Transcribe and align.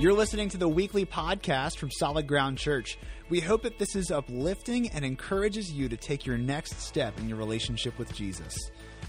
You're 0.00 0.14
listening 0.14 0.48
to 0.48 0.56
the 0.56 0.66
weekly 0.66 1.04
podcast 1.04 1.76
from 1.76 1.90
Solid 1.90 2.26
Ground 2.26 2.56
Church. 2.56 2.96
We 3.28 3.38
hope 3.38 3.64
that 3.64 3.78
this 3.78 3.94
is 3.94 4.10
uplifting 4.10 4.88
and 4.92 5.04
encourages 5.04 5.70
you 5.70 5.90
to 5.90 5.96
take 5.98 6.24
your 6.24 6.38
next 6.38 6.80
step 6.80 7.18
in 7.18 7.28
your 7.28 7.36
relationship 7.36 7.98
with 7.98 8.10
Jesus. 8.14 8.56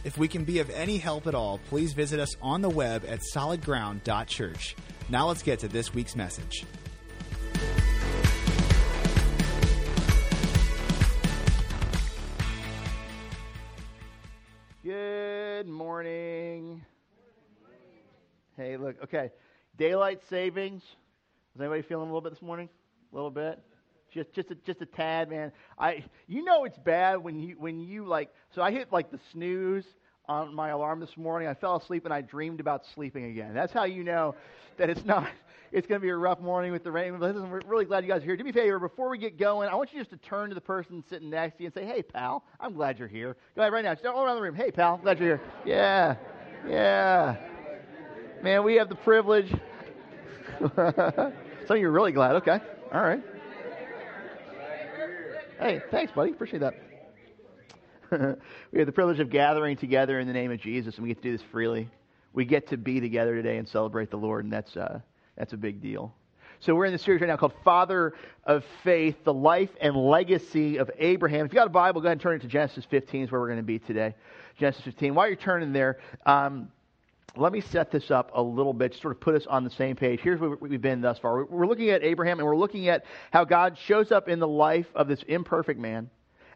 If 0.03 0.17
we 0.17 0.27
can 0.27 0.43
be 0.43 0.59
of 0.59 0.69
any 0.69 0.97
help 0.97 1.27
at 1.27 1.33
all, 1.33 1.61
please 1.69 1.93
visit 1.93 2.19
us 2.19 2.35
on 2.41 2.61
the 2.61 2.67
web 2.67 3.05
at 3.07 3.21
solidground.church. 3.33 4.75
Now 5.07 5.29
let's 5.29 5.41
get 5.41 5.59
to 5.59 5.69
this 5.69 5.93
week's 5.93 6.17
message. 6.17 6.65
Good 14.83 15.69
morning. 15.69 16.83
Hey, 18.57 18.75
look, 18.75 19.01
okay. 19.05 19.31
Daylight 19.77 20.21
savings. 20.29 20.83
Is 21.55 21.61
anybody 21.61 21.81
feeling 21.81 22.03
a 22.03 22.07
little 22.07 22.21
bit 22.21 22.33
this 22.33 22.41
morning? 22.41 22.69
A 23.11 23.15
little 23.15 23.31
bit? 23.31 23.59
Just 24.13 24.33
just 24.33 24.51
a, 24.51 24.55
just 24.55 24.81
a 24.81 24.85
tad, 24.85 25.29
man. 25.29 25.51
I 25.77 26.03
you 26.27 26.43
know 26.43 26.65
it's 26.65 26.77
bad 26.77 27.17
when 27.17 27.39
you 27.39 27.55
when 27.57 27.79
you 27.79 28.05
like 28.05 28.29
so 28.53 28.61
I 28.61 28.71
hit 28.71 28.91
like 28.91 29.11
the 29.11 29.19
snooze 29.31 29.85
on 30.27 30.53
my 30.53 30.69
alarm 30.69 30.99
this 30.99 31.15
morning. 31.17 31.47
I 31.47 31.53
fell 31.53 31.77
asleep 31.77 32.05
and 32.05 32.13
I 32.13 32.21
dreamed 32.21 32.59
about 32.59 32.83
sleeping 32.93 33.25
again. 33.25 33.53
That's 33.53 33.73
how 33.73 33.85
you 33.85 34.03
know 34.03 34.35
that 34.77 34.89
it's 34.89 35.05
not 35.05 35.27
it's 35.71 35.87
going 35.87 35.99
to 35.99 36.03
be 36.03 36.09
a 36.09 36.15
rough 36.15 36.39
morning 36.39 36.71
with 36.71 36.83
the 36.83 36.91
rain. 36.91 37.17
But 37.17 37.33
listen, 37.33 37.49
we're 37.49 37.61
really 37.65 37.85
glad 37.85 38.03
you 38.03 38.09
guys 38.09 38.21
are 38.21 38.25
here. 38.25 38.37
Do 38.37 38.43
me 38.43 38.49
a 38.49 38.53
favor, 38.53 38.79
before 38.79 39.09
we 39.09 39.17
get 39.17 39.37
going, 39.37 39.69
I 39.69 39.75
want 39.75 39.93
you 39.93 39.99
just 39.99 40.11
to 40.11 40.17
turn 40.17 40.49
to 40.49 40.55
the 40.55 40.61
person 40.61 41.03
sitting 41.09 41.29
next 41.29 41.57
to 41.57 41.63
you 41.63 41.67
and 41.67 41.73
say, 41.73 41.85
hey, 41.85 42.01
pal, 42.01 42.43
I'm 42.59 42.73
glad 42.73 42.99
you're 42.99 43.07
here. 43.07 43.35
Go 43.55 43.61
ahead 43.61 43.73
right 43.73 43.83
now. 43.83 43.93
Just 43.93 44.05
all 44.05 44.23
around 44.23 44.35
the 44.35 44.41
room. 44.41 44.55
Hey, 44.55 44.71
pal, 44.71 44.97
glad 44.97 45.19
you're 45.19 45.37
here. 45.37 45.41
Yeah, 45.65 46.15
yeah. 46.67 47.37
Man, 48.41 48.63
we 48.63 48.75
have 48.75 48.89
the 48.89 48.95
privilege. 48.95 49.53
Some 50.75 51.33
of 51.69 51.77
you 51.77 51.87
are 51.87 51.91
really 51.91 52.11
glad. 52.11 52.35
Okay. 52.35 52.59
All 52.93 53.01
right. 53.01 53.23
Hey, 55.59 55.81
thanks, 55.89 56.11
buddy. 56.11 56.31
Appreciate 56.31 56.59
that. 56.59 56.75
we 58.71 58.77
have 58.79 58.85
the 58.85 58.91
privilege 58.91 59.19
of 59.19 59.31
gathering 59.31 59.75
together 59.75 60.19
in 60.19 60.27
the 60.27 60.33
name 60.33 60.51
of 60.51 60.59
Jesus, 60.59 60.95
and 60.95 61.03
we 61.03 61.09
get 61.09 61.17
to 61.17 61.23
do 61.23 61.31
this 61.35 61.45
freely. 61.51 61.89
We 62.33 62.45
get 62.45 62.67
to 62.67 62.77
be 62.77 62.99
together 62.99 63.35
today 63.35 63.57
and 63.57 63.67
celebrate 63.67 64.11
the 64.11 64.17
Lord, 64.17 64.43
and 64.43 64.53
that's, 64.53 64.77
uh, 64.77 64.99
that's 65.35 65.53
a 65.53 65.57
big 65.57 65.81
deal. 65.81 66.13
So 66.59 66.75
we're 66.75 66.85
in 66.85 66.93
the 66.93 66.99
series 66.99 67.21
right 67.21 67.27
now 67.27 67.37
called 67.37 67.53
Father 67.63 68.13
of 68.43 68.63
Faith, 68.83 69.15
the 69.23 69.33
life 69.33 69.71
and 69.81 69.95
legacy 69.95 70.77
of 70.77 70.91
Abraham. 70.99 71.47
If 71.47 71.53
you 71.53 71.55
got 71.55 71.65
a 71.65 71.71
Bible, 71.71 72.01
go 72.01 72.07
ahead 72.07 72.17
and 72.17 72.21
turn 72.21 72.35
it 72.35 72.41
to 72.43 72.47
Genesis 72.47 72.85
15 72.85 73.23
is 73.23 73.31
where 73.31 73.41
we're 73.41 73.47
going 73.47 73.57
to 73.57 73.63
be 73.63 73.79
today. 73.79 74.13
Genesis 74.59 74.83
15. 74.83 75.15
While 75.15 75.25
you're 75.25 75.35
turning 75.35 75.73
there, 75.73 75.97
um, 76.27 76.71
let 77.37 77.53
me 77.53 77.61
set 77.61 77.91
this 77.91 78.11
up 78.11 78.31
a 78.33 78.41
little 78.41 78.73
bit, 78.73 78.93
sort 78.95 79.15
of 79.15 79.21
put 79.21 79.35
us 79.35 79.45
on 79.47 79.63
the 79.63 79.69
same 79.69 79.95
page. 79.95 80.19
Here's 80.21 80.39
where 80.39 80.51
we've 80.51 80.81
been 80.81 81.01
thus 81.01 81.17
far. 81.19 81.45
We're 81.45 81.67
looking 81.67 81.89
at 81.89 82.03
Abraham, 82.03 82.39
and 82.39 82.47
we're 82.47 82.57
looking 82.57 82.89
at 82.89 83.05
how 83.31 83.45
God 83.45 83.77
shows 83.77 84.11
up 84.11 84.27
in 84.27 84.39
the 84.39 84.47
life 84.47 84.87
of 84.95 85.07
this 85.07 85.23
imperfect 85.23 85.79
man 85.79 86.09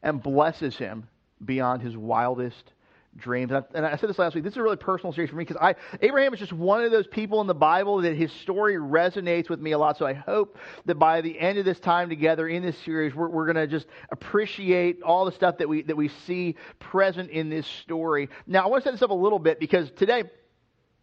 and 0.04 0.22
blesses 0.22 0.76
him 0.76 1.08
beyond 1.44 1.82
his 1.82 1.96
wildest 1.96 2.74
dreams. 3.18 3.52
And 3.52 3.64
I, 3.64 3.78
and 3.78 3.86
I, 3.86 3.96
said 3.96 4.10
this 4.10 4.20
last 4.20 4.36
week. 4.36 4.44
This 4.44 4.54
is 4.54 4.58
a 4.58 4.64
really 4.64 4.76
personal 4.76 5.14
series 5.14 5.30
for 5.30 5.38
me 5.38 5.46
because 5.46 5.62
I 5.62 5.76
Abraham 6.02 6.34
is 6.34 6.40
just 6.40 6.52
one 6.52 6.84
of 6.84 6.92
those 6.92 7.08
people 7.08 7.40
in 7.42 7.48
the 7.48 7.56
Bible 7.56 8.02
that 8.02 8.16
his 8.16 8.32
story 8.32 8.76
resonates 8.76 9.50
with 9.50 9.60
me 9.60 9.72
a 9.72 9.78
lot. 9.78 9.98
So 9.98 10.06
I 10.06 10.14
hope 10.14 10.58
that 10.86 10.96
by 10.96 11.22
the 11.22 11.40
end 11.40 11.58
of 11.58 11.66
this 11.66 11.80
time 11.80 12.10
together 12.10 12.48
in 12.48 12.62
this 12.62 12.78
series, 12.80 13.16
we're, 13.16 13.30
we're 13.30 13.46
going 13.46 13.56
to 13.56 13.68
just 13.68 13.88
appreciate 14.12 15.02
all 15.02 15.26
the 15.26 15.32
stuff 15.32 15.58
that 15.60 15.70
we 15.70 15.84
that 15.84 15.96
we 15.96 16.10
see 16.26 16.56
present 16.80 17.30
in 17.30 17.50
this 17.50 17.66
story. 17.66 18.30
Now 18.48 18.66
I 18.66 18.68
want 18.68 18.84
to 18.84 18.88
set 18.88 18.94
this 18.94 19.02
up 19.02 19.12
a 19.12 19.14
little 19.14 19.40
bit 19.40 19.60
because 19.60 19.90
today 19.92 20.24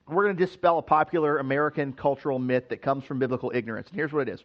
we're 0.08 0.24
going 0.24 0.36
to 0.36 0.46
dispel 0.46 0.78
a 0.78 0.82
popular 0.82 1.38
American 1.38 1.92
cultural 1.92 2.38
myth 2.38 2.68
that 2.70 2.82
comes 2.82 3.04
from 3.04 3.18
biblical 3.18 3.52
ignorance. 3.54 3.88
And 3.88 3.96
here's 3.96 4.12
what 4.12 4.28
it 4.28 4.34
is. 4.34 4.42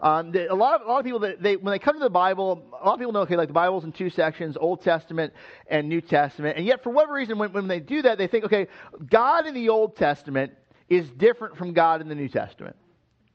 Um, 0.00 0.32
the, 0.32 0.50
a, 0.50 0.54
lot 0.54 0.80
of, 0.80 0.86
a 0.86 0.90
lot 0.90 0.98
of 0.98 1.04
people, 1.04 1.20
that 1.20 1.42
they, 1.42 1.56
when 1.56 1.72
they 1.72 1.78
come 1.78 1.94
to 1.96 2.02
the 2.02 2.10
Bible, 2.10 2.64
a 2.72 2.84
lot 2.84 2.94
of 2.94 2.98
people 2.98 3.12
know, 3.12 3.20
okay, 3.20 3.36
like 3.36 3.48
the 3.48 3.54
Bible's 3.54 3.84
in 3.84 3.92
two 3.92 4.10
sections, 4.10 4.56
Old 4.58 4.82
Testament 4.82 5.32
and 5.68 5.88
New 5.88 6.00
Testament. 6.00 6.56
And 6.56 6.66
yet, 6.66 6.82
for 6.82 6.90
whatever 6.90 7.12
reason, 7.14 7.38
when, 7.38 7.52
when 7.52 7.68
they 7.68 7.80
do 7.80 8.02
that, 8.02 8.18
they 8.18 8.26
think, 8.26 8.44
okay, 8.44 8.66
God 9.10 9.46
in 9.46 9.54
the 9.54 9.68
Old 9.68 9.96
Testament 9.96 10.52
is 10.88 11.08
different 11.10 11.56
from 11.56 11.72
God 11.72 12.00
in 12.00 12.08
the 12.08 12.14
New 12.14 12.28
Testament 12.28 12.76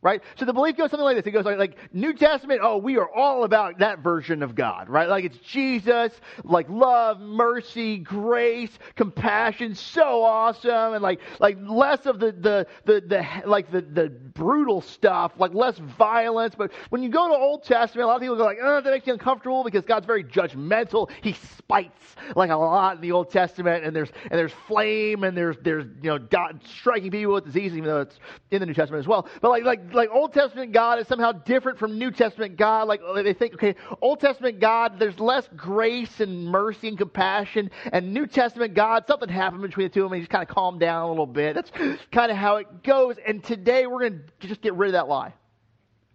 right? 0.01 0.21
So 0.37 0.45
the 0.45 0.53
belief 0.53 0.77
goes 0.77 0.91
something 0.91 1.03
like 1.03 1.17
this. 1.17 1.27
It 1.27 1.31
goes 1.31 1.43
like, 1.43 1.57
like, 1.57 1.77
New 1.91 2.13
Testament, 2.13 2.61
oh, 2.63 2.77
we 2.77 2.97
are 2.97 3.09
all 3.13 3.43
about 3.43 3.79
that 3.79 3.99
version 3.99 4.41
of 4.41 4.55
God, 4.55 4.87
right? 4.87 5.09
Like 5.09 5.25
it's 5.25 5.37
Jesus, 5.39 6.13
like 6.43 6.69
love, 6.69 7.19
mercy, 7.19 7.97
grace, 7.97 8.71
compassion, 8.95 9.75
so 9.75 10.23
awesome, 10.23 10.93
and 10.93 11.01
like 11.01 11.19
like 11.39 11.57
less 11.61 12.05
of 12.05 12.19
the 12.19 12.31
the 12.31 12.67
the, 12.85 13.01
the 13.01 13.47
like 13.47 13.71
the, 13.71 13.81
the 13.81 14.09
brutal 14.09 14.81
stuff, 14.81 15.33
like 15.37 15.53
less 15.53 15.77
violence. 15.77 16.55
But 16.55 16.71
when 16.89 17.03
you 17.03 17.09
go 17.09 17.27
to 17.27 17.35
Old 17.35 17.63
Testament, 17.63 18.05
a 18.05 18.07
lot 18.07 18.15
of 18.15 18.21
people 18.21 18.37
go 18.37 18.45
like, 18.45 18.59
oh, 18.61 18.81
that 18.81 18.89
makes 18.89 19.05
you 19.05 19.13
uncomfortable 19.13 19.63
because 19.63 19.83
God's 19.83 20.05
very 20.05 20.23
judgmental. 20.23 21.09
He 21.21 21.33
spites 21.33 22.15
like 22.35 22.51
a 22.51 22.55
lot 22.55 22.95
in 22.95 23.01
the 23.01 23.11
Old 23.11 23.31
Testament, 23.31 23.83
and 23.83 23.93
there's 23.93 24.11
and 24.23 24.39
there's 24.39 24.53
flame, 24.67 25.25
and 25.25 25.35
there's 25.35 25.57
there's 25.61 25.85
you 26.01 26.09
know 26.09 26.19
God 26.19 26.61
striking 26.65 27.11
people 27.11 27.33
with 27.33 27.45
disease, 27.45 27.73
even 27.73 27.83
though 27.83 28.01
it's 28.01 28.19
in 28.51 28.61
the 28.61 28.65
New 28.65 28.73
Testament 28.73 29.01
as 29.01 29.07
well. 29.07 29.27
But 29.41 29.49
like 29.49 29.63
like 29.63 29.88
like 29.93 30.09
Old 30.11 30.33
Testament 30.33 30.71
God 30.71 30.99
is 30.99 31.07
somehow 31.07 31.31
different 31.31 31.79
from 31.79 31.97
New 31.97 32.11
Testament 32.11 32.57
God. 32.57 32.87
Like 32.87 33.01
they 33.15 33.33
think, 33.33 33.53
okay, 33.55 33.75
Old 34.01 34.19
Testament 34.19 34.59
God, 34.59 34.99
there's 34.99 35.19
less 35.19 35.47
grace 35.55 36.19
and 36.19 36.45
mercy 36.45 36.87
and 36.87 36.97
compassion, 36.97 37.71
and 37.91 38.13
New 38.13 38.27
Testament 38.27 38.73
God, 38.73 39.05
something 39.07 39.29
happened 39.29 39.61
between 39.61 39.87
the 39.87 39.93
two 39.93 40.01
of 40.01 40.05
them. 40.05 40.13
And 40.13 40.19
he 40.19 40.23
just 40.23 40.31
kind 40.31 40.47
of 40.47 40.53
calmed 40.53 40.79
down 40.79 41.05
a 41.05 41.09
little 41.09 41.25
bit. 41.25 41.55
That's 41.55 41.71
kind 42.11 42.31
of 42.31 42.37
how 42.37 42.57
it 42.57 42.83
goes. 42.83 43.15
And 43.25 43.43
today 43.43 43.87
we're 43.87 43.99
going 43.99 44.21
to 44.41 44.47
just 44.47 44.61
get 44.61 44.73
rid 44.73 44.87
of 44.89 44.93
that 44.93 45.07
lie. 45.07 45.33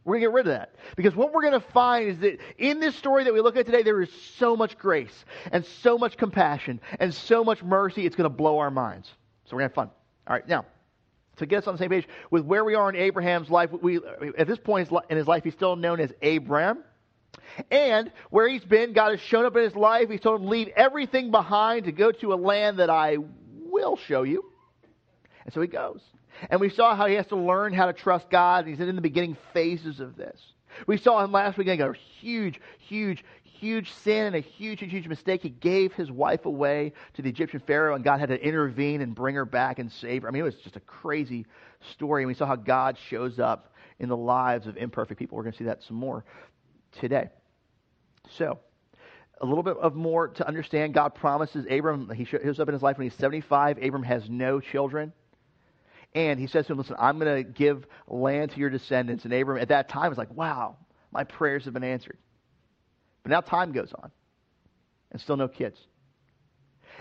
We're 0.04 0.14
going 0.14 0.22
to 0.22 0.28
get 0.28 0.34
rid 0.34 0.46
of 0.46 0.52
that. 0.52 0.74
Because 0.96 1.16
what 1.16 1.32
we're 1.32 1.42
going 1.42 1.60
to 1.60 1.66
find 1.72 2.10
is 2.10 2.18
that 2.18 2.38
in 2.58 2.78
this 2.78 2.94
story 2.94 3.24
that 3.24 3.32
we 3.32 3.40
look 3.40 3.56
at 3.56 3.64
today, 3.64 3.82
there 3.82 4.02
is 4.02 4.10
so 4.36 4.54
much 4.54 4.76
grace 4.76 5.24
and 5.50 5.64
so 5.64 5.96
much 5.96 6.16
compassion 6.16 6.80
and 7.00 7.14
so 7.14 7.42
much 7.42 7.62
mercy, 7.62 8.04
it's 8.04 8.14
going 8.14 8.28
to 8.28 8.36
blow 8.36 8.58
our 8.58 8.70
minds. 8.70 9.08
So 9.46 9.56
we're 9.56 9.60
going 9.60 9.70
to 9.70 9.74
have 9.80 9.88
fun. 9.88 9.90
All 10.26 10.34
right, 10.36 10.46
now, 10.46 10.66
to 11.36 11.46
get 11.46 11.62
us 11.62 11.66
on 11.66 11.74
the 11.74 11.78
same 11.78 11.90
page 11.90 12.06
with 12.30 12.44
where 12.44 12.64
we 12.64 12.74
are 12.74 12.88
in 12.88 12.96
Abraham's 12.96 13.50
life. 13.50 13.70
We, 13.72 14.00
at 14.38 14.46
this 14.46 14.58
point 14.58 14.90
in 15.10 15.16
his 15.16 15.26
life, 15.26 15.44
he's 15.44 15.54
still 15.54 15.76
known 15.76 16.00
as 16.00 16.12
Abram. 16.22 16.78
And 17.70 18.10
where 18.30 18.48
he's 18.48 18.64
been, 18.64 18.92
God 18.92 19.10
has 19.10 19.20
shown 19.20 19.44
up 19.44 19.56
in 19.56 19.62
his 19.62 19.74
life. 19.74 20.08
He's 20.08 20.20
told 20.20 20.40
him, 20.40 20.48
leave 20.48 20.68
everything 20.76 21.30
behind 21.30 21.84
to 21.84 21.92
go 21.92 22.12
to 22.12 22.32
a 22.32 22.36
land 22.36 22.78
that 22.78 22.90
I 22.90 23.16
will 23.70 23.96
show 23.96 24.22
you. 24.22 24.44
And 25.44 25.52
so 25.52 25.60
he 25.60 25.66
goes. 25.66 26.00
And 26.50 26.60
we 26.60 26.70
saw 26.70 26.96
how 26.96 27.06
he 27.06 27.14
has 27.14 27.26
to 27.28 27.36
learn 27.36 27.72
how 27.72 27.86
to 27.86 27.92
trust 27.92 28.30
God. 28.30 28.66
He's 28.66 28.80
in 28.80 28.96
the 28.96 29.02
beginning 29.02 29.36
phases 29.52 30.00
of 30.00 30.16
this. 30.16 30.40
We 30.86 30.98
saw 30.98 31.22
him 31.22 31.32
last 31.32 31.56
week 31.56 31.68
a 31.68 31.92
huge, 32.20 32.60
huge, 32.78 33.24
huge 33.64 33.90
sin 33.94 34.26
and 34.26 34.36
a 34.36 34.40
huge, 34.40 34.80
huge, 34.80 34.90
huge 34.90 35.08
mistake. 35.08 35.42
He 35.42 35.48
gave 35.48 35.94
his 35.94 36.10
wife 36.10 36.44
away 36.44 36.92
to 37.14 37.22
the 37.22 37.30
Egyptian 37.30 37.60
Pharaoh, 37.60 37.94
and 37.94 38.04
God 38.04 38.20
had 38.20 38.28
to 38.28 38.38
intervene 38.38 39.00
and 39.00 39.14
bring 39.14 39.34
her 39.36 39.46
back 39.46 39.78
and 39.78 39.90
save 39.90 40.22
her. 40.22 40.28
I 40.28 40.30
mean, 40.32 40.40
it 40.40 40.44
was 40.44 40.56
just 40.56 40.76
a 40.76 40.80
crazy 40.80 41.46
story. 41.92 42.22
And 42.22 42.28
we 42.28 42.34
saw 42.34 42.44
how 42.44 42.56
God 42.56 42.98
shows 43.08 43.38
up 43.38 43.72
in 43.98 44.10
the 44.10 44.16
lives 44.16 44.66
of 44.66 44.76
imperfect 44.76 45.18
people. 45.18 45.36
We're 45.36 45.44
going 45.44 45.54
to 45.54 45.58
see 45.58 45.64
that 45.64 45.82
some 45.82 45.96
more 45.96 46.26
today. 47.00 47.30
So, 48.36 48.58
a 49.40 49.46
little 49.46 49.62
bit 49.62 49.78
of 49.78 49.94
more 49.94 50.28
to 50.28 50.46
understand. 50.46 50.92
God 50.92 51.14
promises 51.14 51.66
Abram, 51.70 52.10
he 52.10 52.24
shows 52.24 52.60
up 52.60 52.68
in 52.68 52.74
his 52.74 52.82
life 52.82 52.98
when 52.98 53.08
he's 53.08 53.18
75. 53.18 53.78
Abram 53.82 54.02
has 54.02 54.28
no 54.28 54.60
children. 54.60 55.12
And 56.14 56.38
he 56.38 56.46
says 56.48 56.66
to 56.66 56.72
him, 56.72 56.78
Listen, 56.78 56.96
I'm 56.98 57.18
going 57.18 57.42
to 57.42 57.50
give 57.50 57.86
land 58.06 58.50
to 58.52 58.60
your 58.60 58.70
descendants. 58.70 59.24
And 59.24 59.32
Abram 59.32 59.58
at 59.58 59.68
that 59.68 59.88
time 59.88 60.12
is 60.12 60.18
like, 60.18 60.30
Wow, 60.32 60.76
my 61.10 61.24
prayers 61.24 61.64
have 61.64 61.72
been 61.72 61.82
answered. 61.82 62.18
But 63.24 63.30
now 63.30 63.40
time 63.40 63.72
goes 63.72 63.92
on, 63.92 64.12
and 65.10 65.20
still 65.20 65.36
no 65.36 65.48
kids. 65.48 65.80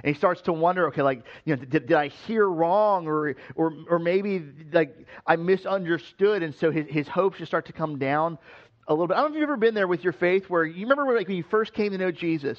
And 0.03 0.15
he 0.15 0.17
starts 0.17 0.41
to 0.43 0.53
wonder, 0.53 0.87
okay, 0.87 1.03
like, 1.03 1.23
you 1.45 1.55
know, 1.55 1.63
did, 1.63 1.85
did 1.85 1.93
I 1.93 2.07
hear 2.07 2.49
wrong, 2.49 3.05
or, 3.05 3.35
or, 3.53 3.73
or 3.87 3.99
maybe 3.99 4.43
like 4.71 5.05
I 5.27 5.35
misunderstood, 5.35 6.41
and 6.41 6.55
so 6.55 6.71
his, 6.71 6.87
his 6.89 7.07
hopes 7.07 7.37
just 7.37 7.51
start 7.51 7.67
to 7.67 7.73
come 7.73 7.99
down 7.99 8.39
a 8.87 8.93
little 8.93 9.07
bit. 9.07 9.17
I 9.17 9.21
don't 9.21 9.31
know 9.31 9.35
if 9.35 9.41
you've 9.41 9.49
ever 9.49 9.57
been 9.57 9.75
there 9.75 9.87
with 9.87 10.03
your 10.03 10.13
faith, 10.13 10.49
where 10.49 10.65
you 10.65 10.81
remember 10.85 11.05
when, 11.05 11.15
like 11.15 11.27
when 11.27 11.37
you 11.37 11.43
first 11.43 11.73
came 11.73 11.91
to 11.91 11.97
know 11.97 12.11
Jesus, 12.11 12.57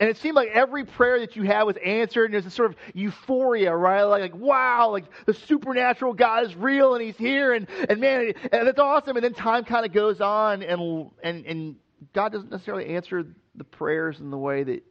and 0.00 0.10
it 0.10 0.16
seemed 0.16 0.34
like 0.34 0.48
every 0.48 0.84
prayer 0.84 1.20
that 1.20 1.36
you 1.36 1.44
had 1.44 1.62
was 1.62 1.76
answered, 1.84 2.26
and 2.26 2.34
there's 2.34 2.44
this 2.44 2.54
sort 2.54 2.70
of 2.70 2.76
euphoria, 2.94 3.74
right? 3.74 4.02
Like, 4.02 4.32
like, 4.32 4.34
wow, 4.34 4.90
like 4.90 5.04
the 5.26 5.34
supernatural 5.34 6.14
God 6.14 6.46
is 6.46 6.56
real 6.56 6.94
and 6.94 7.04
He's 7.04 7.16
here, 7.16 7.54
and, 7.54 7.68
and 7.88 8.00
man, 8.00 8.32
and 8.50 8.68
it's 8.68 8.78
awesome. 8.78 9.16
And 9.16 9.24
then 9.24 9.34
time 9.34 9.64
kind 9.64 9.86
of 9.86 9.92
goes 9.92 10.20
on, 10.20 10.62
and 10.62 11.10
and 11.22 11.46
and 11.46 11.76
God 12.12 12.32
doesn't 12.32 12.50
necessarily 12.50 12.86
answer 12.86 13.26
the 13.54 13.64
prayers 13.64 14.20
in 14.20 14.30
the 14.30 14.38
way 14.38 14.62
that 14.62 14.84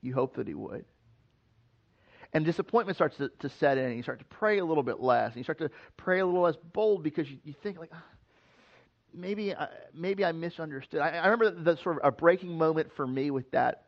you 0.00 0.14
hope 0.14 0.36
that 0.36 0.46
He 0.46 0.54
would. 0.54 0.84
And 2.32 2.44
disappointment 2.44 2.96
starts 2.96 3.16
to, 3.18 3.30
to 3.40 3.48
set 3.48 3.76
in, 3.78 3.84
and 3.84 3.96
you 3.96 4.02
start 4.02 4.18
to 4.20 4.24
pray 4.24 4.58
a 4.58 4.64
little 4.64 4.82
bit 4.82 5.00
less, 5.00 5.28
and 5.28 5.36
you 5.36 5.44
start 5.44 5.58
to 5.58 5.70
pray 5.96 6.20
a 6.20 6.26
little 6.26 6.42
less 6.42 6.56
bold 6.72 7.02
because 7.02 7.30
you, 7.30 7.38
you 7.44 7.54
think, 7.62 7.78
like, 7.78 7.90
ah, 7.92 8.02
maybe, 9.12 9.54
I, 9.54 9.68
maybe 9.94 10.24
I 10.24 10.32
misunderstood. 10.32 11.00
I, 11.00 11.10
I 11.10 11.26
remember 11.26 11.50
the 11.50 11.76
sort 11.76 11.98
of 11.98 12.04
a 12.04 12.10
breaking 12.10 12.56
moment 12.56 12.90
for 12.94 13.06
me 13.06 13.30
with 13.30 13.50
that 13.50 13.84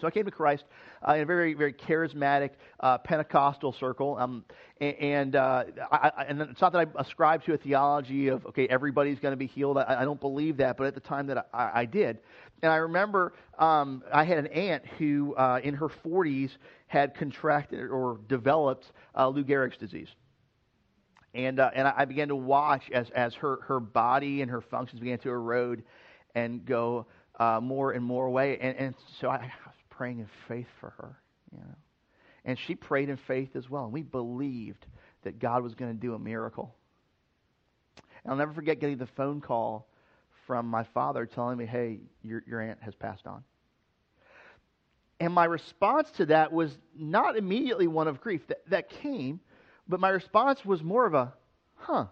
So 0.00 0.08
I 0.08 0.10
came 0.10 0.24
to 0.24 0.30
Christ 0.30 0.64
uh, 1.06 1.14
in 1.14 1.20
a 1.20 1.24
very, 1.24 1.54
very 1.54 1.72
charismatic 1.72 2.50
uh, 2.80 2.98
Pentecostal 2.98 3.72
circle, 3.72 4.16
um, 4.18 4.44
and 4.80 4.94
and, 4.96 5.36
uh, 5.36 5.64
I, 5.92 6.24
and 6.28 6.40
it's 6.40 6.60
not 6.60 6.72
that 6.72 6.88
I 6.88 7.00
ascribe 7.00 7.44
to 7.44 7.54
a 7.54 7.56
theology 7.56 8.26
of 8.28 8.44
okay, 8.46 8.66
everybody's 8.66 9.20
going 9.20 9.32
to 9.32 9.36
be 9.36 9.46
healed. 9.46 9.78
I, 9.78 10.00
I, 10.00 10.04
don't 10.04 10.20
believe 10.20 10.56
that, 10.56 10.76
but 10.76 10.88
at 10.88 10.94
the 10.94 11.00
time 11.00 11.28
that 11.28 11.48
I, 11.54 11.70
I 11.74 11.84
did, 11.84 12.18
and 12.62 12.72
I 12.72 12.76
remember 12.76 13.34
um, 13.56 14.02
I 14.12 14.24
had 14.24 14.38
an 14.38 14.48
aunt 14.48 14.84
who, 14.98 15.36
uh, 15.36 15.60
in 15.62 15.74
her 15.74 15.88
40s, 15.88 16.50
had 16.88 17.14
contracted 17.14 17.88
or 17.88 18.18
developed 18.28 18.90
uh, 19.16 19.28
Lou 19.28 19.44
Gehrig's 19.44 19.76
disease, 19.76 20.08
and 21.34 21.60
uh, 21.60 21.70
and 21.72 21.86
I 21.86 22.04
began 22.04 22.26
to 22.28 22.36
watch 22.36 22.82
as 22.92 23.10
as 23.10 23.32
her 23.34 23.60
her 23.62 23.78
body 23.78 24.42
and 24.42 24.50
her 24.50 24.60
functions 24.60 25.00
began 25.00 25.18
to 25.20 25.30
erode 25.30 25.84
and 26.34 26.66
go 26.66 27.06
more 27.62 27.92
and 27.92 28.04
more 28.04 28.26
away, 28.26 28.58
and, 28.58 28.76
and 28.76 28.94
so 29.20 29.30
I 29.30 29.52
praying 29.96 30.18
in 30.20 30.28
faith 30.48 30.66
for 30.80 30.90
her, 30.90 31.16
you 31.52 31.58
know. 31.58 31.74
And 32.44 32.58
she 32.58 32.74
prayed 32.74 33.08
in 33.08 33.16
faith 33.16 33.56
as 33.56 33.70
well. 33.70 33.84
And 33.84 33.92
we 33.92 34.02
believed 34.02 34.84
that 35.22 35.38
God 35.38 35.62
was 35.62 35.74
going 35.74 35.94
to 35.94 35.98
do 35.98 36.14
a 36.14 36.18
miracle. 36.18 36.74
And 38.22 38.32
I'll 38.32 38.38
never 38.38 38.52
forget 38.52 38.80
getting 38.80 38.98
the 38.98 39.08
phone 39.16 39.40
call 39.40 39.88
from 40.46 40.66
my 40.66 40.84
father 40.94 41.24
telling 41.26 41.56
me, 41.56 41.64
hey, 41.64 42.00
your, 42.22 42.42
your 42.46 42.60
aunt 42.60 42.82
has 42.82 42.94
passed 42.94 43.26
on. 43.26 43.44
And 45.20 45.32
my 45.32 45.44
response 45.44 46.10
to 46.16 46.26
that 46.26 46.52
was 46.52 46.76
not 46.94 47.36
immediately 47.36 47.86
one 47.86 48.08
of 48.08 48.20
grief. 48.20 48.46
That, 48.48 48.58
that 48.68 48.90
came, 48.90 49.40
but 49.88 50.00
my 50.00 50.10
response 50.10 50.62
was 50.64 50.82
more 50.82 51.06
of 51.06 51.14
a, 51.14 51.32
huh. 51.76 52.06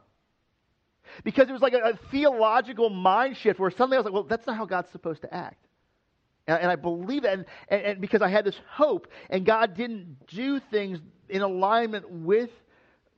Because 1.24 1.48
it 1.48 1.52
was 1.52 1.60
like 1.60 1.74
a, 1.74 1.78
a 1.78 1.98
theological 2.10 2.88
mind 2.88 3.36
shift 3.36 3.58
where 3.58 3.70
suddenly 3.70 3.96
I 3.96 4.00
was 4.00 4.04
like, 4.04 4.14
well, 4.14 4.22
that's 4.22 4.46
not 4.46 4.56
how 4.56 4.64
God's 4.64 4.90
supposed 4.92 5.22
to 5.22 5.34
act. 5.34 5.61
And, 6.46 6.62
and 6.62 6.70
I 6.70 6.76
believe 6.76 7.22
that, 7.22 7.34
and, 7.34 7.44
and, 7.68 7.82
and 7.82 8.00
because 8.00 8.22
I 8.22 8.28
had 8.28 8.44
this 8.44 8.58
hope, 8.68 9.08
and 9.30 9.44
God 9.44 9.74
didn't 9.74 10.26
do 10.26 10.60
things 10.70 10.98
in 11.28 11.42
alignment 11.42 12.10
with 12.10 12.50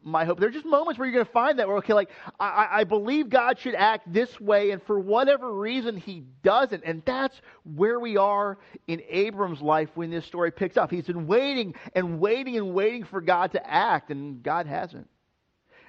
my 0.05 0.25
hope. 0.25 0.39
There 0.39 0.49
are 0.49 0.53
just 0.53 0.67
moments 0.67 0.99
where 0.99 1.09
you're 1.09 1.15
going 1.15 1.27
to 1.27 1.33
find 1.33 1.59
that 1.59 1.67
where, 1.67 1.79
okay, 1.79 1.95
like, 1.95 2.11
I, 2.39 2.69
I 2.71 2.85
believe 2.85 3.31
God 3.31 3.59
should 3.59 3.75
act 3.75 4.13
this 4.13 4.39
way, 4.39 4.71
and 4.71 4.83
for 4.83 4.99
whatever 4.99 5.53
reason, 5.53 5.97
he 5.97 6.25
doesn't. 6.43 6.85
And 6.85 7.03
that's 7.07 7.41
where 7.75 7.99
we 7.99 8.17
are 8.17 8.59
in 8.87 9.03
Abram's 9.09 9.63
life 9.63 9.89
when 9.95 10.11
this 10.11 10.27
story 10.27 10.51
picks 10.51 10.77
up. 10.77 10.91
He's 10.91 11.07
been 11.07 11.27
waiting 11.27 11.75
and 11.95 12.21
waiting 12.21 12.57
and 12.57 12.75
waiting 12.75 13.05
for 13.05 13.21
God 13.21 13.53
to 13.53 13.67
act, 13.67 14.11
and 14.11 14.43
God 14.43 14.67
hasn't. 14.67 15.09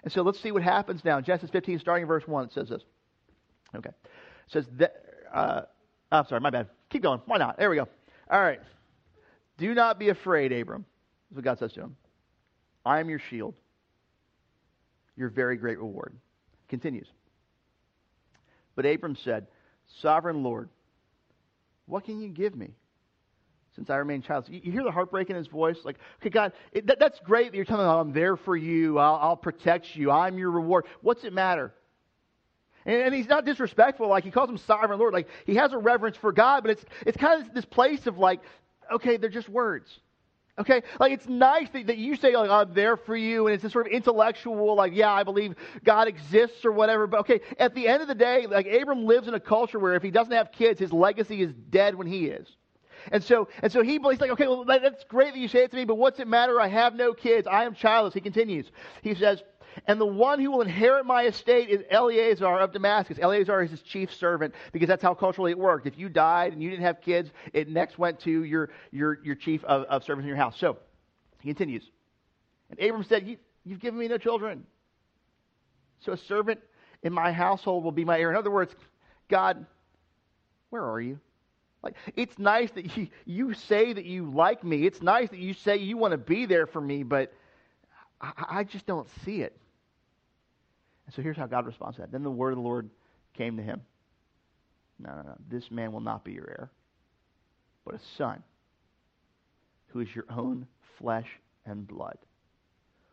And 0.03 0.13
so 0.13 0.21
let's 0.21 0.41
see 0.41 0.51
what 0.51 0.63
happens 0.63 1.03
now. 1.03 1.19
Genesis 1.19 1.49
15, 1.49 1.79
starting 1.79 2.03
in 2.03 2.07
verse 2.07 2.27
1, 2.27 2.45
it 2.45 2.53
says 2.53 2.69
this. 2.69 2.83
Okay. 3.75 3.89
It 3.89 4.51
says 4.51 4.65
that, 4.77 4.95
uh, 5.33 5.61
I'm 6.11 6.25
sorry, 6.27 6.41
my 6.41 6.51
bad. 6.51 6.69
Keep 6.95 7.03
going. 7.03 7.19
Why 7.25 7.35
not? 7.35 7.57
There 7.57 7.69
we 7.69 7.75
go. 7.75 7.89
All 8.31 8.41
right. 8.41 8.61
Do 9.57 9.73
not 9.73 9.99
be 9.99 10.07
afraid, 10.07 10.53
Abram. 10.53 10.85
That's 11.29 11.35
what 11.35 11.43
God 11.43 11.59
says 11.59 11.73
to 11.73 11.81
him. 11.81 11.97
I 12.85 13.01
am 13.01 13.09
your 13.09 13.19
shield, 13.19 13.53
your 15.17 15.27
very 15.27 15.57
great 15.57 15.77
reward. 15.77 16.15
Continues. 16.69 17.07
But 18.77 18.85
Abram 18.85 19.17
said, 19.25 19.47
Sovereign 20.01 20.41
Lord, 20.41 20.69
what 21.85 22.05
can 22.05 22.21
you 22.21 22.29
give 22.29 22.55
me? 22.55 22.69
Since 23.75 23.89
I 23.89 23.97
remain 23.97 24.21
childless. 24.21 24.57
You, 24.63 24.71
hear 24.71 24.83
the 24.83 24.91
heartbreak 24.91 25.29
in 25.29 25.35
his 25.35 25.47
voice? 25.47 25.75
Like, 25.83 25.97
okay, 26.21 26.29
God, 26.29 26.53
it, 26.71 26.87
that, 26.87 26.97
that's 26.97 27.19
great 27.25 27.51
that 27.51 27.57
you're 27.57 27.65
telling 27.65 27.85
me, 27.85 27.91
oh, 27.91 27.99
I'm 27.99 28.13
there 28.13 28.37
for 28.37 28.55
you. 28.55 28.99
I'll, 28.99 29.15
I'll 29.15 29.35
protect 29.35 29.97
you. 29.97 30.11
I'm 30.11 30.37
your 30.37 30.49
reward. 30.49 30.85
What's 31.01 31.25
it 31.25 31.33
matter? 31.33 31.73
And, 32.85 33.01
and, 33.01 33.15
he's 33.15 33.27
not 33.27 33.45
disrespectful, 33.45 34.07
like 34.07 34.23
he 34.23 34.31
calls 34.31 34.49
him 34.49 34.57
sovereign 34.57 34.99
Lord. 34.99 35.13
Like 35.13 35.27
he 35.45 35.55
has 35.55 35.73
a 35.73 35.77
reverence 35.77 36.17
for 36.17 36.31
God, 36.31 36.63
but 36.63 36.71
it's, 36.71 36.85
it's 37.05 37.17
kind 37.17 37.41
of 37.41 37.53
this 37.53 37.65
place 37.65 38.05
of 38.07 38.17
like, 38.17 38.41
okay, 38.91 39.17
they're 39.17 39.29
just 39.29 39.49
words. 39.49 39.99
Okay? 40.57 40.83
Like 40.99 41.11
it's 41.11 41.27
nice 41.27 41.67
that, 41.71 41.87
that 41.87 41.97
you 41.97 42.15
say, 42.15 42.35
like, 42.35 42.49
oh, 42.49 42.61
I'm 42.61 42.73
there 42.73 42.95
for 42.95 43.15
you, 43.15 43.47
and 43.47 43.53
it's 43.53 43.63
this 43.63 43.73
sort 43.73 43.87
of 43.87 43.91
intellectual, 43.91 44.75
like, 44.75 44.93
yeah, 44.95 45.11
I 45.11 45.23
believe 45.23 45.55
God 45.83 46.07
exists 46.07 46.63
or 46.63 46.71
whatever. 46.71 47.07
But 47.07 47.21
okay, 47.21 47.41
at 47.59 47.75
the 47.75 47.87
end 47.87 48.01
of 48.01 48.07
the 48.07 48.15
day, 48.15 48.47
like 48.47 48.67
Abram 48.67 49.05
lives 49.05 49.27
in 49.27 49.33
a 49.33 49.39
culture 49.39 49.79
where 49.79 49.95
if 49.95 50.03
he 50.03 50.11
doesn't 50.11 50.33
have 50.33 50.51
kids, 50.51 50.79
his 50.79 50.93
legacy 50.93 51.41
is 51.41 51.51
dead 51.69 51.95
when 51.95 52.07
he 52.07 52.27
is. 52.27 52.47
And 53.11 53.23
so, 53.23 53.49
and 53.61 53.71
so 53.71 53.83
he, 53.83 53.99
he's 53.99 54.19
like, 54.19 54.31
okay, 54.31 54.47
well, 54.47 54.65
that's 54.65 55.03
great 55.03 55.33
that 55.33 55.39
you 55.39 55.47
say 55.47 55.63
it 55.63 55.71
to 55.71 55.77
me, 55.77 55.85
but 55.85 55.95
what's 55.95 56.19
it 56.19 56.27
matter? 56.27 56.59
I 56.59 56.67
have 56.67 56.95
no 56.95 57.13
kids. 57.13 57.47
I 57.47 57.65
am 57.65 57.75
childless. 57.75 58.13
He 58.13 58.21
continues. 58.21 58.71
He 59.03 59.13
says, 59.13 59.43
and 59.87 59.99
the 59.99 60.05
one 60.05 60.39
who 60.39 60.51
will 60.51 60.61
inherit 60.61 61.05
my 61.05 61.23
estate 61.23 61.69
is 61.69 61.81
Eliezer 61.91 62.45
of 62.45 62.71
Damascus. 62.71 63.17
Eliezer 63.17 63.61
is 63.61 63.71
his 63.71 63.81
chief 63.81 64.13
servant 64.13 64.53
because 64.71 64.87
that's 64.87 65.03
how 65.03 65.13
culturally 65.13 65.51
it 65.51 65.59
worked. 65.59 65.87
If 65.87 65.97
you 65.97 66.09
died 66.09 66.53
and 66.53 66.61
you 66.63 66.69
didn't 66.69 66.83
have 66.83 67.01
kids, 67.01 67.31
it 67.53 67.69
next 67.69 67.97
went 67.97 68.19
to 68.21 68.43
your, 68.43 68.69
your, 68.91 69.19
your 69.23 69.35
chief 69.35 69.63
of, 69.65 69.83
of 69.83 70.03
servants 70.03 70.25
in 70.25 70.29
your 70.29 70.37
house. 70.37 70.57
So 70.57 70.77
he 71.41 71.49
continues. 71.49 71.89
And 72.69 72.79
Abram 72.79 73.03
said, 73.03 73.27
you, 73.27 73.37
You've 73.65 73.79
given 73.79 73.99
me 73.99 74.07
no 74.07 74.17
children. 74.17 74.63
So 75.99 76.13
a 76.13 76.17
servant 76.17 76.59
in 77.01 77.11
my 77.11 77.31
household 77.31 77.83
will 77.83 77.91
be 77.91 78.05
my 78.05 78.19
heir. 78.19 78.29
In 78.29 78.37
other 78.37 78.51
words, 78.51 78.73
God, 79.27 79.65
where 80.69 80.83
are 80.83 81.01
you? 81.01 81.19
Like, 81.81 81.95
it's 82.15 82.37
nice 82.37 82.71
that 82.71 82.95
you, 82.95 83.07
you 83.25 83.53
say 83.53 83.91
that 83.91 84.05
you 84.05 84.31
like 84.31 84.63
me. 84.63 84.85
It's 84.85 85.01
nice 85.01 85.29
that 85.29 85.39
you 85.39 85.53
say 85.53 85.77
you 85.77 85.97
want 85.97 86.11
to 86.11 86.17
be 86.17 86.45
there 86.45 86.67
for 86.67 86.79
me, 86.79 87.03
but 87.03 87.33
I, 88.21 88.31
I 88.49 88.63
just 88.63 88.85
don't 88.85 89.07
see 89.23 89.41
it. 89.41 89.57
And 91.05 91.15
so 91.15 91.21
here's 91.21 91.37
how 91.37 91.45
God 91.45 91.65
responds 91.65 91.97
to 91.97 92.01
that. 92.01 92.11
Then 92.11 92.23
the 92.23 92.31
word 92.31 92.51
of 92.51 92.57
the 92.57 92.63
Lord 92.63 92.89
came 93.35 93.57
to 93.57 93.63
him. 93.63 93.81
No, 94.99 95.09
no, 95.15 95.21
no. 95.21 95.35
This 95.49 95.69
man 95.69 95.91
will 95.91 96.01
not 96.01 96.23
be 96.23 96.31
your 96.31 96.47
heir, 96.47 96.71
but 97.83 97.95
a 97.95 97.99
son 98.17 98.43
who 99.87 99.99
is 99.99 100.07
your 100.15 100.25
own 100.29 100.67
flesh 100.97 101.27
and 101.65 101.87
blood 101.87 102.17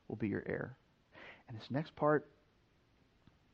will 0.08 0.16
be 0.16 0.28
your 0.28 0.42
heir. 0.46 0.76
And 1.48 1.58
this 1.58 1.70
next 1.70 1.94
part, 1.96 2.28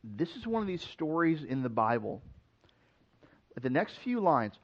this 0.04 0.28
is 0.36 0.46
one 0.46 0.62
of 0.62 0.68
these 0.68 0.82
stories 0.92 1.42
in 1.42 1.62
the 1.62 1.68
Bible. 1.68 2.22
The 3.60 3.70
next 3.70 3.94
few 4.04 4.20
lines, 4.20 4.54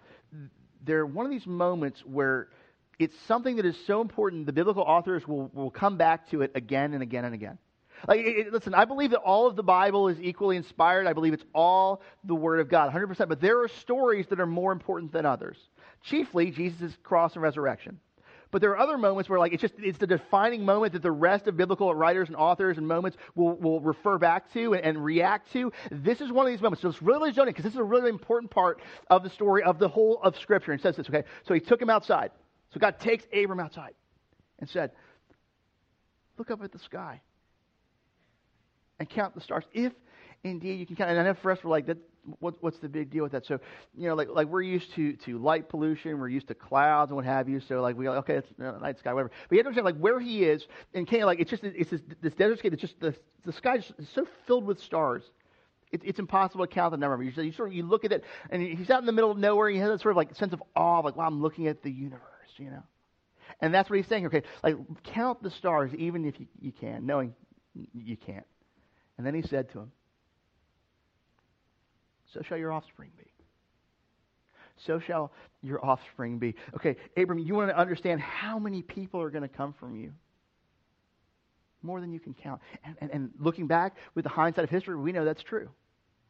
they're 0.84 1.06
one 1.06 1.26
of 1.26 1.32
these 1.32 1.46
moments 1.46 2.00
where 2.04 2.48
it's 2.98 3.14
something 3.26 3.56
that 3.56 3.66
is 3.66 3.76
so 3.86 4.00
important, 4.00 4.46
the 4.46 4.52
biblical 4.52 4.82
authors 4.82 5.26
will, 5.26 5.50
will 5.52 5.70
come 5.70 5.96
back 5.96 6.30
to 6.30 6.42
it 6.42 6.52
again 6.54 6.94
and 6.94 7.02
again 7.02 7.24
and 7.24 7.34
again. 7.34 7.58
Like, 8.06 8.20
it, 8.20 8.52
listen, 8.52 8.74
I 8.74 8.84
believe 8.84 9.10
that 9.10 9.20
all 9.20 9.46
of 9.46 9.56
the 9.56 9.62
Bible 9.62 10.08
is 10.08 10.18
equally 10.20 10.56
inspired. 10.56 11.06
I 11.06 11.12
believe 11.12 11.32
it's 11.32 11.44
all 11.54 12.02
the 12.24 12.34
Word 12.34 12.60
of 12.60 12.68
God, 12.68 12.92
100%. 12.92 13.28
But 13.28 13.40
there 13.40 13.62
are 13.62 13.68
stories 13.68 14.26
that 14.28 14.40
are 14.40 14.46
more 14.46 14.72
important 14.72 15.12
than 15.12 15.26
others. 15.26 15.56
Chiefly, 16.02 16.50
Jesus' 16.50 16.96
cross 17.02 17.34
and 17.34 17.42
resurrection. 17.42 17.98
But 18.50 18.60
there 18.60 18.70
are 18.70 18.78
other 18.78 18.98
moments 18.98 19.28
where, 19.28 19.40
like, 19.40 19.52
it's 19.52 19.62
just 19.62 19.74
it's 19.78 19.98
the 19.98 20.06
defining 20.06 20.64
moment 20.64 20.92
that 20.92 21.02
the 21.02 21.10
rest 21.10 21.48
of 21.48 21.56
biblical 21.56 21.92
writers 21.92 22.28
and 22.28 22.36
authors 22.36 22.78
and 22.78 22.86
moments 22.86 23.16
will, 23.34 23.56
will 23.56 23.80
refer 23.80 24.16
back 24.16 24.52
to 24.52 24.74
and, 24.74 24.84
and 24.84 25.04
react 25.04 25.52
to. 25.54 25.72
This 25.90 26.20
is 26.20 26.30
one 26.30 26.46
of 26.46 26.52
these 26.52 26.60
moments. 26.60 26.82
So 26.82 26.88
it's 26.88 27.02
really 27.02 27.32
zoning 27.32 27.52
because 27.52 27.64
this 27.64 27.72
is 27.72 27.80
a 27.80 27.84
really 27.84 28.10
important 28.10 28.52
part 28.52 28.80
of 29.10 29.24
the 29.24 29.30
story 29.30 29.64
of 29.64 29.80
the 29.80 29.88
whole 29.88 30.20
of 30.22 30.38
Scripture. 30.38 30.70
And 30.70 30.80
says 30.80 30.94
this, 30.94 31.08
okay? 31.08 31.24
So 31.48 31.54
he 31.54 31.58
took 31.58 31.82
him 31.82 31.90
outside. 31.90 32.30
So 32.72 32.78
God 32.78 33.00
takes 33.00 33.24
Abram 33.32 33.58
outside 33.58 33.94
and 34.60 34.68
said, 34.68 34.92
Look 36.38 36.50
up 36.50 36.62
at 36.62 36.70
the 36.70 36.78
sky 36.78 37.20
and 38.98 39.08
count 39.08 39.34
the 39.34 39.40
stars. 39.40 39.64
If 39.72 39.92
indeed 40.44 40.78
you 40.78 40.86
can 40.86 40.96
count. 40.96 41.10
And 41.10 41.18
I 41.18 41.24
know 41.24 41.34
for 41.34 41.50
us, 41.50 41.58
we're 41.64 41.70
like, 41.70 41.86
that, 41.86 41.98
what, 42.38 42.54
what's 42.62 42.78
the 42.78 42.88
big 42.88 43.10
deal 43.10 43.22
with 43.22 43.32
that? 43.32 43.46
So, 43.46 43.58
you 43.96 44.08
know, 44.08 44.14
like, 44.14 44.28
like 44.28 44.46
we're 44.46 44.62
used 44.62 44.94
to, 44.94 45.14
to 45.14 45.38
light 45.38 45.68
pollution, 45.68 46.18
we're 46.18 46.28
used 46.28 46.48
to 46.48 46.54
clouds 46.54 47.10
and 47.10 47.16
what 47.16 47.24
have 47.24 47.48
you. 47.48 47.60
So, 47.60 47.80
like, 47.80 47.96
we 47.96 48.08
okay, 48.08 48.36
it's 48.36 48.48
uh, 48.60 48.72
night 48.78 48.98
sky, 48.98 49.12
whatever. 49.12 49.30
But 49.48 49.56
you 49.56 49.58
have 49.58 49.64
to 49.64 49.68
understand, 49.68 49.84
like, 49.86 49.98
where 49.98 50.20
he 50.20 50.44
is 50.44 50.66
in 50.92 51.06
Canaan, 51.06 51.26
like, 51.26 51.40
it's 51.40 51.50
just, 51.50 51.64
it's 51.64 51.90
this, 51.90 52.00
this 52.20 52.34
desert 52.34 52.58
scape, 52.58 52.72
it's 52.72 52.82
just, 52.82 53.00
the, 53.00 53.14
the 53.44 53.52
sky 53.52 53.76
is 53.76 53.92
so 54.14 54.26
filled 54.46 54.64
with 54.64 54.80
stars. 54.80 55.22
It, 55.92 56.02
it's 56.04 56.18
impossible 56.18 56.66
to 56.66 56.72
count 56.72 56.92
the 56.92 56.96
number. 56.98 57.22
You, 57.22 57.30
you 57.42 57.52
sort 57.52 57.68
of, 57.68 57.74
you 57.74 57.84
look 57.84 58.04
at 58.04 58.12
it, 58.12 58.24
and 58.50 58.62
he's 58.62 58.90
out 58.90 59.00
in 59.00 59.06
the 59.06 59.12
middle 59.12 59.30
of 59.30 59.38
nowhere, 59.38 59.68
he 59.68 59.78
has 59.78 59.90
that 59.90 60.00
sort 60.00 60.12
of, 60.12 60.16
like, 60.16 60.34
sense 60.34 60.52
of 60.52 60.62
awe, 60.74 61.00
like, 61.00 61.16
wow, 61.16 61.26
I'm 61.26 61.40
looking 61.40 61.68
at 61.68 61.82
the 61.82 61.90
universe, 61.90 62.20
you 62.56 62.70
know. 62.70 62.82
And 63.60 63.72
that's 63.72 63.88
what 63.88 63.96
he's 63.96 64.08
saying, 64.08 64.26
okay, 64.26 64.42
like, 64.62 64.76
count 65.04 65.42
the 65.42 65.50
stars 65.50 65.92
even 65.94 66.24
if 66.24 66.40
you, 66.40 66.46
you 66.60 66.72
can, 66.72 67.06
knowing 67.06 67.34
you 67.92 68.16
can't. 68.16 68.46
And 69.16 69.26
then 69.26 69.34
he 69.34 69.42
said 69.42 69.70
to 69.72 69.80
him, 69.80 69.92
So 72.32 72.42
shall 72.42 72.58
your 72.58 72.72
offspring 72.72 73.10
be. 73.16 73.24
So 74.76 74.98
shall 74.98 75.32
your 75.62 75.84
offspring 75.84 76.38
be. 76.38 76.56
Okay, 76.74 76.96
Abram, 77.16 77.38
you 77.38 77.54
want 77.54 77.70
to 77.70 77.78
understand 77.78 78.20
how 78.20 78.58
many 78.58 78.82
people 78.82 79.20
are 79.20 79.30
going 79.30 79.42
to 79.42 79.48
come 79.48 79.72
from 79.72 79.96
you? 79.96 80.12
More 81.82 82.00
than 82.00 82.12
you 82.12 82.18
can 82.18 82.34
count. 82.34 82.60
And, 82.84 82.96
and, 83.00 83.10
and 83.10 83.30
looking 83.38 83.66
back 83.66 83.96
with 84.14 84.24
the 84.24 84.30
hindsight 84.30 84.64
of 84.64 84.70
history, 84.70 84.96
we 84.96 85.12
know 85.12 85.24
that's 85.24 85.42
true 85.42 85.68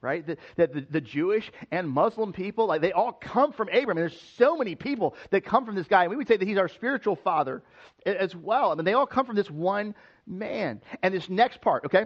right? 0.04 0.26
That, 0.26 0.38
that 0.56 0.74
the, 0.74 0.86
the, 0.90 1.00
Jewish 1.00 1.50
and 1.70 1.88
Muslim 1.88 2.34
people, 2.34 2.66
like 2.66 2.82
they 2.82 2.92
all 2.92 3.12
come 3.12 3.52
from 3.52 3.68
Abram. 3.68 3.96
And 3.96 3.98
there's 3.98 4.20
so 4.36 4.54
many 4.56 4.74
people 4.74 5.16
that 5.30 5.46
come 5.46 5.64
from 5.64 5.74
this 5.74 5.86
guy. 5.86 6.02
And 6.02 6.10
we 6.10 6.16
would 6.16 6.28
say 6.28 6.36
that 6.36 6.46
he's 6.46 6.58
our 6.58 6.68
spiritual 6.68 7.16
father 7.16 7.62
as 8.04 8.36
well. 8.36 8.70
I 8.70 8.74
mean, 8.74 8.84
they 8.84 8.92
all 8.92 9.06
come 9.06 9.24
from 9.24 9.34
this 9.34 9.50
one 9.50 9.94
man. 10.26 10.82
And 11.02 11.14
this 11.14 11.30
next 11.30 11.62
part, 11.62 11.86
okay? 11.86 12.04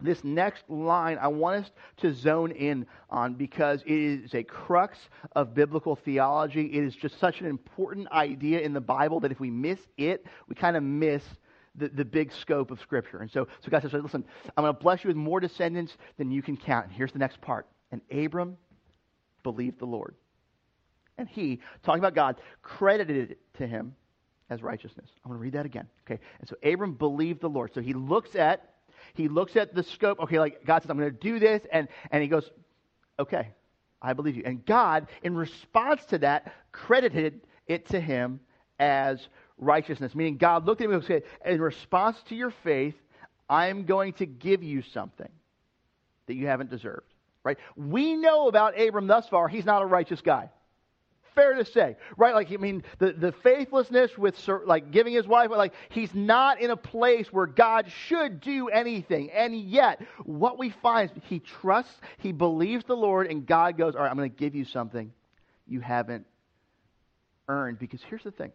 This 0.00 0.22
next 0.24 0.68
line 0.68 1.18
I 1.20 1.28
want 1.28 1.64
us 1.64 1.70
to 1.98 2.12
zone 2.12 2.50
in 2.52 2.86
on 3.08 3.34
because 3.34 3.82
it 3.82 3.92
is 3.92 4.34
a 4.34 4.42
crux 4.42 4.98
of 5.36 5.54
biblical 5.54 5.96
theology. 5.96 6.66
It 6.66 6.84
is 6.84 6.94
just 6.94 7.18
such 7.18 7.40
an 7.40 7.46
important 7.46 8.10
idea 8.12 8.60
in 8.60 8.72
the 8.72 8.80
Bible 8.80 9.20
that 9.20 9.32
if 9.32 9.40
we 9.40 9.50
miss 9.50 9.78
it, 9.96 10.26
we 10.48 10.54
kind 10.54 10.76
of 10.76 10.82
miss 10.82 11.22
the, 11.74 11.88
the 11.88 12.04
big 12.04 12.32
scope 12.32 12.70
of 12.70 12.80
Scripture. 12.80 13.18
And 13.18 13.30
so, 13.30 13.46
so 13.60 13.70
God 13.70 13.82
says, 13.82 13.92
listen, 13.92 14.24
I'm 14.56 14.64
going 14.64 14.74
to 14.74 14.80
bless 14.80 15.04
you 15.04 15.08
with 15.08 15.16
more 15.16 15.40
descendants 15.40 15.96
than 16.18 16.30
you 16.30 16.42
can 16.42 16.56
count. 16.56 16.86
And 16.86 16.94
here's 16.94 17.12
the 17.12 17.18
next 17.18 17.40
part. 17.40 17.66
And 17.92 18.00
Abram 18.10 18.56
believed 19.42 19.78
the 19.78 19.86
Lord. 19.86 20.14
And 21.18 21.28
he, 21.28 21.60
talking 21.82 22.00
about 22.00 22.14
God, 22.14 22.36
credited 22.62 23.32
it 23.32 23.38
to 23.58 23.66
him 23.66 23.94
as 24.48 24.62
righteousness. 24.62 25.08
I'm 25.24 25.30
going 25.30 25.38
to 25.38 25.42
read 25.42 25.52
that 25.52 25.66
again. 25.66 25.86
Okay. 26.06 26.20
And 26.40 26.48
so 26.48 26.56
Abram 26.68 26.94
believed 26.94 27.40
the 27.40 27.48
Lord. 27.48 27.72
So 27.74 27.80
he 27.80 27.92
looks 27.92 28.34
at 28.34 28.70
he 29.14 29.28
looks 29.28 29.56
at 29.56 29.74
the 29.74 29.82
scope. 29.82 30.20
Okay, 30.20 30.38
like 30.38 30.64
God 30.64 30.82
says, 30.82 30.90
I'm 30.90 30.98
going 30.98 31.10
to 31.10 31.16
do 31.16 31.38
this, 31.38 31.62
and 31.72 31.88
and 32.10 32.22
he 32.22 32.28
goes, 32.28 32.50
okay, 33.18 33.48
I 34.00 34.12
believe 34.12 34.36
you. 34.36 34.42
And 34.44 34.64
God, 34.64 35.08
in 35.22 35.36
response 35.36 36.04
to 36.06 36.18
that, 36.18 36.52
credited 36.72 37.40
it 37.66 37.88
to 37.88 38.00
him 38.00 38.40
as 38.78 39.28
righteousness. 39.58 40.14
Meaning, 40.14 40.36
God 40.36 40.66
looked 40.66 40.80
at 40.80 40.86
him 40.86 40.92
and 40.92 41.04
said, 41.04 41.22
in 41.44 41.60
response 41.60 42.16
to 42.28 42.34
your 42.34 42.52
faith, 42.64 42.94
I'm 43.48 43.84
going 43.84 44.14
to 44.14 44.26
give 44.26 44.62
you 44.62 44.82
something 44.82 45.28
that 46.26 46.34
you 46.34 46.46
haven't 46.46 46.70
deserved. 46.70 47.06
Right? 47.42 47.58
We 47.76 48.14
know 48.14 48.48
about 48.48 48.78
Abram 48.80 49.06
thus 49.06 49.28
far, 49.28 49.48
he's 49.48 49.64
not 49.64 49.82
a 49.82 49.86
righteous 49.86 50.20
guy 50.20 50.50
fair 51.34 51.54
to 51.54 51.64
say, 51.64 51.96
right? 52.16 52.34
Like, 52.34 52.52
I 52.52 52.56
mean, 52.56 52.82
the, 52.98 53.12
the 53.12 53.32
faithlessness 53.32 54.16
with, 54.18 54.36
like, 54.66 54.90
giving 54.90 55.12
his 55.12 55.26
wife, 55.26 55.50
like, 55.50 55.74
he's 55.88 56.14
not 56.14 56.60
in 56.60 56.70
a 56.70 56.76
place 56.76 57.32
where 57.32 57.46
God 57.46 57.90
should 57.90 58.40
do 58.40 58.68
anything. 58.68 59.30
And 59.30 59.54
yet, 59.54 60.02
what 60.24 60.58
we 60.58 60.70
find 60.70 61.10
is 61.10 61.22
he 61.28 61.38
trusts, 61.38 62.00
he 62.18 62.32
believes 62.32 62.84
the 62.84 62.96
Lord, 62.96 63.26
and 63.26 63.46
God 63.46 63.78
goes, 63.78 63.94
all 63.94 64.02
right, 64.02 64.10
I'm 64.10 64.16
going 64.16 64.30
to 64.30 64.36
give 64.36 64.54
you 64.54 64.64
something 64.64 65.12
you 65.66 65.80
haven't 65.80 66.26
earned. 67.48 67.78
Because 67.78 68.00
here's 68.08 68.24
the 68.24 68.30
thing. 68.30 68.52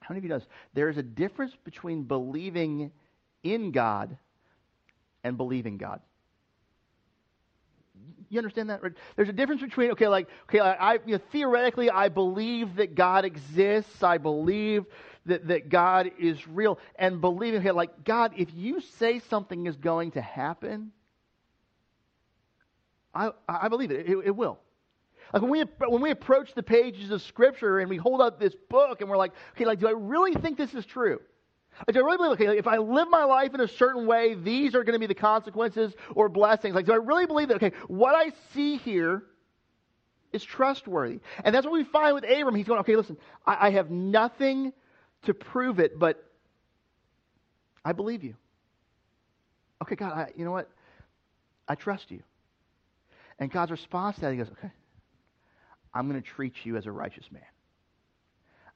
How 0.00 0.14
many 0.14 0.18
of 0.18 0.24
you 0.24 0.30
knows 0.30 0.46
there 0.74 0.88
is 0.88 0.96
a 0.96 1.02
difference 1.02 1.52
between 1.64 2.02
believing 2.02 2.90
in 3.42 3.70
God 3.70 4.16
and 5.22 5.36
believing 5.36 5.76
God? 5.76 6.00
You 8.28 8.38
understand 8.38 8.70
that? 8.70 8.80
There's 9.16 9.28
a 9.28 9.32
difference 9.32 9.60
between 9.60 9.90
okay, 9.92 10.08
like 10.08 10.28
okay, 10.48 10.60
I 10.60 10.94
you 11.06 11.16
know, 11.16 11.20
theoretically 11.32 11.90
I 11.90 12.08
believe 12.08 12.76
that 12.76 12.94
God 12.94 13.24
exists. 13.24 14.02
I 14.02 14.18
believe 14.18 14.86
that 15.26 15.48
that 15.48 15.68
God 15.68 16.10
is 16.18 16.48
real, 16.48 16.78
and 16.96 17.20
believing 17.20 17.60
okay, 17.60 17.72
like 17.72 18.04
God, 18.04 18.32
if 18.36 18.48
you 18.54 18.80
say 18.80 19.18
something 19.18 19.66
is 19.66 19.76
going 19.76 20.12
to 20.12 20.22
happen, 20.22 20.92
I 23.14 23.32
I 23.46 23.68
believe 23.68 23.90
it. 23.90 24.08
It, 24.08 24.16
it 24.24 24.36
will. 24.36 24.58
Like 25.32 25.42
when 25.42 25.50
we 25.50 25.64
when 25.86 26.00
we 26.02 26.10
approach 26.10 26.54
the 26.54 26.62
pages 26.62 27.10
of 27.10 27.22
Scripture 27.22 27.80
and 27.80 27.90
we 27.90 27.96
hold 27.96 28.20
up 28.20 28.40
this 28.40 28.54
book 28.68 29.00
and 29.00 29.10
we're 29.10 29.16
like, 29.16 29.32
okay, 29.54 29.64
like 29.64 29.78
do 29.80 29.88
I 29.88 29.92
really 29.92 30.34
think 30.34 30.56
this 30.56 30.74
is 30.74 30.86
true? 30.86 31.20
Like, 31.86 31.94
do 31.94 32.00
I 32.00 32.04
really 32.04 32.16
believe, 32.18 32.32
okay, 32.32 32.58
if 32.58 32.66
I 32.66 32.76
live 32.76 33.08
my 33.10 33.24
life 33.24 33.54
in 33.54 33.60
a 33.60 33.68
certain 33.68 34.06
way, 34.06 34.34
these 34.34 34.74
are 34.74 34.84
going 34.84 34.94
to 34.94 34.98
be 34.98 35.06
the 35.06 35.14
consequences 35.14 35.92
or 36.14 36.28
blessings? 36.28 36.74
Like, 36.74 36.86
do 36.86 36.92
I 36.92 36.96
really 36.96 37.26
believe 37.26 37.48
that, 37.48 37.56
okay, 37.56 37.72
what 37.88 38.14
I 38.14 38.32
see 38.54 38.76
here 38.76 39.22
is 40.32 40.44
trustworthy? 40.44 41.20
And 41.44 41.54
that's 41.54 41.64
what 41.64 41.72
we 41.72 41.84
find 41.84 42.14
with 42.14 42.24
Abram. 42.24 42.54
He's 42.54 42.66
going, 42.66 42.80
okay, 42.80 42.94
listen, 42.94 43.16
I, 43.46 43.68
I 43.68 43.70
have 43.70 43.90
nothing 43.90 44.72
to 45.22 45.34
prove 45.34 45.78
it, 45.78 45.98
but 45.98 46.22
I 47.84 47.92
believe 47.92 48.22
you. 48.22 48.34
Okay, 49.82 49.96
God, 49.96 50.12
I, 50.12 50.32
you 50.36 50.44
know 50.44 50.52
what? 50.52 50.70
I 51.66 51.74
trust 51.74 52.10
you. 52.10 52.22
And 53.38 53.50
God's 53.50 53.70
response 53.70 54.16
to 54.16 54.22
that, 54.22 54.32
he 54.32 54.38
goes, 54.38 54.50
okay, 54.50 54.70
I'm 55.92 56.08
going 56.08 56.20
to 56.20 56.28
treat 56.28 56.54
you 56.64 56.76
as 56.76 56.86
a 56.86 56.92
righteous 56.92 57.24
man. 57.32 57.42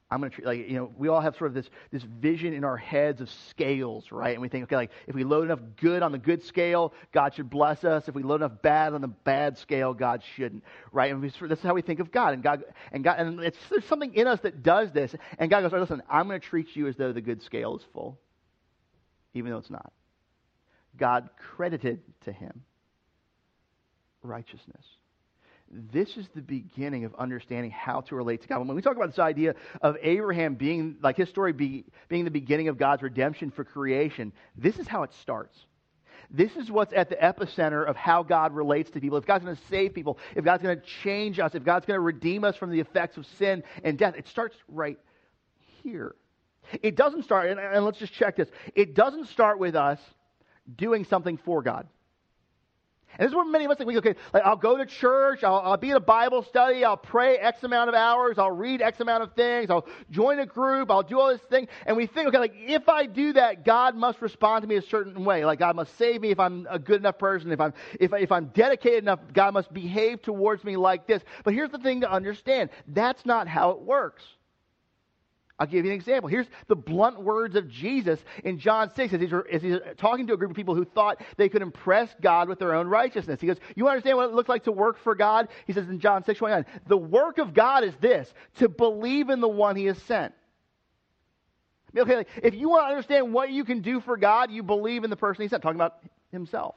I'm 0.08 0.20
going 0.20 0.30
to 0.30 0.34
treat, 0.34 0.46
like, 0.46 0.68
you 0.68 0.76
know, 0.76 0.92
we 0.96 1.08
all 1.08 1.20
have 1.20 1.36
sort 1.36 1.48
of 1.48 1.54
this, 1.54 1.68
this 1.90 2.02
vision 2.02 2.54
in 2.54 2.62
our 2.62 2.76
heads 2.76 3.20
of 3.20 3.28
scales, 3.28 4.12
right? 4.12 4.34
And 4.34 4.40
we 4.40 4.48
think, 4.48 4.64
okay, 4.64 4.76
like, 4.76 4.92
if 5.08 5.16
we 5.16 5.24
load 5.24 5.46
enough 5.46 5.58
good 5.80 6.00
on 6.02 6.12
the 6.12 6.18
good 6.18 6.44
scale, 6.44 6.92
God 7.12 7.34
should 7.34 7.50
bless 7.50 7.82
us. 7.82 8.06
If 8.06 8.14
we 8.14 8.22
load 8.22 8.36
enough 8.36 8.62
bad 8.62 8.94
on 8.94 9.00
the 9.00 9.08
bad 9.08 9.58
scale, 9.58 9.94
God 9.94 10.22
shouldn't, 10.36 10.62
right? 10.92 11.10
And 11.10 11.20
we, 11.20 11.28
this 11.28 11.58
is 11.58 11.64
how 11.64 11.74
we 11.74 11.82
think 11.82 11.98
of 11.98 12.12
God. 12.12 12.34
And 12.34 12.42
God, 12.42 12.62
and 12.92 13.02
God, 13.02 13.18
and 13.18 13.40
it's, 13.40 13.58
there's 13.68 13.84
something 13.86 14.14
in 14.14 14.28
us 14.28 14.38
that 14.40 14.62
does 14.62 14.92
this. 14.92 15.12
And 15.38 15.50
God 15.50 15.62
goes, 15.62 15.72
right, 15.72 15.80
listen, 15.80 16.02
I'm 16.08 16.28
going 16.28 16.40
to 16.40 16.46
treat 16.46 16.76
you 16.76 16.86
as 16.86 16.94
though 16.94 17.12
the 17.12 17.20
good 17.20 17.42
scale 17.42 17.76
is 17.76 17.82
full, 17.92 18.16
even 19.34 19.50
though 19.50 19.58
it's 19.58 19.70
not. 19.70 19.92
God 20.96 21.30
credited 21.36 22.00
to 22.26 22.32
him 22.32 22.62
righteousness 24.22 24.84
this 25.70 26.16
is 26.16 26.28
the 26.34 26.42
beginning 26.42 27.04
of 27.04 27.14
understanding 27.16 27.70
how 27.70 28.00
to 28.02 28.14
relate 28.14 28.42
to 28.42 28.48
God. 28.48 28.66
When 28.66 28.76
we 28.76 28.82
talk 28.82 28.96
about 28.96 29.10
this 29.10 29.18
idea 29.18 29.54
of 29.82 29.96
Abraham 30.00 30.54
being, 30.54 30.96
like 31.02 31.16
his 31.16 31.28
story 31.28 31.52
be, 31.52 31.84
being 32.08 32.24
the 32.24 32.30
beginning 32.30 32.68
of 32.68 32.78
God's 32.78 33.02
redemption 33.02 33.50
for 33.50 33.64
creation, 33.64 34.32
this 34.56 34.78
is 34.78 34.86
how 34.86 35.02
it 35.02 35.12
starts. 35.14 35.58
This 36.30 36.56
is 36.56 36.70
what's 36.70 36.92
at 36.92 37.08
the 37.08 37.16
epicenter 37.16 37.86
of 37.86 37.96
how 37.96 38.22
God 38.22 38.54
relates 38.54 38.90
to 38.90 39.00
people. 39.00 39.18
If 39.18 39.26
God's 39.26 39.44
going 39.44 39.56
to 39.56 39.62
save 39.68 39.94
people, 39.94 40.18
if 40.34 40.44
God's 40.44 40.62
going 40.62 40.78
to 40.78 40.86
change 41.02 41.38
us, 41.38 41.54
if 41.54 41.64
God's 41.64 41.86
going 41.86 41.96
to 41.96 42.00
redeem 42.00 42.44
us 42.44 42.56
from 42.56 42.70
the 42.70 42.80
effects 42.80 43.16
of 43.16 43.26
sin 43.38 43.62
and 43.84 43.98
death, 43.98 44.14
it 44.16 44.28
starts 44.28 44.56
right 44.68 44.98
here. 45.82 46.14
It 46.82 46.96
doesn't 46.96 47.22
start, 47.22 47.50
and, 47.50 47.60
and 47.60 47.84
let's 47.84 47.98
just 47.98 48.12
check 48.12 48.36
this. 48.36 48.48
It 48.74 48.94
doesn't 48.94 49.26
start 49.26 49.58
with 49.58 49.76
us 49.76 50.00
doing 50.74 51.04
something 51.04 51.36
for 51.38 51.62
God. 51.62 51.86
And 53.18 53.26
this 53.26 53.30
is 53.30 53.34
where 53.34 53.44
many 53.44 53.64
of 53.64 53.70
us 53.70 53.78
think, 53.78 53.90
okay, 53.96 54.14
like 54.34 54.42
I'll 54.44 54.56
go 54.56 54.76
to 54.76 54.84
church, 54.84 55.44
I'll, 55.44 55.56
I'll, 55.56 55.76
be 55.76 55.90
in 55.90 55.96
a 55.96 56.00
Bible 56.00 56.42
study, 56.42 56.84
I'll 56.84 56.96
pray 56.96 57.36
X 57.36 57.62
amount 57.62 57.88
of 57.88 57.94
hours, 57.94 58.38
I'll 58.38 58.50
read 58.50 58.82
X 58.82 59.00
amount 59.00 59.22
of 59.22 59.32
things, 59.34 59.70
I'll 59.70 59.86
join 60.10 60.38
a 60.40 60.46
group, 60.46 60.90
I'll 60.90 61.02
do 61.02 61.18
all 61.18 61.28
this 61.28 61.40
thing. 61.42 61.68
And 61.86 61.96
we 61.96 62.06
think, 62.06 62.28
okay, 62.28 62.38
like 62.38 62.54
if 62.56 62.88
I 62.88 63.06
do 63.06 63.32
that, 63.34 63.64
God 63.64 63.94
must 63.94 64.20
respond 64.20 64.62
to 64.62 64.68
me 64.68 64.76
a 64.76 64.82
certain 64.82 65.24
way. 65.24 65.44
Like 65.44 65.58
God 65.58 65.76
must 65.76 65.96
save 65.96 66.20
me 66.20 66.30
if 66.30 66.40
I'm 66.40 66.66
a 66.70 66.78
good 66.78 67.00
enough 67.00 67.18
person. 67.18 67.52
If 67.52 67.60
I'm, 67.60 67.72
if, 67.98 68.12
if 68.12 68.32
I'm 68.32 68.46
dedicated 68.46 69.02
enough, 69.04 69.20
God 69.32 69.54
must 69.54 69.72
behave 69.72 70.22
towards 70.22 70.64
me 70.64 70.76
like 70.76 71.06
this. 71.06 71.22
But 71.44 71.54
here's 71.54 71.70
the 71.70 71.78
thing 71.78 72.00
to 72.02 72.10
understand. 72.10 72.70
That's 72.88 73.24
not 73.24 73.48
how 73.48 73.70
it 73.70 73.80
works. 73.80 74.24
I'll 75.58 75.66
give 75.66 75.86
you 75.86 75.90
an 75.90 75.96
example. 75.96 76.28
Here's 76.28 76.46
the 76.68 76.76
blunt 76.76 77.22
words 77.22 77.56
of 77.56 77.68
Jesus 77.68 78.20
in 78.44 78.58
John 78.58 78.90
6 78.94 79.14
as 79.14 79.20
he's, 79.20 79.32
as 79.50 79.62
he's, 79.62 79.76
talking 79.96 80.26
to 80.26 80.34
a 80.34 80.36
group 80.36 80.50
of 80.50 80.56
people 80.56 80.74
who 80.74 80.84
thought 80.84 81.22
they 81.38 81.48
could 81.48 81.62
impress 81.62 82.14
God 82.20 82.48
with 82.48 82.58
their 82.58 82.74
own 82.74 82.88
righteousness. 82.88 83.40
He 83.40 83.46
goes, 83.46 83.56
You 83.74 83.88
understand 83.88 84.18
what 84.18 84.28
it 84.28 84.34
looks 84.34 84.50
like 84.50 84.64
to 84.64 84.72
work 84.72 84.98
for 85.02 85.14
God? 85.14 85.48
He 85.66 85.72
says 85.72 85.88
in 85.88 85.98
John 85.98 86.24
6 86.24 86.38
29, 86.38 86.66
The 86.86 86.96
work 86.98 87.38
of 87.38 87.54
God 87.54 87.84
is 87.84 87.94
this, 88.00 88.32
to 88.56 88.68
believe 88.68 89.30
in 89.30 89.40
the 89.40 89.48
one 89.48 89.76
he 89.76 89.86
has 89.86 90.00
sent. 90.02 90.34
Okay, 91.96 92.26
if 92.42 92.54
you 92.54 92.68
want 92.68 92.82
to 92.82 92.88
understand 92.88 93.32
what 93.32 93.50
you 93.50 93.64
can 93.64 93.80
do 93.80 94.00
for 94.00 94.18
God, 94.18 94.50
you 94.50 94.62
believe 94.62 95.04
in 95.04 95.10
the 95.10 95.16
person 95.16 95.42
he 95.42 95.48
sent. 95.48 95.62
Talking 95.62 95.78
about 95.78 95.94
himself. 96.30 96.76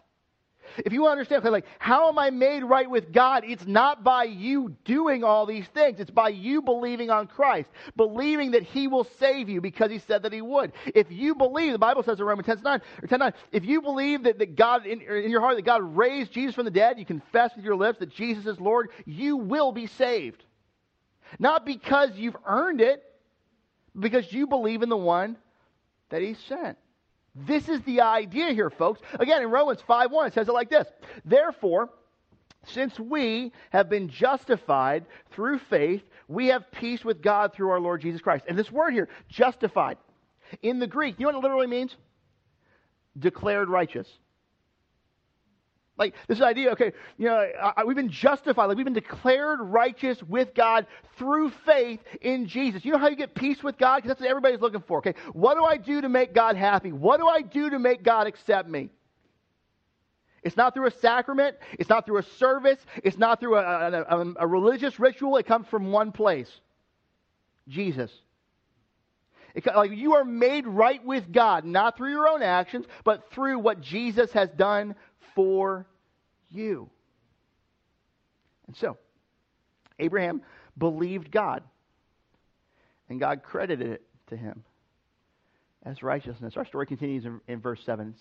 If 0.78 0.94
you 0.94 1.08
understand, 1.08 1.44
like, 1.46 1.66
how 1.80 2.10
am 2.10 2.18
I 2.18 2.30
made 2.30 2.64
right 2.64 2.90
with 2.90 3.12
God? 3.12 3.44
It's 3.46 3.66
not 3.66 4.04
by 4.04 4.26
you 4.26 4.76
doing 4.86 5.24
all 5.24 5.46
these 5.46 5.68
things. 5.68 6.00
It's 6.00 6.12
by 6.12 6.30
you 6.30 6.62
believing 6.62 7.10
on 7.10 7.28
Christ, 7.28 7.70
believing 7.96 8.52
that 8.52 8.64
He 8.64 8.88
will 8.88 9.08
save 9.20 9.50
you 9.50 9.62
because 9.62 9.92
He 9.92 10.00
said 10.00 10.24
that 10.24 10.34
He 10.34 10.42
would. 10.42 10.74
If 10.88 11.12
you 11.12 11.36
believe, 11.36 11.72
the 11.72 11.80
Bible 11.80 12.04
says 12.04 12.20
in 12.20 12.26
Romans 12.26 12.46
10 12.46 12.62
9, 12.64 12.82
or 13.04 13.08
10 13.08 13.20
9, 13.20 13.34
if 13.52 13.66
you 13.66 13.82
believe 13.82 14.24
that, 14.24 14.40
that 14.40 14.56
God, 14.56 14.86
in, 14.86 15.02
in 15.02 15.30
your 15.30 15.42
heart, 15.42 15.56
that 15.56 15.66
God 15.66 15.82
raised 15.82 16.32
Jesus 16.32 16.56
from 16.56 16.66
the 16.66 16.72
dead, 16.72 17.00
you 17.00 17.06
confess 17.06 17.56
with 17.56 17.66
your 17.66 17.76
lips 17.76 18.00
that 18.00 18.14
Jesus 18.14 18.46
is 18.46 18.60
Lord, 18.60 18.90
you 19.06 19.38
will 19.38 19.72
be 19.72 19.88
saved. 19.88 20.44
Not 21.38 21.66
because 21.66 22.12
you've 22.16 22.38
earned 22.46 22.82
it, 22.82 23.04
because 23.98 24.32
you 24.32 24.48
believe 24.48 24.82
in 24.82 24.90
the 24.90 24.98
one 24.98 25.38
that 26.10 26.22
He 26.22 26.36
sent. 26.48 26.78
This 27.46 27.70
is 27.70 27.82
the 27.82 28.02
idea 28.02 28.52
here, 28.52 28.70
folks. 28.70 29.02
Again, 29.20 29.42
in 29.42 29.50
Romans 29.50 29.82
5 29.86 30.12
1, 30.12 30.28
it 30.28 30.34
says 30.34 30.48
it 30.48 30.54
like 30.54 30.70
this 30.70 30.88
Therefore, 31.26 31.90
since 32.66 33.00
we 33.00 33.52
have 33.70 33.90
been 33.90 34.10
justified 34.10 35.06
through 35.32 35.60
faith, 35.60 36.04
we 36.28 36.48
have 36.48 36.70
peace 36.72 37.04
with 37.04 37.22
God 37.22 37.54
through 37.54 37.70
our 37.70 37.80
Lord 37.80 38.02
Jesus 38.02 38.22
Christ. 38.22 38.46
And 38.48 38.58
this 38.58 38.72
word 38.72 38.92
here, 38.92 39.08
justified, 39.30 39.98
in 40.62 40.80
the 40.80 40.88
Greek, 40.88 41.16
you 41.20 41.26
know 41.26 41.32
what 41.32 41.40
it 41.40 41.42
literally 41.42 41.68
means? 41.68 41.96
Declared 43.18 43.70
righteous. 43.70 44.08
Like 46.00 46.16
this 46.30 46.42
idea, 46.42 46.72
okay, 46.72 46.94
you 47.18 47.26
know, 47.28 47.46
I, 47.62 47.84
we've 47.84 47.98
been 47.98 48.10
justified, 48.10 48.68
like 48.68 48.78
we've 48.78 48.86
been 48.86 48.94
declared 48.94 49.60
righteous 49.60 50.24
with 50.24 50.54
God 50.56 50.88
through 51.18 51.50
faith 51.66 52.00
in 52.22 52.48
Jesus. 52.48 52.86
You 52.86 52.94
know 52.94 52.98
how 52.98 53.10
you 53.10 53.18
get 53.18 53.36
peace 53.36 53.62
with 53.62 53.78
God? 53.78 53.98
Because 53.98 54.08
that's 54.08 54.22
what 54.22 54.30
everybody's 54.30 54.62
looking 54.62 54.82
for, 54.88 55.00
okay? 55.00 55.14
What 55.34 55.56
do 55.56 55.66
I 55.66 55.76
do 55.76 56.00
to 56.00 56.08
make 56.08 56.34
God 56.34 56.56
happy? 56.56 56.94
What 56.94 57.20
do 57.20 57.28
I 57.28 57.42
do 57.42 57.70
to 57.70 57.80
make 57.80 58.02
God 58.02 58.28
accept 58.28 58.70
me? 58.70 58.92
It's 60.42 60.56
not 60.56 60.74
through 60.74 60.88
a 60.88 60.92
sacrament. 60.92 61.58
It's 61.74 61.90
not 61.90 62.06
through 62.06 62.20
a 62.20 62.24
service. 62.24 62.80
It's 63.04 63.18
not 63.18 63.42
through 63.42 63.56
a, 63.56 63.62
a, 63.62 63.92
a, 63.92 64.20
um, 64.22 64.38
a 64.40 64.48
religious 64.48 64.98
ritual. 65.02 65.36
It 65.36 65.46
comes 65.46 65.68
from 65.68 65.92
one 65.92 66.14
place 66.14 66.50
Jesus. 67.68 68.10
It, 69.54 69.66
like 69.66 69.92
you 69.92 70.16
are 70.16 70.24
made 70.24 70.66
right 70.68 71.04
with 71.04 71.32
God, 71.32 71.66
not 71.66 71.98
through 71.98 72.12
your 72.12 72.28
own 72.28 72.42
actions, 72.42 72.86
but 73.04 73.32
through 73.32 73.60
what 73.60 73.82
Jesus 73.82 74.32
has 74.32 74.50
done 74.52 74.96
for 75.40 75.88
you. 76.52 76.90
And 78.68 78.76
so, 78.76 78.98
Abraham 79.98 80.42
believed 80.78 81.32
God, 81.32 81.64
and 83.08 83.22
God 83.22 83.42
credited 83.42 83.88
it 83.88 84.02
to 84.28 84.36
him 84.36 84.66
as 85.84 86.04
righteousness. 86.04 86.56
Our 86.58 86.66
story 86.66 86.88
continues 86.88 87.24
in, 87.24 87.40
in 87.48 87.62
verse 87.62 87.80
7. 87.86 88.14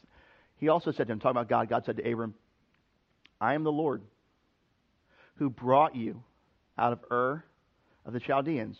He 0.59 0.69
also 0.69 0.93
said 0.93 1.09
to 1.09 1.13
him, 1.13 1.19
talking 1.19 1.33
about 1.33 1.49
God, 1.49 1.69
God 1.69 1.85
said 1.85 1.97
to 1.97 2.09
Abram, 2.09 2.35
I 3.41 3.55
am 3.55 3.65
the 3.65 3.73
Lord 3.73 4.03
who 5.39 5.51
brought 5.51 5.97
you 5.97 6.23
out 6.79 6.93
of 6.93 7.01
Ur 7.11 7.43
of 8.07 8.13
the 8.13 8.21
Chaldeans 8.21 8.77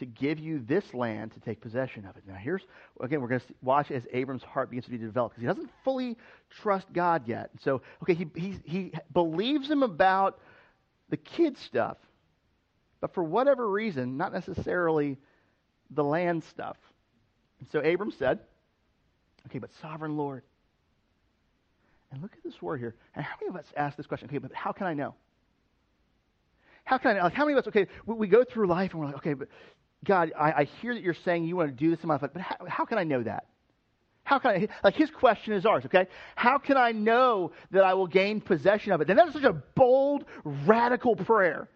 to 0.00 0.06
give 0.06 0.38
you 0.38 0.58
this 0.58 0.92
land 0.92 1.32
to 1.32 1.40
take 1.40 1.60
possession 1.60 2.04
of 2.04 2.16
it. 2.16 2.24
Now, 2.26 2.34
here's, 2.34 2.62
again, 3.00 3.20
we're 3.20 3.28
going 3.28 3.40
to 3.40 3.54
watch 3.62 3.90
as 3.90 4.02
Abram's 4.12 4.42
heart 4.42 4.70
begins 4.70 4.84
to 4.86 4.90
be 4.90 4.98
developed 4.98 5.36
because 5.36 5.42
he 5.42 5.46
doesn't 5.46 5.70
fully 5.84 6.16
trust 6.50 6.92
God 6.92 7.26
yet. 7.26 7.50
So, 7.62 7.82
okay, 8.02 8.14
he, 8.14 8.26
he, 8.34 8.58
he 8.64 8.92
believes 9.12 9.70
him 9.70 9.82
about 9.82 10.40
the 11.08 11.16
kid 11.16 11.56
stuff, 11.58 11.96
but 13.00 13.14
for 13.14 13.22
whatever 13.22 13.68
reason, 13.68 14.16
not 14.16 14.32
necessarily 14.32 15.16
the 15.90 16.04
land 16.04 16.44
stuff. 16.44 16.76
And 17.60 17.68
so 17.70 17.80
Abram 17.80 18.12
said, 18.12 18.40
Okay, 19.46 19.58
but 19.58 19.70
sovereign 19.80 20.16
Lord. 20.16 20.42
And 22.12 22.22
look 22.22 22.32
at 22.32 22.42
this 22.42 22.60
word 22.60 22.78
here. 22.78 22.94
And 23.14 23.24
how 23.24 23.34
many 23.40 23.50
of 23.50 23.56
us 23.56 23.66
ask 23.76 23.96
this 23.96 24.06
question? 24.06 24.28
Okay, 24.28 24.38
but 24.38 24.52
how 24.52 24.72
can 24.72 24.86
I 24.86 24.94
know? 24.94 25.14
How 26.84 26.98
can 26.98 27.16
I, 27.16 27.22
like, 27.22 27.34
how 27.34 27.44
many 27.44 27.56
of 27.56 27.64
us, 27.64 27.68
okay, 27.68 27.86
we, 28.06 28.14
we 28.14 28.26
go 28.26 28.42
through 28.42 28.66
life 28.66 28.92
and 28.92 29.00
we're 29.00 29.06
like, 29.06 29.16
okay, 29.16 29.34
but 29.34 29.48
God, 30.04 30.32
I, 30.38 30.52
I, 30.52 30.64
hear 30.80 30.94
that 30.94 31.02
you're 31.02 31.14
saying 31.14 31.44
you 31.44 31.56
want 31.56 31.68
to 31.68 31.74
do 31.76 31.90
this 31.90 32.02
in 32.02 32.08
my 32.08 32.14
life, 32.14 32.30
but 32.32 32.40
how, 32.40 32.56
how 32.66 32.84
can 32.84 32.96
I 32.96 33.04
know 33.04 33.22
that? 33.22 33.46
How 34.24 34.38
can 34.38 34.50
I, 34.50 34.68
like 34.82 34.94
his 34.94 35.10
question 35.10 35.52
is 35.52 35.66
ours, 35.66 35.84
okay? 35.86 36.06
How 36.36 36.58
can 36.58 36.76
I 36.76 36.92
know 36.92 37.52
that 37.70 37.84
I 37.84 37.94
will 37.94 38.06
gain 38.06 38.40
possession 38.40 38.92
of 38.92 39.00
it? 39.00 39.10
And 39.10 39.18
that 39.18 39.28
is 39.28 39.34
such 39.34 39.44
a 39.44 39.52
bold, 39.52 40.24
radical 40.44 41.16
prayer 41.16 41.68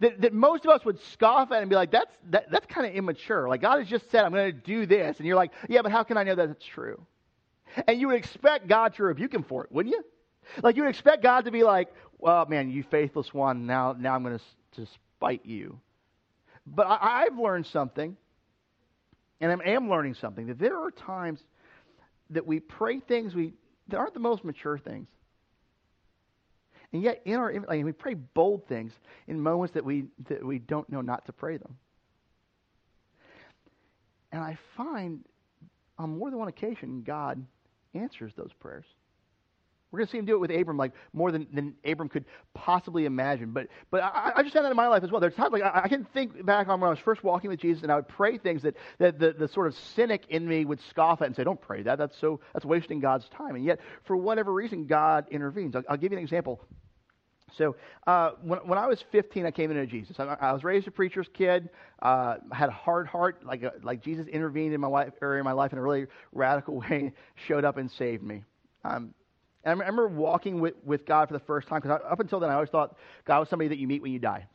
that, 0.00 0.20
that 0.20 0.32
most 0.32 0.64
of 0.64 0.70
us 0.70 0.84
would 0.84 1.00
scoff 1.00 1.52
at 1.52 1.60
and 1.60 1.70
be 1.70 1.76
like, 1.76 1.90
that's, 1.90 2.14
that, 2.30 2.50
that's 2.50 2.66
kind 2.66 2.86
of 2.86 2.94
immature. 2.94 3.48
Like, 3.48 3.60
God 3.60 3.78
has 3.78 3.88
just 3.88 4.10
said, 4.10 4.24
I'm 4.24 4.32
going 4.32 4.52
to 4.52 4.58
do 4.58 4.86
this. 4.86 5.18
And 5.18 5.26
you're 5.26 5.36
like, 5.36 5.52
yeah, 5.68 5.82
but 5.82 5.92
how 5.92 6.02
can 6.02 6.16
I 6.16 6.24
know 6.24 6.34
that 6.34 6.50
it's 6.50 6.64
true? 6.64 7.04
And 7.88 8.00
you 8.00 8.08
would 8.08 8.16
expect 8.16 8.68
God 8.68 8.94
to 8.96 9.04
rebuke 9.04 9.32
him 9.32 9.44
for 9.44 9.64
it, 9.64 9.72
wouldn't 9.72 9.94
you? 9.94 10.04
Like, 10.62 10.76
you 10.76 10.82
would 10.82 10.90
expect 10.90 11.22
God 11.22 11.46
to 11.46 11.50
be 11.50 11.62
like, 11.62 11.88
well, 12.18 12.46
man, 12.46 12.70
you 12.70 12.82
faithless 12.82 13.32
one, 13.32 13.66
now, 13.66 13.94
now 13.98 14.14
I'm 14.14 14.22
going 14.22 14.38
to, 14.38 14.44
spite 15.16 15.46
you. 15.46 15.78
But 16.66 16.86
I, 16.86 17.24
I've 17.26 17.38
learned 17.38 17.66
something, 17.66 18.16
and 19.40 19.62
I 19.62 19.70
am 19.70 19.88
learning 19.88 20.14
something, 20.14 20.46
that 20.46 20.58
there 20.58 20.78
are 20.78 20.90
times 20.90 21.40
that 22.30 22.46
we 22.46 22.60
pray 22.60 23.00
things 23.00 23.34
we, 23.34 23.52
that 23.88 23.96
aren't 23.96 24.14
the 24.14 24.20
most 24.20 24.44
mature 24.44 24.78
things. 24.78 25.08
And 26.92 27.02
yet, 27.02 27.22
in 27.24 27.34
our 27.34 27.52
like, 27.52 27.84
we 27.84 27.92
pray 27.92 28.14
bold 28.14 28.68
things 28.68 28.92
in 29.26 29.40
moments 29.40 29.74
that 29.74 29.84
we 29.84 30.04
that 30.28 30.44
we 30.44 30.60
don't 30.60 30.88
know 30.88 31.00
not 31.00 31.26
to 31.26 31.32
pray 31.32 31.56
them. 31.56 31.76
And 34.30 34.40
I 34.40 34.56
find 34.76 35.24
on 35.98 36.18
more 36.18 36.30
than 36.30 36.38
one 36.38 36.46
occasion 36.46 37.02
God 37.04 37.44
answers 37.94 38.32
those 38.36 38.52
prayers. 38.60 38.84
We're 39.94 39.98
going 39.98 40.08
to 40.08 40.10
see 40.10 40.18
him 40.18 40.24
do 40.24 40.34
it 40.34 40.40
with 40.40 40.50
Abram, 40.50 40.76
like 40.76 40.90
more 41.12 41.30
than, 41.30 41.46
than 41.52 41.74
Abram 41.84 42.08
could 42.08 42.24
possibly 42.52 43.04
imagine. 43.04 43.52
But 43.52 43.68
but 43.92 44.02
I, 44.02 44.32
I 44.34 44.42
just 44.42 44.52
found 44.52 44.66
that 44.66 44.72
in 44.72 44.76
my 44.76 44.88
life 44.88 45.04
as 45.04 45.12
well. 45.12 45.20
There's 45.20 45.36
times 45.36 45.52
like 45.52 45.62
I, 45.62 45.82
I, 45.84 45.88
can 45.88 46.04
think 46.12 46.44
back 46.44 46.66
on 46.66 46.80
when 46.80 46.88
I 46.88 46.90
was 46.90 46.98
first 46.98 47.22
walking 47.22 47.48
with 47.48 47.60
Jesus, 47.60 47.84
and 47.84 47.92
I 47.92 47.94
would 47.94 48.08
pray 48.08 48.36
things 48.36 48.62
that, 48.62 48.74
that 48.98 49.20
the, 49.20 49.32
the 49.34 49.46
sort 49.46 49.68
of 49.68 49.76
cynic 49.94 50.24
in 50.30 50.48
me 50.48 50.64
would 50.64 50.80
scoff 50.90 51.22
at 51.22 51.28
and 51.28 51.36
say, 51.36 51.44
"Don't 51.44 51.60
pray 51.60 51.82
that. 51.82 51.96
That's 51.96 52.18
so 52.18 52.40
that's 52.52 52.64
wasting 52.64 52.98
God's 52.98 53.28
time." 53.28 53.54
And 53.54 53.64
yet, 53.64 53.78
for 54.02 54.16
whatever 54.16 54.52
reason, 54.52 54.86
God 54.86 55.26
intervenes. 55.30 55.76
I'll, 55.76 55.84
I'll 55.88 55.96
give 55.96 56.10
you 56.10 56.18
an 56.18 56.24
example. 56.24 56.60
So 57.56 57.76
uh, 58.08 58.32
when, 58.42 58.58
when 58.60 58.78
I 58.78 58.88
was 58.88 59.04
15, 59.12 59.46
I 59.46 59.52
came 59.52 59.70
into 59.70 59.86
Jesus. 59.86 60.18
I, 60.18 60.24
I 60.40 60.52
was 60.52 60.64
raised 60.64 60.88
a 60.88 60.90
preacher's 60.90 61.28
kid. 61.32 61.68
Uh, 62.02 62.36
had 62.50 62.68
a 62.68 62.72
hard 62.72 63.06
heart, 63.06 63.44
like 63.46 63.62
a, 63.62 63.68
uh, 63.68 63.78
like 63.82 64.02
Jesus 64.02 64.26
intervened 64.26 64.74
in 64.74 64.80
my 64.80 64.88
life, 64.88 65.12
or 65.22 65.38
in 65.38 65.44
my 65.44 65.52
life 65.52 65.72
in 65.72 65.78
a 65.78 65.82
really 65.82 66.06
radical 66.32 66.76
way, 66.80 67.12
showed 67.46 67.64
up 67.64 67.76
and 67.76 67.90
saved 67.90 68.22
me. 68.22 68.42
Um, 68.84 69.14
and 69.64 69.80
I 69.80 69.84
remember 69.84 70.08
walking 70.08 70.60
with, 70.60 70.74
with 70.84 71.06
God 71.06 71.28
for 71.28 71.34
the 71.34 71.44
first 71.44 71.68
time, 71.68 71.80
because 71.80 72.00
up 72.08 72.20
until 72.20 72.40
then, 72.40 72.50
I 72.50 72.54
always 72.54 72.70
thought 72.70 72.96
God 73.24 73.40
was 73.40 73.48
somebody 73.48 73.68
that 73.68 73.78
you 73.78 73.88
meet 73.88 74.02
when 74.02 74.12
you 74.12 74.18
die. 74.18 74.46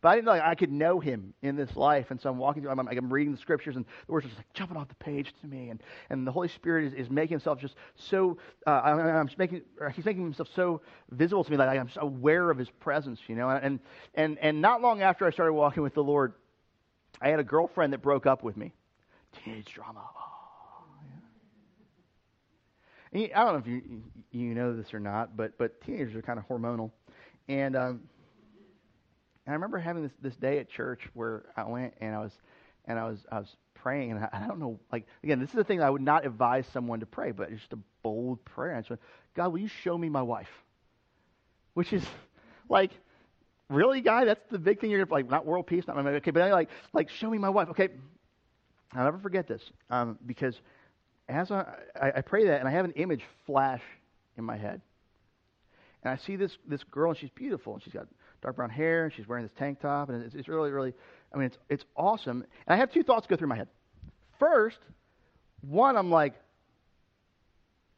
But 0.00 0.10
I 0.10 0.14
didn't 0.14 0.26
know 0.26 0.30
like, 0.32 0.42
I 0.42 0.54
could 0.54 0.70
know 0.70 1.00
him 1.00 1.34
in 1.42 1.56
this 1.56 1.74
life. 1.74 2.10
And 2.10 2.20
so 2.20 2.30
I'm 2.30 2.38
walking 2.38 2.62
through, 2.62 2.70
I'm, 2.70 2.78
I'm 2.78 3.12
reading 3.12 3.32
the 3.32 3.40
scriptures, 3.40 3.74
and 3.74 3.84
the 4.06 4.12
words 4.12 4.26
are 4.26 4.28
just 4.28 4.38
like 4.38 4.52
jumping 4.54 4.76
off 4.76 4.88
the 4.88 4.94
page 4.94 5.34
to 5.40 5.46
me. 5.48 5.70
And, 5.70 5.82
and 6.08 6.26
the 6.26 6.30
Holy 6.30 6.48
Spirit 6.48 6.84
is, 6.86 6.92
is 6.94 7.10
making 7.10 7.34
himself 7.34 7.58
just 7.58 7.74
so, 7.96 8.38
uh, 8.66 8.80
I'm, 8.84 8.98
I'm 9.00 9.30
making, 9.36 9.62
he's 9.94 10.04
making 10.04 10.22
himself 10.22 10.48
so 10.54 10.82
visible 11.10 11.42
to 11.42 11.50
me, 11.50 11.56
like 11.56 11.78
I'm 11.78 11.90
aware 11.96 12.50
of 12.50 12.58
his 12.58 12.70
presence, 12.70 13.18
you 13.26 13.34
know. 13.34 13.50
And, 13.50 13.80
and, 14.14 14.38
and 14.38 14.60
not 14.60 14.80
long 14.80 15.02
after 15.02 15.26
I 15.26 15.30
started 15.30 15.54
walking 15.54 15.82
with 15.82 15.94
the 15.94 16.04
Lord, 16.04 16.34
I 17.20 17.30
had 17.30 17.40
a 17.40 17.44
girlfriend 17.44 17.92
that 17.92 18.02
broke 18.02 18.26
up 18.26 18.44
with 18.44 18.56
me. 18.56 18.72
Teenage 19.44 19.74
drama. 19.74 20.00
Oh. 20.16 20.37
I 23.14 23.26
don't 23.26 23.52
know 23.52 23.58
if 23.58 23.66
you 23.66 24.02
you 24.32 24.54
know 24.54 24.76
this 24.76 24.92
or 24.92 25.00
not, 25.00 25.36
but 25.36 25.56
but 25.58 25.80
teenagers 25.80 26.14
are 26.14 26.22
kind 26.22 26.38
of 26.38 26.46
hormonal, 26.46 26.90
and 27.48 27.76
um, 27.76 28.00
and 29.46 29.52
I 29.52 29.52
remember 29.52 29.78
having 29.78 30.02
this 30.02 30.12
this 30.20 30.36
day 30.36 30.58
at 30.58 30.68
church 30.68 31.08
where 31.14 31.46
I 31.56 31.64
went 31.64 31.94
and 32.00 32.14
I 32.14 32.18
was 32.18 32.32
and 32.84 32.98
I 32.98 33.08
was 33.08 33.18
I 33.30 33.38
was 33.38 33.56
praying, 33.74 34.12
and 34.12 34.24
I, 34.24 34.28
I 34.32 34.46
don't 34.46 34.58
know, 34.58 34.78
like 34.92 35.06
again, 35.22 35.40
this 35.40 35.50
is 35.50 35.54
the 35.54 35.64
thing 35.64 35.82
I 35.82 35.88
would 35.88 36.02
not 36.02 36.26
advise 36.26 36.66
someone 36.72 37.00
to 37.00 37.06
pray, 37.06 37.32
but 37.32 37.50
it's 37.50 37.60
just 37.60 37.72
a 37.72 37.78
bold 38.02 38.44
prayer. 38.44 38.74
I 38.74 38.80
just 38.80 38.90
went, 38.90 39.00
God, 39.34 39.52
will 39.52 39.60
you 39.60 39.68
show 39.68 39.96
me 39.96 40.08
my 40.08 40.22
wife? 40.22 40.50
Which 41.74 41.92
is 41.92 42.04
like 42.68 42.90
really, 43.70 44.00
guy? 44.00 44.24
That's 44.24 44.42
the 44.50 44.58
big 44.58 44.80
thing 44.80 44.90
you're 44.90 45.04
gonna 45.04 45.14
like. 45.14 45.30
Not 45.30 45.46
world 45.46 45.66
peace, 45.66 45.86
not 45.86 45.96
my 45.96 46.10
okay, 46.10 46.30
but 46.30 46.42
I 46.42 46.52
like 46.52 46.68
like 46.92 47.08
show 47.08 47.30
me 47.30 47.38
my 47.38 47.48
wife. 47.48 47.68
Okay, 47.70 47.88
I'll 48.92 49.04
never 49.04 49.18
forget 49.18 49.46
this 49.46 49.62
um, 49.90 50.18
because 50.26 50.60
as 51.28 51.50
I, 51.50 51.64
I, 52.00 52.20
pray 52.22 52.46
that, 52.46 52.60
and 52.60 52.68
I 52.68 52.72
have 52.72 52.84
an 52.84 52.92
image 52.92 53.22
flash 53.46 53.82
in 54.36 54.44
my 54.44 54.56
head. 54.56 54.80
And 56.02 56.12
I 56.12 56.16
see 56.24 56.36
this, 56.36 56.56
this 56.66 56.82
girl, 56.84 57.10
and 57.10 57.18
she's 57.18 57.30
beautiful, 57.30 57.74
and 57.74 57.82
she's 57.82 57.92
got 57.92 58.06
dark 58.40 58.56
brown 58.56 58.70
hair, 58.70 59.04
and 59.04 59.12
she's 59.12 59.28
wearing 59.28 59.44
this 59.44 59.52
tank 59.58 59.80
top, 59.80 60.08
and 60.08 60.24
it's, 60.24 60.34
it's 60.34 60.48
really, 60.48 60.70
really, 60.70 60.94
I 61.34 61.36
mean, 61.36 61.46
it's, 61.46 61.58
it's 61.68 61.84
awesome. 61.96 62.44
And 62.66 62.74
I 62.74 62.76
have 62.76 62.92
two 62.92 63.02
thoughts 63.02 63.26
go 63.26 63.36
through 63.36 63.48
my 63.48 63.56
head. 63.56 63.68
First, 64.38 64.78
one, 65.60 65.96
I'm 65.96 66.10
like, 66.10 66.34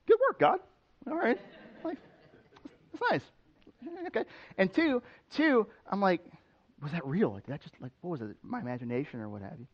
good 0.06 0.18
work, 0.28 0.40
God. 0.40 0.58
All 1.08 1.16
right. 1.16 1.38
Like, 1.84 1.98
that's 2.92 3.04
nice. 3.10 3.22
Okay. 4.08 4.24
And 4.58 4.72
two, 4.74 5.02
two, 5.36 5.66
I'm 5.90 6.00
like, 6.00 6.20
was 6.82 6.92
that 6.92 7.06
real? 7.06 7.32
Like, 7.32 7.46
that 7.46 7.62
just, 7.62 7.74
like, 7.80 7.92
what 8.00 8.10
was 8.10 8.20
it? 8.22 8.36
My 8.42 8.60
imagination 8.60 9.20
or 9.20 9.28
what 9.28 9.42
have 9.42 9.58
you? 9.58 9.66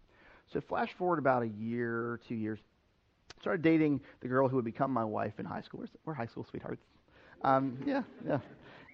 So 0.52 0.60
flash 0.60 0.90
forward 0.98 1.18
about 1.18 1.42
a 1.42 1.48
year 1.48 2.20
two 2.28 2.34
years 2.34 2.58
started 3.46 3.62
dating 3.62 4.00
the 4.22 4.26
girl 4.26 4.48
who 4.48 4.56
would 4.56 4.64
become 4.64 4.90
my 4.90 5.04
wife 5.04 5.34
in 5.38 5.46
high 5.46 5.62
school. 5.62 5.78
We're, 5.78 5.86
we're 6.04 6.14
high 6.14 6.26
school 6.26 6.44
sweethearts. 6.50 6.82
Um, 7.42 7.78
yeah, 7.86 8.02
yeah. 8.26 8.40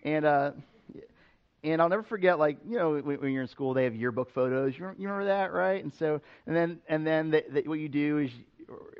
And 0.04 0.26
uh, 0.26 0.50
and 1.64 1.80
I'll 1.80 1.88
never 1.88 2.02
forget, 2.02 2.38
like 2.38 2.58
you 2.68 2.76
know, 2.76 2.92
when, 2.92 3.18
when, 3.18 3.32
you're 3.32 3.40
in 3.40 3.48
school, 3.48 3.72
they 3.72 3.84
have 3.84 3.94
yearbook 3.94 4.30
photos. 4.34 4.74
You, 4.76 4.90
you 4.98 5.08
remember 5.08 5.24
that, 5.24 5.54
right? 5.54 5.82
And 5.82 5.90
so, 5.98 6.20
and 6.46 6.54
then 6.54 6.80
and 6.86 7.06
then 7.06 7.30
they, 7.30 7.44
they, 7.50 7.62
what 7.62 7.78
you 7.78 7.88
do 7.88 8.18
is 8.18 8.30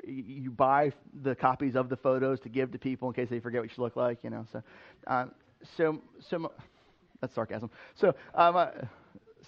you, 0.07 0.23
you 0.25 0.49
buy 0.49 0.91
the 1.21 1.35
copies 1.35 1.75
of 1.75 1.87
the 1.87 1.97
photos 1.97 2.39
to 2.39 2.49
give 2.49 2.71
to 2.71 2.79
people 2.79 3.07
in 3.09 3.13
case 3.13 3.29
they 3.29 3.39
forget 3.39 3.61
what 3.61 3.77
you 3.77 3.83
look 3.83 3.95
like. 3.95 4.23
You 4.23 4.31
know, 4.31 4.47
so 4.51 4.63
uh, 5.05 5.25
so 5.77 6.01
so 6.31 6.51
that's 7.21 7.35
sarcasm. 7.35 7.69
So 7.93 8.15
um, 8.33 8.55
uh, 8.55 8.69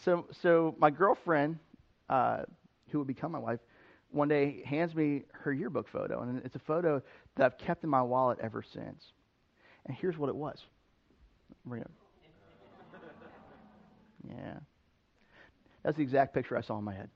so 0.03 0.27
so 0.43 0.75
my 0.77 0.91
girlfriend, 0.91 1.57
uh, 2.09 2.43
who 2.91 2.99
would 2.99 3.07
become 3.07 3.31
my 3.31 3.39
wife 3.39 3.59
one 4.15 4.29
day 4.29 4.63
hands 4.65 4.95
me 4.95 5.23
her 5.31 5.51
yearbook 5.51 5.89
photo, 5.89 6.21
and 6.21 6.41
it's 6.45 6.55
a 6.55 6.59
photo 6.59 7.01
that 7.35 7.45
I've 7.45 7.57
kept 7.57 7.83
in 7.83 7.89
my 7.89 8.01
wallet 8.01 8.39
ever 8.41 8.63
since. 8.63 9.03
And 9.85 9.95
here's 9.95 10.17
what 10.17 10.29
it 10.29 10.35
was. 10.35 10.57
Bring 11.65 11.81
it. 11.81 11.91
Yeah. 14.29 14.53
That's 15.83 15.97
the 15.97 16.03
exact 16.03 16.33
picture 16.33 16.57
I 16.57 16.61
saw 16.61 16.77
in 16.77 16.83
my 16.83 16.95
head 16.95 17.09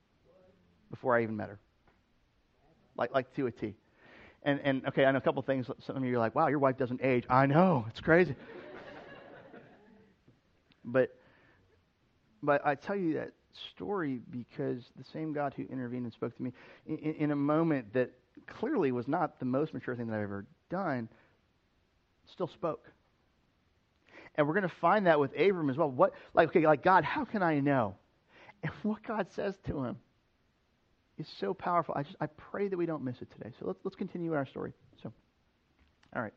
before 0.91 1.17
I 1.17 1.23
even 1.23 1.37
met 1.37 1.49
her. 1.49 1.59
Like, 2.97 3.13
like 3.13 3.33
to 3.35 3.47
a 3.47 3.51
T. 3.51 3.75
And, 4.43 4.59
and 4.63 4.85
okay, 4.87 5.05
I 5.05 5.11
know 5.11 5.17
a 5.17 5.21
couple 5.21 5.41
things. 5.41 5.67
Some 5.79 5.97
of 5.97 6.03
you 6.03 6.15
are 6.15 6.19
like, 6.19 6.35
wow, 6.35 6.47
your 6.47 6.59
wife 6.59 6.77
doesn't 6.77 7.01
age. 7.03 7.23
I 7.29 7.45
know, 7.45 7.85
it's 7.89 8.01
crazy. 8.01 8.35
but, 10.85 11.15
but 12.43 12.65
I 12.65 12.75
tell 12.75 12.95
you 12.95 13.13
that 13.15 13.31
story 13.75 14.21
because 14.29 14.83
the 14.97 15.03
same 15.13 15.33
God 15.33 15.53
who 15.55 15.65
intervened 15.69 16.03
and 16.03 16.13
spoke 16.13 16.35
to 16.37 16.43
me 16.43 16.53
in, 16.85 16.97
in, 16.97 17.31
a 17.31 17.35
moment 17.35 17.93
that 17.93 18.11
clearly 18.47 18.91
was 18.91 19.07
not 19.07 19.39
the 19.39 19.45
most 19.45 19.73
mature 19.73 19.95
thing 19.95 20.07
that 20.07 20.15
I've 20.15 20.23
ever 20.23 20.45
done 20.69 21.09
still 22.31 22.47
spoke. 22.47 22.85
And 24.35 24.47
we're 24.47 24.53
going 24.53 24.67
to 24.67 24.75
find 24.79 25.07
that 25.07 25.19
with 25.19 25.31
Abram 25.37 25.69
as 25.69 25.77
well. 25.77 25.89
What, 25.89 26.13
like, 26.33 26.49
okay, 26.49 26.65
like 26.65 26.83
God, 26.83 27.03
how 27.03 27.25
can 27.25 27.43
I 27.43 27.59
know? 27.59 27.95
And 28.63 28.71
what 28.83 29.03
God 29.03 29.27
says 29.35 29.55
to 29.67 29.83
him 29.83 29.97
is 31.17 31.27
so 31.39 31.53
powerful. 31.53 31.93
I 31.97 32.03
just 32.03 32.15
I 32.19 32.27
pray 32.27 32.67
that 32.67 32.77
we 32.77 32.85
don't 32.85 33.03
miss 33.03 33.15
it 33.21 33.29
today. 33.31 33.51
So 33.59 33.65
let's 33.67 33.79
let's 33.83 33.95
continue 33.95 34.33
our 34.33 34.45
story. 34.45 34.73
So, 35.03 35.11
all 36.15 36.21
right. 36.21 36.33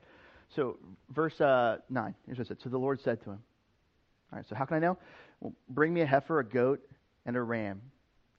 So 0.55 0.79
verse 1.11 1.41
uh, 1.41 1.79
nine. 1.89 2.15
Here's 2.27 2.39
what 2.39 2.47
it 2.47 2.49
said. 2.49 2.59
So 2.63 2.69
the 2.69 2.79
Lord 2.79 3.01
said 3.01 3.23
to 3.25 3.31
him. 3.31 3.39
All 4.33 4.39
right. 4.39 4.45
So 4.49 4.55
how 4.55 4.65
can 4.65 4.77
I 4.77 4.81
know? 4.81 4.99
Well, 5.41 5.53
bring 5.69 5.95
me 5.95 6.03
a 6.03 6.07
heifer, 6.07 6.41
a 6.41 6.45
goat, 6.45 6.81
and 7.27 7.37
a 7.37 7.43
ram, 7.43 7.81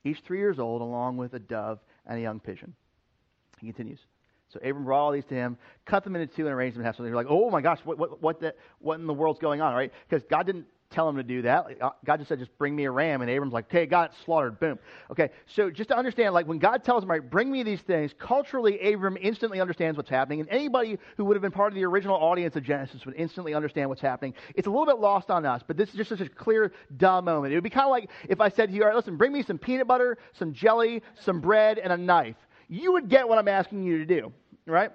each 0.03 0.19
three 0.19 0.39
years 0.39 0.59
old, 0.59 0.81
along 0.81 1.17
with 1.17 1.33
a 1.33 1.39
dove 1.39 1.79
and 2.05 2.17
a 2.17 2.21
young 2.21 2.39
pigeon. 2.39 2.73
He 3.59 3.67
continues. 3.67 3.99
So 4.49 4.59
Abram 4.59 4.83
brought 4.83 5.05
all 5.05 5.11
these 5.11 5.25
to 5.25 5.35
him, 5.35 5.57
cut 5.85 6.03
them 6.03 6.15
into 6.15 6.33
two, 6.33 6.45
and 6.45 6.53
arranged 6.53 6.75
them 6.75 6.81
in 6.81 6.85
half. 6.85 6.97
So 6.97 7.03
they're 7.03 7.15
like, 7.15 7.27
"Oh 7.29 7.49
my 7.49 7.61
gosh, 7.61 7.79
what 7.83 7.97
what 7.97 8.21
what, 8.21 8.39
the, 8.39 8.53
what 8.79 8.99
in 8.99 9.07
the 9.07 9.13
world's 9.13 9.39
going 9.39 9.61
on?" 9.61 9.73
Right? 9.73 9.91
Because 10.07 10.23
God 10.29 10.45
didn't 10.45 10.67
tell 10.93 11.09
him 11.09 11.17
to 11.17 11.23
do 11.23 11.41
that. 11.41 11.65
Uh, 11.81 11.89
God 12.05 12.17
just 12.17 12.29
said, 12.29 12.39
just 12.39 12.55
bring 12.57 12.75
me 12.75 12.85
a 12.85 12.91
ram. 12.91 13.21
And 13.21 13.29
Abram's 13.29 13.53
like, 13.53 13.65
okay, 13.65 13.85
got 13.85 14.11
it 14.11 14.17
slaughtered. 14.23 14.59
Boom. 14.59 14.79
Okay, 15.11 15.29
so 15.45 15.69
just 15.69 15.89
to 15.89 15.97
understand, 15.97 16.33
like 16.33 16.47
when 16.47 16.59
God 16.59 16.83
tells 16.83 17.03
him, 17.03 17.09
right, 17.09 17.27
bring 17.27 17.51
me 17.51 17.63
these 17.63 17.81
things, 17.81 18.13
culturally, 18.17 18.93
Abram 18.93 19.17
instantly 19.19 19.59
understands 19.59 19.97
what's 19.97 20.09
happening. 20.09 20.39
And 20.39 20.49
anybody 20.49 20.99
who 21.17 21.25
would 21.25 21.35
have 21.35 21.41
been 21.41 21.51
part 21.51 21.73
of 21.73 21.75
the 21.75 21.85
original 21.85 22.15
audience 22.15 22.55
of 22.55 22.63
Genesis 22.63 23.05
would 23.05 23.15
instantly 23.15 23.53
understand 23.53 23.89
what's 23.89 24.01
happening. 24.01 24.33
It's 24.55 24.67
a 24.67 24.69
little 24.69 24.85
bit 24.85 24.99
lost 24.99 25.29
on 25.29 25.45
us, 25.45 25.61
but 25.65 25.75
this 25.75 25.89
is 25.89 25.95
just 25.95 26.09
such 26.09 26.21
a 26.21 26.29
clear, 26.29 26.71
duh 26.97 27.21
moment. 27.21 27.53
It 27.53 27.57
would 27.57 27.63
be 27.63 27.69
kind 27.69 27.85
of 27.85 27.91
like 27.91 28.09
if 28.29 28.39
I 28.39 28.49
said 28.49 28.69
to 28.69 28.75
you, 28.75 28.83
all 28.83 28.87
right, 28.87 28.95
listen, 28.95 29.17
bring 29.17 29.31
me 29.31 29.43
some 29.43 29.57
peanut 29.57 29.87
butter, 29.87 30.17
some 30.33 30.53
jelly, 30.53 31.01
some 31.15 31.41
bread, 31.41 31.79
and 31.79 31.91
a 31.91 31.97
knife. 31.97 32.37
You 32.69 32.93
would 32.93 33.09
get 33.09 33.27
what 33.27 33.37
I'm 33.37 33.47
asking 33.47 33.83
you 33.83 33.97
to 33.99 34.05
do, 34.05 34.31
right? 34.65 34.91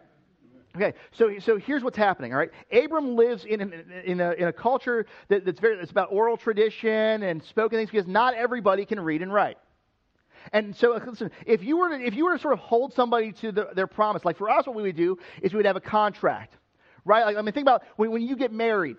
Okay, 0.80 0.94
so, 1.10 1.40
so 1.40 1.56
here's 1.56 1.82
what's 1.82 1.96
happening, 1.96 2.32
all 2.32 2.38
right? 2.38 2.50
Abram 2.70 3.16
lives 3.16 3.44
in, 3.44 3.60
in, 4.04 4.20
a, 4.20 4.30
in 4.32 4.46
a 4.46 4.52
culture 4.52 5.06
that, 5.26 5.44
that's 5.44 5.58
very, 5.58 5.76
it's 5.78 5.90
about 5.90 6.12
oral 6.12 6.36
tradition 6.36 7.24
and 7.24 7.42
spoken 7.42 7.80
things 7.80 7.90
because 7.90 8.06
not 8.06 8.34
everybody 8.34 8.86
can 8.86 9.00
read 9.00 9.20
and 9.20 9.32
write. 9.32 9.58
And 10.52 10.76
so, 10.76 10.92
uh, 10.94 11.00
listen, 11.04 11.32
if 11.46 11.64
you 11.64 11.76
were 11.78 11.88
to, 11.88 12.00
if 12.00 12.14
you 12.14 12.26
were 12.26 12.36
to 12.36 12.40
sort 12.40 12.54
of 12.54 12.60
hold 12.60 12.94
somebody 12.94 13.32
to 13.32 13.50
the, 13.50 13.70
their 13.74 13.88
promise, 13.88 14.24
like 14.24 14.36
for 14.36 14.48
us, 14.48 14.68
what 14.68 14.76
we 14.76 14.82
would 14.82 14.94
do 14.94 15.18
is 15.42 15.52
we 15.52 15.56
would 15.56 15.66
have 15.66 15.74
a 15.74 15.80
contract, 15.80 16.56
right? 17.04 17.24
Like, 17.24 17.36
I 17.36 17.42
mean, 17.42 17.52
think 17.52 17.64
about 17.64 17.82
when, 17.96 18.12
when 18.12 18.22
you 18.22 18.36
get 18.36 18.52
married, 18.52 18.98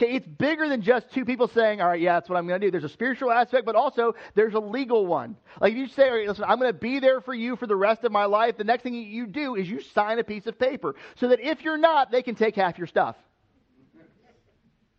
Okay, 0.00 0.14
it's 0.14 0.26
bigger 0.26 0.66
than 0.66 0.80
just 0.80 1.10
two 1.10 1.26
people 1.26 1.46
saying, 1.46 1.82
all 1.82 1.88
right, 1.88 2.00
yeah, 2.00 2.14
that's 2.14 2.30
what 2.30 2.38
I'm 2.38 2.46
going 2.46 2.58
to 2.58 2.66
do. 2.66 2.70
There's 2.70 2.84
a 2.84 2.88
spiritual 2.88 3.30
aspect, 3.30 3.66
but 3.66 3.76
also 3.76 4.14
there's 4.34 4.54
a 4.54 4.58
legal 4.58 5.06
one. 5.06 5.36
Like 5.60 5.72
if 5.72 5.78
you 5.78 5.88
say, 5.88 6.08
all 6.08 6.16
right, 6.16 6.26
listen, 6.26 6.44
I'm 6.48 6.58
going 6.58 6.72
to 6.72 6.78
be 6.78 7.00
there 7.00 7.20
for 7.20 7.34
you 7.34 7.54
for 7.54 7.66
the 7.66 7.76
rest 7.76 8.04
of 8.04 8.10
my 8.10 8.24
life, 8.24 8.56
the 8.56 8.64
next 8.64 8.82
thing 8.82 8.94
you 8.94 9.26
do 9.26 9.56
is 9.56 9.68
you 9.68 9.82
sign 9.82 10.18
a 10.18 10.24
piece 10.24 10.46
of 10.46 10.58
paper 10.58 10.94
so 11.16 11.28
that 11.28 11.40
if 11.40 11.62
you're 11.62 11.76
not, 11.76 12.10
they 12.10 12.22
can 12.22 12.34
take 12.34 12.56
half 12.56 12.78
your 12.78 12.86
stuff. 12.86 13.14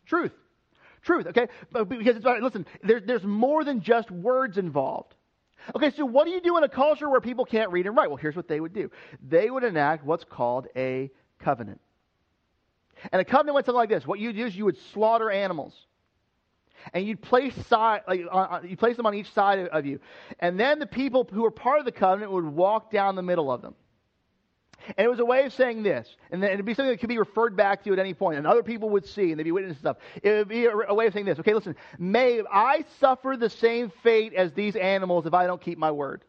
Truth. 0.05 0.33
Truth, 1.01 1.27
okay? 1.27 1.47
Because 1.73 2.17
it's, 2.17 2.25
listen, 2.25 2.67
there's, 2.83 3.01
there's 3.03 3.23
more 3.23 3.63
than 3.63 3.81
just 3.81 4.11
words 4.11 4.59
involved. 4.59 5.15
Okay, 5.75 5.89
so 5.97 6.05
what 6.05 6.25
do 6.25 6.31
you 6.31 6.41
do 6.41 6.57
in 6.57 6.63
a 6.63 6.69
culture 6.69 7.09
where 7.09 7.21
people 7.21 7.45
can't 7.45 7.71
read 7.71 7.87
and 7.87 7.97
write? 7.97 8.11
Well, 8.11 8.17
here's 8.17 8.35
what 8.35 8.47
they 8.47 8.59
would 8.59 8.73
do. 8.73 8.91
They 9.27 9.49
would 9.49 9.63
enact 9.63 10.05
what's 10.05 10.25
called 10.25 10.67
a 10.75 11.09
covenant. 11.39 11.81
And 13.11 13.21
a 13.21 13.25
covenant 13.25 13.55
went 13.55 13.65
something 13.65 13.77
like 13.77 13.89
this. 13.89 14.05
What 14.05 14.19
you 14.19 14.33
do 14.33 14.45
is 14.45 14.55
you 14.55 14.65
would 14.65 14.77
slaughter 14.93 15.29
animals. 15.29 15.73
And 16.93 17.05
you'd 17.05 17.21
place, 17.21 17.53
side, 17.67 18.01
like, 18.07 18.21
you 18.67 18.75
place 18.75 18.97
them 18.97 19.05
on 19.05 19.13
each 19.13 19.31
side 19.33 19.67
of 19.67 19.85
you. 19.85 19.99
And 20.39 20.59
then 20.59 20.79
the 20.79 20.87
people 20.87 21.27
who 21.31 21.43
were 21.43 21.51
part 21.51 21.79
of 21.79 21.85
the 21.85 21.91
covenant 21.91 22.31
would 22.31 22.45
walk 22.45 22.91
down 22.91 23.15
the 23.15 23.21
middle 23.21 23.51
of 23.51 23.61
them. 23.61 23.75
And 24.97 25.05
it 25.05 25.07
was 25.07 25.19
a 25.19 25.25
way 25.25 25.45
of 25.45 25.53
saying 25.53 25.83
this. 25.83 26.07
And 26.31 26.43
it'd 26.43 26.65
be 26.65 26.73
something 26.73 26.91
that 26.91 26.99
could 26.99 27.09
be 27.09 27.19
referred 27.19 27.55
back 27.55 27.83
to 27.83 27.93
at 27.93 27.99
any 27.99 28.15
point, 28.15 28.39
And 28.39 28.47
other 28.47 28.63
people 28.63 28.89
would 28.89 29.05
see, 29.05 29.29
and 29.29 29.39
they'd 29.39 29.43
be 29.43 29.51
witnessing 29.51 29.79
stuff. 29.79 29.97
It 30.23 30.31
would 30.31 30.47
be 30.47 30.65
a, 30.65 30.75
a 30.75 30.93
way 30.93 31.05
of 31.07 31.13
saying 31.13 31.25
this. 31.25 31.39
Okay, 31.39 31.53
listen. 31.53 31.75
May 31.99 32.41
I 32.51 32.83
suffer 32.99 33.37
the 33.37 33.49
same 33.49 33.91
fate 34.01 34.33
as 34.33 34.51
these 34.53 34.75
animals 34.75 35.27
if 35.27 35.35
I 35.35 35.45
don't 35.45 35.61
keep 35.61 35.77
my 35.77 35.91
word. 35.91 36.23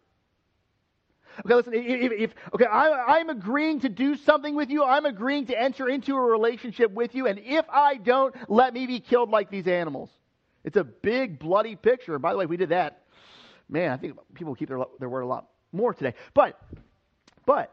Okay, 1.41 1.55
listen, 1.55 1.73
if, 1.75 2.13
if 2.13 2.31
okay, 2.55 2.67
I, 2.67 3.19
I'm 3.19 3.31
agreeing 3.31 3.81
to 3.81 3.89
do 3.89 4.17
something 4.17 4.55
with 4.55 4.71
you, 4.71 4.85
I'm 4.85 5.07
agreeing 5.07 5.47
to 5.47 5.61
enter 5.61 5.89
into 5.89 6.15
a 6.15 6.21
relationship 6.21 6.93
with 6.93 7.15
you, 7.15 7.27
and 7.27 7.39
if 7.43 7.65
I 7.71 7.97
don't, 7.97 8.35
let 8.49 8.75
me 8.75 8.87
be 8.87 9.01
killed 9.01 9.31
like 9.31 9.51
these 9.51 9.67
animals. 9.67 10.11
It's 10.65 10.77
a 10.77 10.85
big, 10.85 11.39
bloody 11.39 11.77
picture. 11.77 12.19
By 12.19 12.33
the 12.33 12.39
way, 12.39 12.47
we 12.47 12.57
did 12.57 12.69
that, 12.69 13.03
man, 13.69 13.91
I 13.91 13.97
think 13.97 14.17
people 14.35 14.55
keep 14.55 14.69
their, 14.69 14.81
their 15.01 15.09
word 15.09 15.23
a 15.23 15.27
lot 15.27 15.49
more 15.73 15.95
today. 15.95 16.15
But, 16.35 16.61
but, 17.47 17.73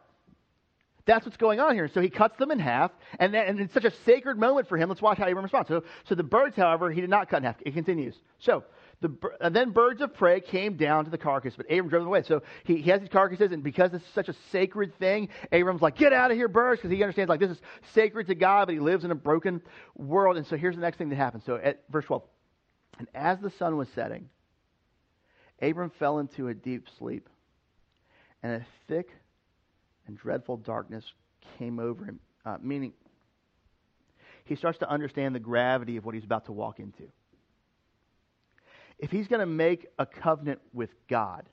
that's 1.06 1.26
what's 1.26 1.38
going 1.38 1.60
on 1.60 1.74
here. 1.74 1.90
So 1.92 2.02
he 2.02 2.10
cuts 2.10 2.38
them 2.38 2.52
in 2.52 2.60
half, 2.60 2.92
and, 3.20 3.34
then, 3.34 3.48
and 3.48 3.60
it's 3.60 3.74
such 3.74 3.84
a 3.84 3.92
sacred 4.06 4.38
moment 4.38 4.70
for 4.70 4.78
him. 4.78 4.90
Let's 4.90 5.02
watch 5.02 5.18
how 5.18 5.28
he 5.28 5.34
responds. 5.34 5.68
So, 5.68 5.84
so 6.08 6.14
the 6.14 6.24
birds, 6.24 6.56
however, 6.56 6.92
he 6.92 7.02
did 7.02 7.10
not 7.10 7.30
cut 7.30 7.38
in 7.38 7.44
half. 7.44 7.56
It 7.66 7.74
continues. 7.74 8.16
So 8.38 8.64
the, 9.02 9.16
and 9.40 9.56
then 9.56 9.72
birds 9.72 10.02
of 10.02 10.14
prey 10.14 10.42
came 10.42 10.76
down 10.76 11.06
to 11.06 11.12
the 11.12 11.18
carcass, 11.18 11.54
but 11.56 11.66
Abram 11.68 11.88
drove 11.88 12.02
them 12.02 12.08
away. 12.08 12.24
So 12.24 12.44
he, 12.66 12.78
he 12.78 12.90
has 12.90 13.00
these 13.00 13.10
carcasses, 13.10 13.54
and 13.54 13.64
because 13.64 13.92
this 13.92 14.02
is 14.02 14.08
such 14.14 14.28
a 14.28 14.36
sacred 14.52 14.98
thing, 15.00 15.30
Abram's 15.54 15.82
like, 15.82 15.96
get 15.96 16.12
out 16.12 16.32
of 16.32 16.38
here, 16.38 16.50
birds, 16.50 16.82
because 16.82 16.96
he 16.96 17.02
understands, 17.02 17.30
like, 17.30 17.40
this 17.40 17.52
is 17.52 17.62
sacred 17.94 18.28
to 18.28 18.36
God, 18.36 18.66
but 18.66 18.74
he 18.74 18.82
lives 18.82 19.06
in 19.06 19.12
a 19.12 19.16
broken 19.16 19.62
world. 19.96 20.36
And 20.36 20.46
so 20.46 20.58
here's 20.58 20.76
the 20.76 20.82
next 20.82 20.98
thing 20.98 21.10
that 21.10 21.16
happens. 21.16 21.46
So 21.46 21.56
at 21.56 21.82
verse 21.90 22.06
12, 22.06 22.24
and 22.98 23.08
as 23.16 23.40
the 23.40 23.52
sun 23.52 23.78
was 23.78 23.88
setting, 23.96 24.28
Abram 25.62 25.92
fell 25.98 26.20
into 26.20 26.50
a 26.50 26.54
deep 26.54 26.88
sleep, 26.98 27.30
and 28.44 28.62
a 28.62 28.66
thick 28.90 29.10
and 30.08 30.18
dreadful 30.18 30.58
darkness 30.58 31.06
came 31.58 31.80
over 31.80 32.04
him, 32.04 32.20
uh, 32.46 32.58
meaning 32.62 32.92
he 34.44 34.56
starts 34.56 34.80
to 34.80 34.90
understand 34.90 35.36
the 35.36 35.40
gravity 35.40 35.96
of 35.96 36.04
what 36.04 36.16
he's 36.16 36.24
about 36.26 36.48
to 36.48 36.52
walk 36.52 36.80
into 36.80 37.10
if 39.00 39.12
he's 39.12 39.28
going 39.28 39.40
to 39.40 39.46
make 39.46 39.88
a 39.98 40.06
covenant 40.06 40.60
with 40.74 40.90
God, 41.08 41.46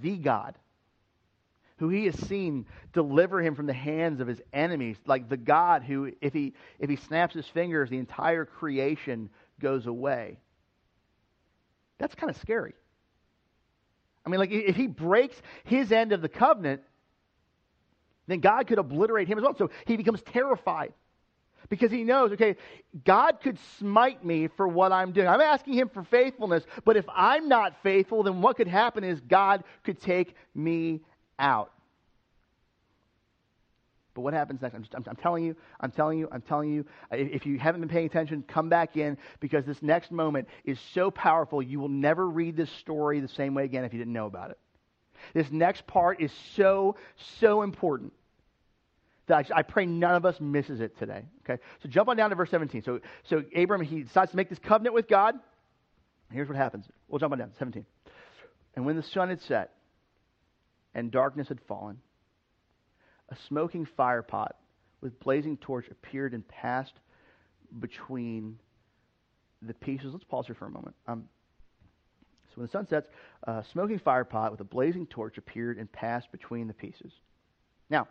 the 0.00 0.16
God, 0.16 0.54
who 1.76 1.88
he 1.88 2.06
has 2.06 2.18
seen 2.26 2.66
deliver 2.92 3.42
him 3.42 3.54
from 3.54 3.66
the 3.66 3.72
hands 3.72 4.20
of 4.20 4.26
his 4.26 4.40
enemies, 4.52 4.96
like 5.06 5.28
the 5.28 5.36
God 5.36 5.82
who, 5.82 6.12
if 6.20 6.32
he, 6.32 6.54
if 6.78 6.88
he 6.88 6.96
snaps 6.96 7.34
his 7.34 7.46
fingers, 7.46 7.90
the 7.90 7.98
entire 7.98 8.44
creation 8.44 9.28
goes 9.60 9.86
away. 9.86 10.38
That's 11.98 12.14
kind 12.14 12.30
of 12.30 12.36
scary. 12.38 12.74
I 14.24 14.30
mean, 14.30 14.40
like, 14.40 14.52
if 14.52 14.76
he 14.76 14.86
breaks 14.86 15.40
his 15.64 15.92
end 15.92 16.12
of 16.12 16.22
the 16.22 16.28
covenant, 16.28 16.82
then 18.28 18.40
God 18.40 18.66
could 18.68 18.78
obliterate 18.78 19.28
him 19.28 19.38
as 19.38 19.42
well. 19.42 19.56
So 19.56 19.70
he 19.84 19.96
becomes 19.96 20.22
terrified 20.22 20.92
because 21.72 21.90
he 21.90 22.04
knows, 22.04 22.32
okay, 22.32 22.56
God 23.02 23.40
could 23.42 23.56
smite 23.78 24.22
me 24.22 24.46
for 24.58 24.68
what 24.68 24.92
I'm 24.92 25.10
doing. 25.10 25.26
I'm 25.26 25.40
asking 25.40 25.72
him 25.72 25.88
for 25.88 26.04
faithfulness, 26.04 26.64
but 26.84 26.98
if 26.98 27.06
I'm 27.08 27.48
not 27.48 27.82
faithful, 27.82 28.22
then 28.22 28.42
what 28.42 28.58
could 28.58 28.68
happen 28.68 29.04
is 29.04 29.22
God 29.22 29.64
could 29.82 29.98
take 29.98 30.36
me 30.54 31.00
out. 31.38 31.72
But 34.12 34.20
what 34.20 34.34
happens 34.34 34.60
next? 34.60 34.74
I'm, 34.74 34.82
just, 34.82 34.94
I'm, 34.94 35.02
I'm, 35.08 35.16
telling 35.16 35.44
you, 35.44 35.56
I'm 35.80 35.90
telling 35.90 36.18
you, 36.18 36.28
I'm 36.30 36.42
telling 36.42 36.74
you. 36.74 36.84
If 37.10 37.46
you 37.46 37.58
haven't 37.58 37.80
been 37.80 37.88
paying 37.88 38.04
attention, 38.04 38.44
come 38.46 38.68
back 38.68 38.98
in 38.98 39.16
because 39.40 39.64
this 39.64 39.80
next 39.80 40.10
moment 40.10 40.48
is 40.66 40.78
so 40.92 41.10
powerful. 41.10 41.62
You 41.62 41.80
will 41.80 41.88
never 41.88 42.28
read 42.28 42.54
this 42.54 42.70
story 42.70 43.20
the 43.20 43.28
same 43.28 43.54
way 43.54 43.64
again 43.64 43.82
if 43.84 43.94
you 43.94 43.98
didn't 43.98 44.12
know 44.12 44.26
about 44.26 44.50
it. 44.50 44.58
This 45.32 45.50
next 45.50 45.86
part 45.86 46.20
is 46.20 46.32
so, 46.54 46.96
so 47.38 47.62
important 47.62 48.12
that 49.26 49.50
I, 49.52 49.58
I, 49.58 49.62
pray 49.62 49.86
none 49.86 50.14
of 50.14 50.24
us 50.24 50.40
misses 50.40 50.80
it 50.80 50.98
today. 50.98 51.24
Okay, 51.44 51.62
so 51.82 51.88
jump 51.88 52.08
on 52.08 52.16
down 52.16 52.30
to 52.30 52.36
verse 52.36 52.50
17. 52.50 52.82
So, 52.82 53.00
so 53.24 53.42
Abram 53.54 53.82
he 53.82 54.02
decides 54.02 54.30
to 54.32 54.36
make 54.36 54.48
this 54.48 54.58
covenant 54.58 54.94
with 54.94 55.08
God. 55.08 55.36
Here's 56.30 56.48
what 56.48 56.56
happens. 56.56 56.86
We'll 57.08 57.18
jump 57.18 57.32
on 57.32 57.38
down 57.38 57.52
17. 57.58 57.84
And 58.74 58.86
when 58.86 58.96
the 58.96 59.02
sun 59.02 59.28
had 59.28 59.40
set 59.42 59.72
and 60.94 61.10
darkness 61.10 61.48
had 61.48 61.60
fallen, 61.68 61.98
a 63.28 63.36
smoking 63.48 63.86
fire 63.96 64.22
pot 64.22 64.56
with 65.00 65.18
blazing 65.20 65.56
torch 65.56 65.86
appeared 65.90 66.32
and 66.34 66.46
passed 66.48 66.94
between 67.80 68.58
the 69.62 69.74
pieces. 69.74 70.12
Let's 70.12 70.24
pause 70.24 70.46
here 70.46 70.54
for 70.54 70.66
a 70.66 70.70
moment. 70.70 70.96
Um, 71.06 71.24
so 72.48 72.60
when 72.60 72.66
the 72.66 72.72
sun 72.72 72.86
sets, 72.88 73.08
a 73.44 73.64
smoking 73.72 73.98
fire 73.98 74.24
pot 74.24 74.50
with 74.50 74.60
a 74.60 74.64
blazing 74.64 75.06
torch 75.06 75.38
appeared 75.38 75.78
and 75.78 75.90
passed 75.90 76.30
between 76.32 76.66
the 76.68 76.74
pieces. 76.74 77.12
Now, 77.88 78.08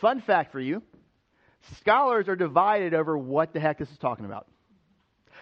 Fun 0.00 0.20
fact 0.20 0.52
for 0.52 0.60
you 0.60 0.82
scholars 1.76 2.28
are 2.28 2.36
divided 2.36 2.94
over 2.94 3.16
what 3.16 3.52
the 3.52 3.60
heck 3.60 3.78
this 3.78 3.90
is 3.90 3.98
talking 3.98 4.24
about. 4.24 4.46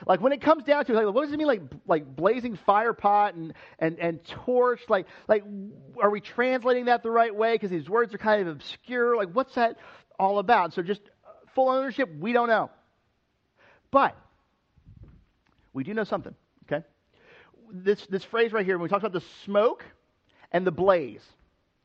Like 0.07 0.21
when 0.21 0.33
it 0.33 0.43
comes 0.43 0.65
down 0.65 0.85
to 0.85 0.93
it, 0.93 1.07
like, 1.07 1.15
what 1.15 1.25
does 1.25 1.33
it 1.33 1.39
mean 1.39 1.47
like 1.47 1.63
like 1.87 2.05
blazing 2.17 2.59
fire 2.67 2.93
pot 2.93 3.35
and, 3.35 3.55
and, 3.79 3.99
and 3.99 4.23
torch? 4.45 4.81
Like 4.89 5.07
like 5.27 5.43
are 6.03 6.11
we 6.11 6.21
translating 6.21 6.87
that 6.87 7.03
the 7.03 7.11
right 7.11 7.35
way? 7.35 7.55
Because 7.55 7.71
these 7.71 7.89
words 7.89 8.15
are 8.15 8.19
kind 8.19 8.43
of 8.43 8.49
obscure. 8.49 9.17
Like 9.17 9.31
what's 9.33 9.55
that 9.55 9.79
all 10.19 10.39
about? 10.39 10.75
So 10.75 10.83
just 10.83 11.01
uh, 11.01 11.31
full 11.55 11.71
ownership, 11.71 12.11
we 12.21 12.35
don't 12.35 12.49
know. 12.49 12.71
But 13.91 14.17
we 15.73 15.83
do 15.83 15.95
know 15.95 16.05
something, 16.05 16.35
okay? 16.71 16.85
This 17.73 18.05
this 18.11 18.25
phrase 18.25 18.53
right 18.53 18.67
here, 18.67 18.77
when 18.77 18.83
we 18.83 18.89
talk 18.91 18.99
about 19.03 19.15
the 19.15 19.27
smoke 19.45 19.83
and 20.53 20.67
the 20.67 20.73
blaze, 20.73 21.23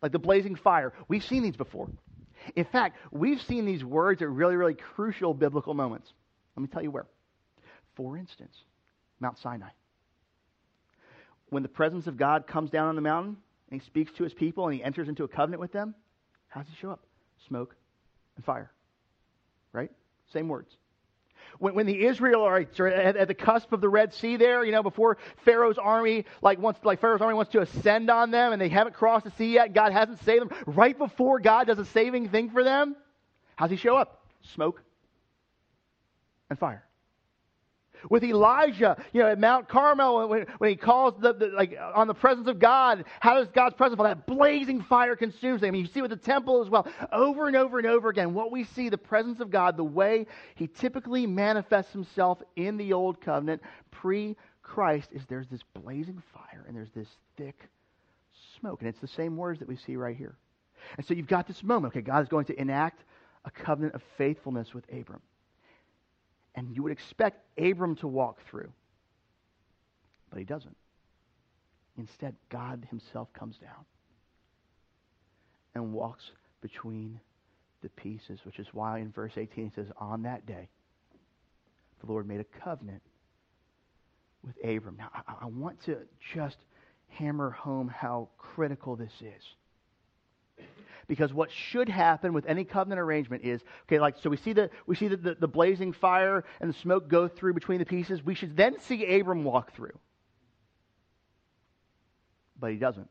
like 0.01 0.11
the 0.11 0.19
blazing 0.19 0.55
fire, 0.55 0.91
we've 1.07 1.23
seen 1.23 1.43
these 1.43 1.55
before. 1.55 1.87
In 2.55 2.65
fact, 2.65 2.97
we've 3.11 3.41
seen 3.41 3.65
these 3.65 3.83
words 3.83 4.21
at 4.21 4.29
really, 4.29 4.55
really 4.55 4.73
crucial 4.73 5.33
biblical 5.33 5.73
moments. 5.73 6.11
Let 6.55 6.61
me 6.61 6.67
tell 6.67 6.83
you 6.83 6.91
where. 6.91 7.05
For 7.95 8.17
instance, 8.17 8.55
Mount 9.19 9.37
Sinai. 9.39 9.69
when 11.49 11.63
the 11.63 11.69
presence 11.69 12.07
of 12.07 12.17
God 12.17 12.47
comes 12.47 12.69
down 12.71 12.87
on 12.87 12.95
the 12.95 13.01
mountain 13.01 13.37
and 13.69 13.81
he 13.81 13.85
speaks 13.85 14.11
to 14.13 14.23
his 14.23 14.33
people 14.33 14.65
and 14.67 14.73
he 14.73 14.83
enters 14.83 15.07
into 15.07 15.23
a 15.23 15.27
covenant 15.27 15.61
with 15.61 15.71
them, 15.71 15.93
how 16.47 16.61
does 16.61 16.69
he 16.69 16.75
show 16.77 16.91
up? 16.91 17.05
Smoke 17.47 17.75
and 18.35 18.45
fire. 18.45 18.71
Right? 19.73 19.91
Same 20.33 20.47
words. 20.47 20.69
When, 21.59 21.75
when 21.75 21.85
the 21.85 22.05
Israelites 22.05 22.79
are 22.79 22.87
at, 22.87 23.15
at, 23.15 23.27
the 23.27 23.33
cusp 23.33 23.71
of 23.73 23.81
the 23.81 23.89
Red 23.89 24.13
Sea 24.13 24.37
there, 24.37 24.63
you 24.63 24.71
know, 24.71 24.83
before 24.83 25.17
Pharaoh's 25.45 25.77
army, 25.77 26.25
like 26.41 26.59
wants, 26.59 26.79
like 26.83 26.99
Pharaoh's 26.99 27.21
army 27.21 27.33
wants 27.33 27.51
to 27.51 27.61
ascend 27.61 28.09
on 28.09 28.31
them 28.31 28.53
and 28.53 28.61
they 28.61 28.69
haven't 28.69 28.93
crossed 28.93 29.25
the 29.25 29.31
sea 29.31 29.53
yet, 29.53 29.73
God 29.73 29.91
hasn't 29.91 30.23
saved 30.23 30.49
them, 30.49 30.57
right 30.65 30.97
before 30.97 31.39
God 31.39 31.67
does 31.67 31.79
a 31.79 31.85
saving 31.85 32.29
thing 32.29 32.49
for 32.49 32.63
them, 32.63 32.95
how's 33.55 33.69
he 33.69 33.77
show 33.77 33.95
up? 33.95 34.25
Smoke 34.53 34.81
and 36.49 36.57
fire 36.57 36.83
with 38.09 38.23
Elijah, 38.23 39.01
you 39.13 39.21
know, 39.21 39.27
at 39.27 39.39
Mount 39.39 39.67
Carmel 39.67 40.27
when, 40.27 40.45
when 40.57 40.69
he 40.69 40.75
calls 40.75 41.13
the, 41.19 41.33
the, 41.33 41.47
like 41.47 41.77
on 41.93 42.07
the 42.07 42.13
presence 42.13 42.47
of 42.47 42.59
God. 42.59 43.05
How 43.19 43.35
does 43.35 43.47
God's 43.53 43.75
presence 43.75 43.97
fall? 43.97 44.05
That 44.05 44.25
blazing 44.25 44.83
fire 44.83 45.15
consumes 45.15 45.61
them. 45.61 45.69
I 45.69 45.71
mean, 45.71 45.81
you 45.81 45.91
see 45.91 46.01
with 46.01 46.11
the 46.11 46.17
temple 46.17 46.63
as 46.63 46.69
well, 46.69 46.87
over 47.11 47.47
and 47.47 47.55
over 47.55 47.77
and 47.77 47.87
over 47.87 48.09
again. 48.09 48.33
What 48.33 48.51
we 48.51 48.63
see, 48.63 48.89
the 48.89 48.97
presence 48.97 49.39
of 49.39 49.49
God, 49.49 49.77
the 49.77 49.83
way 49.83 50.27
He 50.55 50.67
typically 50.67 51.27
manifests 51.27 51.93
Himself 51.93 52.41
in 52.55 52.77
the 52.77 52.93
Old 52.93 53.21
Covenant, 53.21 53.61
pre-Christ, 53.91 55.09
is 55.11 55.21
there's 55.27 55.47
this 55.47 55.61
blazing 55.73 56.21
fire 56.33 56.65
and 56.67 56.75
there's 56.75 56.91
this 56.95 57.09
thick 57.37 57.69
smoke, 58.59 58.81
and 58.81 58.89
it's 58.89 58.99
the 58.99 59.07
same 59.07 59.37
words 59.37 59.59
that 59.59 59.67
we 59.67 59.75
see 59.75 59.95
right 59.95 60.15
here. 60.15 60.35
And 60.97 61.05
so 61.05 61.13
you've 61.13 61.27
got 61.27 61.47
this 61.47 61.63
moment. 61.63 61.93
Okay, 61.93 62.01
God 62.01 62.23
is 62.23 62.29
going 62.29 62.45
to 62.45 62.59
enact 62.59 63.03
a 63.45 63.51
covenant 63.51 63.95
of 63.95 64.01
faithfulness 64.17 64.73
with 64.73 64.85
Abram 64.91 65.21
and 66.55 66.75
you 66.75 66.83
would 66.83 66.91
expect 66.91 67.45
Abram 67.57 67.95
to 67.97 68.07
walk 68.07 68.39
through. 68.49 68.71
But 70.29 70.39
he 70.39 70.45
doesn't. 70.45 70.75
Instead, 71.97 72.35
God 72.49 72.87
himself 72.89 73.31
comes 73.33 73.57
down 73.57 73.85
and 75.75 75.93
walks 75.93 76.23
between 76.61 77.19
the 77.81 77.89
pieces, 77.89 78.39
which 78.43 78.59
is 78.59 78.67
why 78.73 78.99
in 78.99 79.11
verse 79.11 79.33
18 79.35 79.65
he 79.65 79.71
says, 79.75 79.87
On 79.97 80.23
that 80.23 80.45
day, 80.45 80.69
the 81.99 82.11
Lord 82.11 82.27
made 82.27 82.39
a 82.39 82.59
covenant 82.63 83.01
with 84.43 84.55
Abram. 84.63 84.95
Now, 84.97 85.09
I, 85.13 85.33
I 85.41 85.45
want 85.45 85.83
to 85.85 85.97
just 86.33 86.57
hammer 87.09 87.51
home 87.51 87.87
how 87.87 88.29
critical 88.37 88.95
this 88.95 89.11
is. 89.19 89.43
Because 91.07 91.33
what 91.33 91.51
should 91.51 91.89
happen 91.89 92.33
with 92.33 92.45
any 92.45 92.63
covenant 92.63 92.99
arrangement 92.99 93.43
is, 93.43 93.61
okay, 93.83 93.99
like, 93.99 94.15
so 94.21 94.29
we 94.29 94.37
see 94.37 94.53
the, 94.53 94.69
we 94.85 94.95
see 94.95 95.07
the, 95.07 95.17
the, 95.17 95.35
the 95.35 95.47
blazing 95.47 95.93
fire 95.93 96.43
and 96.59 96.73
the 96.73 96.77
smoke 96.79 97.07
go 97.07 97.27
through 97.27 97.53
between 97.53 97.79
the 97.79 97.85
pieces. 97.85 98.23
We 98.23 98.35
should 98.35 98.55
then 98.55 98.79
see 98.79 99.19
Abram 99.19 99.43
walk 99.43 99.75
through. 99.75 99.97
But 102.59 102.71
he 102.71 102.77
doesn't. 102.77 103.09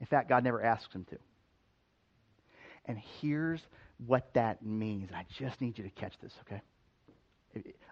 In 0.00 0.06
fact, 0.06 0.28
God 0.28 0.44
never 0.44 0.62
asks 0.62 0.94
him 0.94 1.04
to. 1.10 1.16
And 2.86 2.98
here's 3.20 3.60
what 4.06 4.32
that 4.34 4.64
means. 4.64 5.10
I 5.14 5.24
just 5.38 5.60
need 5.60 5.78
you 5.78 5.84
to 5.84 5.90
catch 5.90 6.14
this, 6.22 6.32
okay? 6.42 6.62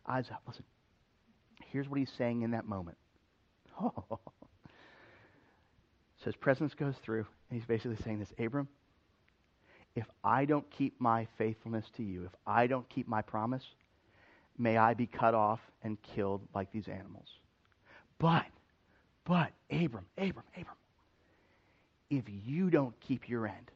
Eyes 0.07 0.27
up, 0.33 0.43
listen. 0.47 0.65
Here's 1.67 1.89
what 1.89 1.99
he's 1.99 2.13
saying 2.17 2.43
in 2.43 2.53
that 2.53 2.67
moment. 2.67 2.97
Oh. 3.81 4.19
So 6.18 6.18
his 6.29 6.37
presence 6.37 6.75
goes 6.75 6.95
through, 7.03 7.27
and 7.51 7.59
he's 7.59 7.67
basically 7.67 7.97
saying 8.05 8.19
this 8.19 8.33
Abram, 8.39 8.69
if 9.97 10.07
I 10.23 10.45
don't 10.45 10.69
keep 10.71 11.01
my 11.01 11.27
faithfulness 11.39 11.87
to 11.97 12.03
you, 12.03 12.25
if 12.25 12.33
I 12.47 12.67
don't 12.67 12.89
keep 12.89 13.09
my 13.09 13.23
promise, 13.23 13.65
may 14.59 14.77
I 14.77 14.95
be 14.95 15.07
cut 15.07 15.35
off 15.35 15.61
and 15.83 15.97
killed 16.15 16.43
like 16.55 16.71
these 16.71 16.87
animals. 16.87 17.29
But, 18.19 18.45
but, 19.25 19.53
Abram, 19.71 20.05
Abram, 20.19 20.45
Abram, 20.55 20.77
if 22.11 22.25
you 22.47 22.69
don't 22.71 22.99
keep 23.01 23.29
your 23.29 23.47
end, 23.47 23.71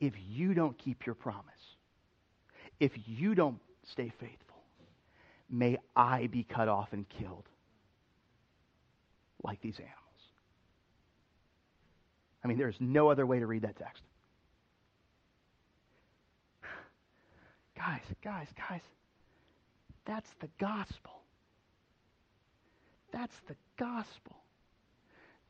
if 0.00 0.14
you 0.28 0.54
don't 0.54 0.78
keep 0.78 1.04
your 1.04 1.14
promise, 1.14 1.44
if 2.78 2.92
you 3.06 3.34
don't 3.34 3.58
stay 3.90 4.12
faithful, 4.20 4.62
may 5.50 5.78
I 5.96 6.28
be 6.28 6.44
cut 6.44 6.68
off 6.68 6.92
and 6.92 7.08
killed 7.08 7.48
like 9.42 9.60
these 9.60 9.78
animals. 9.78 10.03
I 12.44 12.48
mean, 12.48 12.58
there's 12.58 12.76
no 12.78 13.08
other 13.08 13.24
way 13.24 13.38
to 13.38 13.46
read 13.46 13.62
that 13.62 13.76
text. 13.76 14.02
Guys, 17.76 18.02
guys, 18.22 18.48
guys, 18.68 18.82
that's 20.04 20.28
the 20.40 20.48
gospel. 20.60 21.22
That's 23.12 23.34
the 23.48 23.56
gospel. 23.78 24.36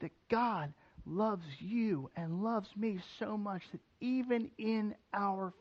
That 0.00 0.12
God 0.30 0.72
loves 1.06 1.44
you 1.58 2.10
and 2.16 2.42
loves 2.42 2.68
me 2.76 3.00
so 3.18 3.36
much 3.36 3.62
that 3.72 3.80
even 4.00 4.50
in 4.58 4.94
our 5.12 5.52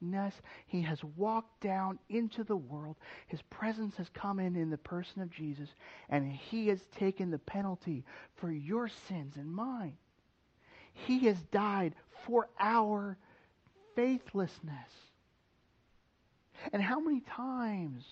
faithlessness, 0.00 0.34
He 0.66 0.82
has 0.82 1.02
walked 1.16 1.60
down 1.60 1.98
into 2.08 2.44
the 2.44 2.56
world. 2.56 2.96
His 3.26 3.42
presence 3.42 3.96
has 3.96 4.08
come 4.10 4.38
in 4.38 4.56
in 4.56 4.70
the 4.70 4.78
person 4.78 5.22
of 5.22 5.30
Jesus, 5.30 5.68
and 6.08 6.30
He 6.32 6.68
has 6.68 6.80
taken 6.96 7.30
the 7.30 7.38
penalty 7.38 8.04
for 8.36 8.50
your 8.50 8.88
sins 9.08 9.36
and 9.36 9.52
mine. 9.52 9.96
He 10.92 11.26
has 11.26 11.40
died 11.52 11.94
for 12.26 12.48
our 12.58 13.16
faithlessness. 13.94 14.90
And 16.72 16.82
how 16.82 17.00
many 17.00 17.20
times? 17.20 18.04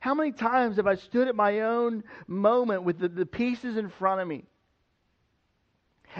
How 0.00 0.14
many 0.14 0.32
times 0.32 0.76
have 0.76 0.86
I 0.86 0.96
stood 0.96 1.28
at 1.28 1.36
my 1.36 1.60
own 1.60 2.04
moment 2.26 2.82
with 2.82 2.98
the, 2.98 3.08
the 3.08 3.26
pieces 3.26 3.76
in 3.76 3.88
front 3.88 4.20
of 4.20 4.28
me? 4.28 4.44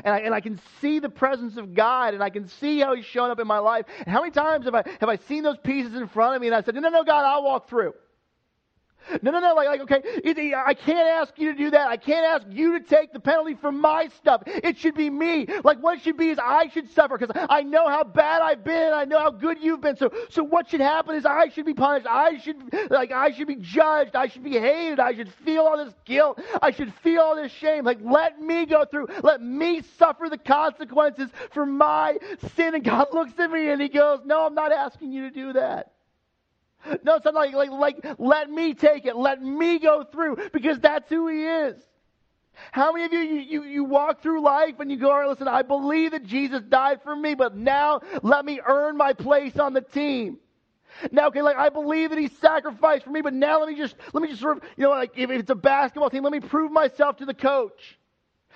And 0.04 0.14
I, 0.14 0.18
and 0.20 0.34
I 0.34 0.40
can 0.40 0.60
see 0.80 0.98
the 0.98 1.08
presence 1.08 1.56
of 1.56 1.74
God 1.74 2.14
and 2.14 2.22
I 2.22 2.30
can 2.30 2.48
see 2.48 2.80
how 2.80 2.94
He's 2.94 3.04
shown 3.04 3.30
up 3.30 3.40
in 3.40 3.46
my 3.46 3.58
life. 3.58 3.86
And 3.98 4.08
how 4.08 4.20
many 4.20 4.32
times 4.32 4.64
have 4.64 4.74
I, 4.74 4.84
have 5.00 5.08
I 5.08 5.16
seen 5.16 5.42
those 5.42 5.58
pieces 5.58 5.94
in 5.94 6.08
front 6.08 6.36
of 6.36 6.40
me 6.40 6.48
and 6.48 6.56
I 6.56 6.62
said, 6.62 6.74
No, 6.74 6.80
no, 6.80 6.88
no, 6.90 7.04
God, 7.04 7.24
I'll 7.24 7.44
walk 7.44 7.68
through. 7.68 7.94
No, 9.22 9.30
no, 9.30 9.40
no. 9.40 9.54
Like, 9.54 9.68
like 9.68 9.80
okay, 9.82 10.54
I 10.54 10.74
can't 10.74 11.08
ask 11.08 11.32
you 11.38 11.52
to 11.52 11.58
do 11.58 11.70
that. 11.70 11.88
I 11.88 11.96
can't 11.96 12.24
ask 12.24 12.46
you 12.50 12.78
to 12.78 12.84
take 12.84 13.12
the 13.12 13.20
penalty 13.20 13.54
for 13.54 13.72
my 13.72 14.08
stuff. 14.18 14.42
It 14.46 14.78
should 14.78 14.94
be 14.94 15.10
me. 15.10 15.46
Like, 15.64 15.78
what 15.78 15.98
it 15.98 16.04
should 16.04 16.16
be 16.16 16.28
is 16.30 16.38
I 16.38 16.68
should 16.68 16.90
suffer 16.92 17.16
because 17.16 17.46
I 17.48 17.62
know 17.62 17.88
how 17.88 18.04
bad 18.04 18.42
I've 18.42 18.64
been. 18.64 18.92
I 18.92 19.04
know 19.04 19.18
how 19.18 19.30
good 19.30 19.58
you've 19.60 19.80
been. 19.80 19.96
So, 19.96 20.10
so 20.30 20.42
what 20.42 20.68
should 20.68 20.80
happen 20.80 21.16
is 21.16 21.24
I 21.24 21.48
should 21.48 21.66
be 21.66 21.74
punished. 21.74 22.06
I 22.08 22.38
should, 22.38 22.56
like, 22.90 23.12
I 23.12 23.30
should 23.32 23.48
be 23.48 23.56
judged. 23.56 24.14
I 24.14 24.28
should 24.28 24.44
be 24.44 24.58
hated. 24.58 25.00
I 25.00 25.14
should 25.14 25.32
feel 25.44 25.62
all 25.62 25.82
this 25.82 25.94
guilt. 26.04 26.40
I 26.60 26.70
should 26.70 26.92
feel 27.02 27.22
all 27.22 27.36
this 27.36 27.52
shame. 27.52 27.84
Like, 27.84 27.98
let 28.02 28.40
me 28.40 28.66
go 28.66 28.84
through. 28.84 29.08
Let 29.22 29.42
me 29.42 29.82
suffer 29.98 30.28
the 30.28 30.38
consequences 30.38 31.30
for 31.52 31.64
my 31.66 32.18
sin. 32.54 32.74
And 32.74 32.84
God 32.84 33.08
looks 33.12 33.38
at 33.38 33.50
me 33.50 33.68
and 33.70 33.80
He 33.80 33.88
goes, 33.88 34.20
No, 34.24 34.46
I'm 34.46 34.54
not 34.54 34.72
asking 34.72 35.12
you 35.12 35.22
to 35.22 35.30
do 35.30 35.52
that. 35.54 35.92
No, 37.02 37.16
it's 37.16 37.24
not 37.24 37.34
like, 37.34 37.52
like, 37.54 37.70
like, 37.70 38.06
let 38.18 38.50
me 38.50 38.74
take 38.74 39.04
it. 39.04 39.16
Let 39.16 39.42
me 39.42 39.78
go 39.78 40.04
through 40.04 40.36
because 40.52 40.78
that's 40.78 41.08
who 41.08 41.28
he 41.28 41.44
is. 41.44 41.76
How 42.72 42.92
many 42.92 43.04
of 43.04 43.12
you, 43.12 43.20
you, 43.20 43.40
you, 43.40 43.64
you 43.64 43.84
walk 43.84 44.22
through 44.22 44.42
life 44.42 44.80
and 44.80 44.90
you 44.90 44.96
go, 44.96 45.10
all 45.10 45.18
right, 45.18 45.28
listen, 45.28 45.48
I 45.48 45.62
believe 45.62 46.10
that 46.10 46.24
Jesus 46.24 46.62
died 46.62 47.02
for 47.02 47.14
me, 47.14 47.34
but 47.34 47.56
now 47.56 48.00
let 48.22 48.44
me 48.44 48.60
earn 48.66 48.96
my 48.96 49.12
place 49.12 49.56
on 49.58 49.74
the 49.74 49.80
team. 49.80 50.38
Now, 51.12 51.28
okay, 51.28 51.42
like 51.42 51.56
I 51.56 51.68
believe 51.68 52.10
that 52.10 52.18
he 52.18 52.28
sacrificed 52.28 53.04
for 53.04 53.10
me, 53.10 53.20
but 53.20 53.34
now 53.34 53.60
let 53.60 53.68
me 53.68 53.76
just, 53.76 53.94
let 54.12 54.22
me 54.22 54.28
just 54.28 54.40
sort 54.40 54.56
of, 54.56 54.62
you 54.76 54.84
know, 54.84 54.90
like 54.90 55.12
if 55.16 55.30
it's 55.30 55.50
a 55.50 55.54
basketball 55.54 56.10
team, 56.10 56.24
let 56.24 56.32
me 56.32 56.40
prove 56.40 56.72
myself 56.72 57.18
to 57.18 57.26
the 57.26 57.34
coach. 57.34 57.98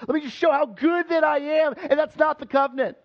Let 0.08 0.14
me 0.14 0.20
just 0.22 0.36
show 0.36 0.50
how 0.50 0.66
good 0.66 1.10
that 1.10 1.22
I 1.22 1.38
am. 1.38 1.74
And 1.78 1.98
that's 1.98 2.16
not 2.16 2.38
the 2.38 2.46
covenant. 2.46 2.96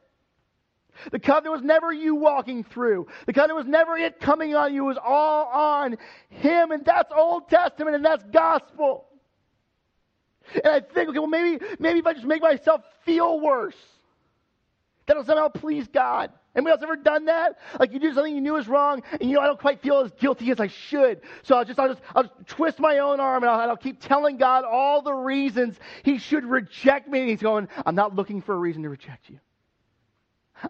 The 1.11 1.19
covenant 1.19 1.53
was 1.53 1.63
never 1.63 1.91
you 1.91 2.15
walking 2.15 2.63
through. 2.63 3.07
The 3.25 3.33
covenant 3.33 3.57
was 3.57 3.67
never 3.67 3.97
it 3.97 4.19
coming 4.19 4.55
on 4.55 4.73
you. 4.73 4.83
It 4.85 4.87
was 4.87 4.97
all 5.03 5.45
on 5.45 5.97
Him. 6.29 6.71
And 6.71 6.85
that's 6.85 7.11
Old 7.15 7.49
Testament 7.49 7.95
and 7.95 8.05
that's 8.05 8.23
gospel. 8.25 9.05
And 10.53 10.67
I 10.67 10.79
think, 10.79 11.09
okay, 11.09 11.19
well, 11.19 11.27
maybe, 11.27 11.63
maybe 11.79 11.99
if 11.99 12.07
I 12.07 12.13
just 12.13 12.25
make 12.25 12.41
myself 12.41 12.81
feel 13.05 13.39
worse, 13.39 13.75
that'll 15.05 15.25
somehow 15.25 15.49
please 15.49 15.87
God. 15.87 16.31
Anybody 16.55 16.71
else 16.71 16.81
ever 16.81 16.95
done 16.95 17.25
that? 17.25 17.59
Like 17.79 17.93
you 17.93 17.99
do 17.99 18.11
something 18.13 18.33
you 18.33 18.41
knew 18.41 18.53
was 18.53 18.67
wrong, 18.67 19.03
and 19.11 19.29
you 19.29 19.35
know 19.35 19.41
I 19.41 19.45
don't 19.45 19.59
quite 19.59 19.79
feel 19.83 19.99
as 19.99 20.11
guilty 20.13 20.49
as 20.49 20.59
I 20.59 20.67
should. 20.67 21.21
So 21.43 21.55
I'll 21.55 21.65
just 21.65 21.77
I'll 21.77 21.89
just 21.89 22.01
I'll 22.15 22.23
just 22.23 22.33
twist 22.47 22.79
my 22.79 22.97
own 22.97 23.19
arm 23.19 23.43
and 23.43 23.49
I'll, 23.51 23.61
and 23.61 23.69
I'll 23.69 23.77
keep 23.77 24.01
telling 24.01 24.37
God 24.37 24.65
all 24.65 25.03
the 25.03 25.13
reasons 25.13 25.77
He 26.01 26.17
should 26.17 26.43
reject 26.43 27.07
me. 27.07 27.19
And 27.19 27.29
He's 27.29 27.43
going, 27.43 27.67
I'm 27.85 27.93
not 27.93 28.15
looking 28.15 28.41
for 28.41 28.55
a 28.55 28.57
reason 28.57 28.81
to 28.83 28.89
reject 28.89 29.29
you. 29.29 29.39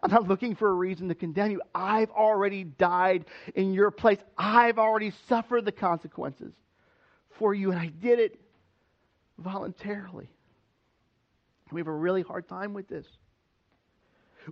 I'm 0.04 0.12
not 0.12 0.28
looking 0.28 0.56
for 0.56 0.70
a 0.70 0.74
reason 0.74 1.08
to 1.10 1.16
condemn 1.16 1.52
you. 1.52 1.62
I've 1.74 2.10
already 2.12 2.64
died 2.64 3.26
in 3.56 3.74
your 3.74 3.92
place. 3.92 4.20
I've 4.38 4.78
already 4.78 5.14
suffered 5.30 5.66
the 5.66 5.72
consequences 5.72 6.54
for 7.38 7.54
you, 7.54 7.72
and 7.72 7.80
I 7.80 7.88
did 7.88 8.20
it 8.20 8.40
voluntarily. 9.38 10.30
We 11.72 11.80
have 11.80 11.88
a 11.88 11.94
really 11.94 12.22
hard 12.22 12.48
time 12.48 12.74
with 12.74 12.88
this. 12.88 13.06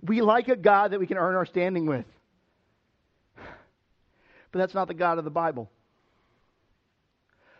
We 0.02 0.20
like 0.20 0.48
a 0.48 0.56
God 0.56 0.92
that 0.92 1.00
we 1.00 1.06
can 1.06 1.16
earn 1.16 1.34
our 1.34 1.46
standing 1.46 1.86
with. 1.86 2.04
But 3.36 4.60
that's 4.60 4.74
not 4.74 4.88
the 4.88 4.94
God 4.94 5.18
of 5.18 5.24
the 5.24 5.30
Bible. 5.30 5.70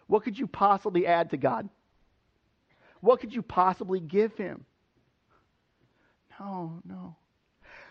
What 0.07 0.23
could 0.23 0.39
you 0.39 0.47
possibly 0.47 1.07
add 1.07 1.31
to 1.31 1.37
God? 1.37 1.69
What 3.01 3.21
could 3.21 3.35
you 3.35 3.43
possibly 3.43 4.01
give 4.01 4.35
him? 4.35 4.65
No, 6.39 6.81
no. 6.85 7.17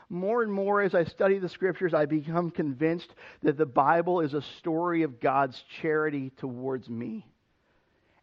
More 0.09 0.43
and 0.43 0.51
more 0.51 0.81
as 0.81 0.93
I 0.93 1.03
study 1.03 1.39
the 1.39 1.49
scriptures, 1.49 1.93
I 1.93 2.05
become 2.05 2.51
convinced 2.51 3.13
that 3.41 3.57
the 3.57 3.65
Bible 3.65 4.21
is 4.21 4.33
a 4.33 4.41
story 4.59 5.03
of 5.03 5.19
God's 5.19 5.61
charity 5.81 6.31
towards 6.37 6.89
me. 6.89 7.25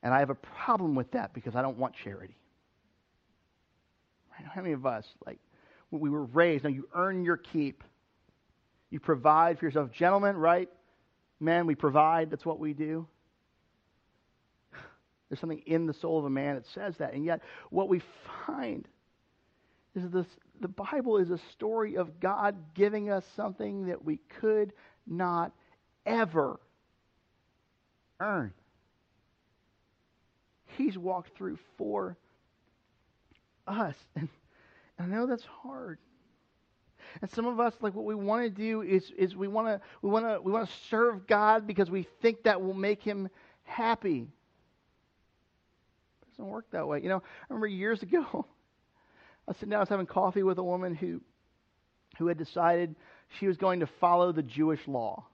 And 0.03 0.15
I 0.15 0.21
have 0.21 0.31
a 0.31 0.35
problem 0.35 0.95
with 0.95 1.11
that 1.13 1.33
because 1.35 1.55
I 1.57 1.63
don't 1.63 1.79
want 1.79 1.95
charity. 1.95 2.37
How 4.31 4.63
many 4.63 4.75
of 4.75 4.87
us, 4.87 5.07
like, 5.25 5.39
we 5.91 6.11
were 6.11 6.25
raised, 6.25 6.65
now 6.65 6.71
you 6.71 6.89
earn 6.95 7.25
your 7.25 7.37
keep. 7.37 7.85
You 8.91 8.99
provide 8.99 9.59
for 9.59 9.67
yourself. 9.67 9.91
Gentlemen, 9.93 10.37
right? 10.37 10.69
Men, 11.39 11.67
we 11.67 11.75
provide. 11.75 12.31
That's 12.31 12.45
what 12.45 12.59
we 12.59 12.73
do. 12.73 13.07
There's 15.29 15.41
something 15.41 15.63
in 15.67 15.87
the 15.87 15.95
soul 15.95 16.19
of 16.19 16.25
a 16.25 16.31
man 16.31 16.55
that 16.57 16.67
says 16.75 16.97
that. 16.99 17.15
And 17.15 17.25
yet, 17.25 17.41
what 17.71 17.89
we 17.89 18.03
find 18.47 18.87
is 19.95 20.11
this 20.11 20.27
the 20.63 20.69
Bible 20.69 21.19
is 21.19 21.31
a 21.31 21.39
story 21.53 21.97
of 21.97 22.21
God 22.21 22.57
giving 22.75 23.11
us 23.11 23.25
something 23.37 23.87
that 23.87 24.05
we 24.05 24.19
could 24.41 24.73
not 25.07 25.53
ever 26.07 26.61
earn. 28.21 28.53
He's 30.79 30.97
walked 30.97 31.37
through 31.37 31.59
for 31.77 32.17
us. 33.67 33.97
And 34.99 35.11
I 35.13 35.17
know 35.17 35.27
that's 35.27 35.47
hard. 35.63 35.99
And 37.21 37.31
some 37.31 37.47
of 37.47 37.59
us, 37.61 37.75
like 37.81 37.95
what 37.95 38.05
we 38.05 38.15
want 38.15 38.45
to 38.45 38.51
do 38.51 38.83
is, 38.83 39.11
is 39.17 39.35
we 39.35 39.49
want 39.49 39.69
to 39.69 39.81
we 40.03 40.11
want 40.11 40.27
to 40.27 40.41
we 40.41 40.53
want 40.53 40.69
to 40.69 40.75
serve 40.89 41.27
God 41.27 41.67
because 41.67 41.91
we 41.91 42.07
think 42.21 42.43
that 42.45 42.61
will 42.61 42.75
make 42.75 43.03
Him 43.03 43.29
happy. 43.65 44.29
It 46.23 46.31
doesn't 46.31 46.47
work 46.47 46.67
that 46.71 46.87
way. 46.87 47.01
You 47.03 47.09
know, 47.09 47.17
I 47.17 47.47
remember 47.49 47.67
years 47.67 48.03
ago, 48.03 48.47
was 49.53 49.59
sitting 49.59 49.71
down, 49.71 49.79
I 49.79 49.83
was 49.83 49.89
having 49.89 50.07
coffee 50.07 50.43
with 50.43 50.59
a 50.59 50.65
woman 50.65 50.95
who 50.95 51.21
who 52.19 52.27
had 52.27 52.37
decided 52.37 52.95
she 53.39 53.47
was 53.47 53.57
going 53.57 53.81
to 53.81 53.87
follow 53.87 54.33
the 54.33 54.43
Jewish 54.43 54.87
law. 54.87 55.25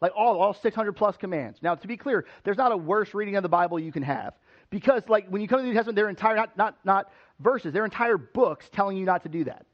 Like 0.00 0.12
all, 0.16 0.40
all 0.40 0.54
600 0.54 0.92
plus 0.92 1.16
commands. 1.16 1.58
Now, 1.62 1.74
to 1.74 1.86
be 1.86 1.96
clear, 1.96 2.26
there's 2.42 2.56
not 2.56 2.72
a 2.72 2.76
worse 2.76 3.14
reading 3.14 3.36
of 3.36 3.42
the 3.42 3.48
Bible 3.48 3.78
you 3.78 3.92
can 3.92 4.02
have. 4.02 4.34
Because, 4.70 5.02
like, 5.08 5.28
when 5.28 5.40
you 5.40 5.48
come 5.48 5.58
to 5.58 5.62
the 5.62 5.68
New 5.68 5.74
Testament, 5.74 5.96
they're 5.96 6.08
entire, 6.08 6.36
not, 6.36 6.56
not, 6.56 6.76
not 6.84 7.12
verses, 7.38 7.72
they're 7.72 7.84
entire 7.84 8.16
books 8.16 8.68
telling 8.72 8.96
you 8.96 9.04
not 9.04 9.22
to 9.22 9.28
do 9.28 9.44
that. 9.44 9.66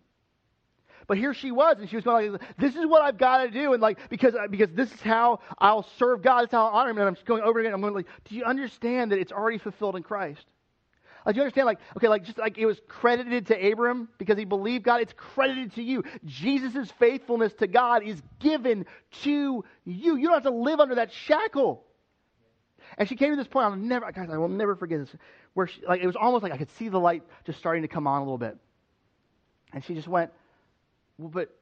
But 1.06 1.18
here 1.18 1.34
she 1.34 1.50
was, 1.50 1.78
and 1.80 1.90
she 1.90 1.96
was 1.96 2.04
going 2.04 2.32
like, 2.32 2.42
"This 2.56 2.76
is 2.76 2.86
what 2.86 3.02
I've 3.02 3.18
got 3.18 3.42
to 3.42 3.50
do," 3.50 3.72
and 3.72 3.82
like 3.82 3.98
because 4.10 4.32
uh, 4.36 4.46
because 4.48 4.68
this 4.70 4.92
is 4.92 5.00
how 5.00 5.40
I'll 5.58 5.82
serve 5.98 6.22
God, 6.22 6.44
it's 6.44 6.52
how 6.52 6.66
I'll 6.66 6.78
honor 6.78 6.90
Him. 6.90 6.98
And 6.98 7.08
I'm 7.08 7.14
just 7.16 7.26
going 7.26 7.42
over 7.42 7.58
again. 7.58 7.74
I'm 7.74 7.80
going 7.80 7.94
like, 7.94 8.06
"Do 8.26 8.36
you 8.36 8.44
understand 8.44 9.10
that 9.10 9.18
it's 9.18 9.32
already 9.32 9.58
fulfilled 9.58 9.96
in 9.96 10.04
Christ?" 10.04 10.46
Like, 11.24 11.34
do 11.34 11.40
you 11.40 11.42
understand? 11.42 11.66
Like, 11.66 11.80
okay, 11.96 12.08
like 12.08 12.24
just 12.24 12.38
like 12.38 12.56
it 12.58 12.66
was 12.66 12.80
credited 12.88 13.48
to 13.48 13.70
Abram 13.72 14.08
because 14.18 14.38
he 14.38 14.44
believed 14.44 14.84
God, 14.84 15.00
it's 15.02 15.12
credited 15.16 15.74
to 15.74 15.82
you. 15.82 16.04
Jesus' 16.24 16.90
faithfulness 16.98 17.52
to 17.54 17.66
God 17.66 18.02
is 18.02 18.20
given 18.38 18.86
to 19.22 19.64
you. 19.84 20.16
You 20.16 20.22
don't 20.24 20.34
have 20.34 20.42
to 20.44 20.50
live 20.50 20.80
under 20.80 20.94
that 20.96 21.12
shackle. 21.12 21.84
And 22.98 23.08
she 23.08 23.16
came 23.16 23.30
to 23.30 23.36
this 23.36 23.46
point, 23.46 23.66
I'll 23.66 23.76
never, 23.76 24.10
guys, 24.10 24.28
I 24.30 24.38
will 24.38 24.48
never 24.48 24.74
forget 24.74 25.00
this, 25.00 25.10
where 25.54 25.66
she, 25.66 25.80
like, 25.86 26.00
it 26.02 26.06
was 26.06 26.16
almost 26.16 26.42
like 26.42 26.52
I 26.52 26.56
could 26.56 26.70
see 26.76 26.88
the 26.88 26.98
light 26.98 27.22
just 27.44 27.58
starting 27.58 27.82
to 27.82 27.88
come 27.88 28.06
on 28.06 28.20
a 28.20 28.24
little 28.24 28.38
bit. 28.38 28.56
And 29.72 29.84
she 29.84 29.94
just 29.94 30.08
went, 30.08 30.32
well, 31.16 31.28
but, 31.28 31.54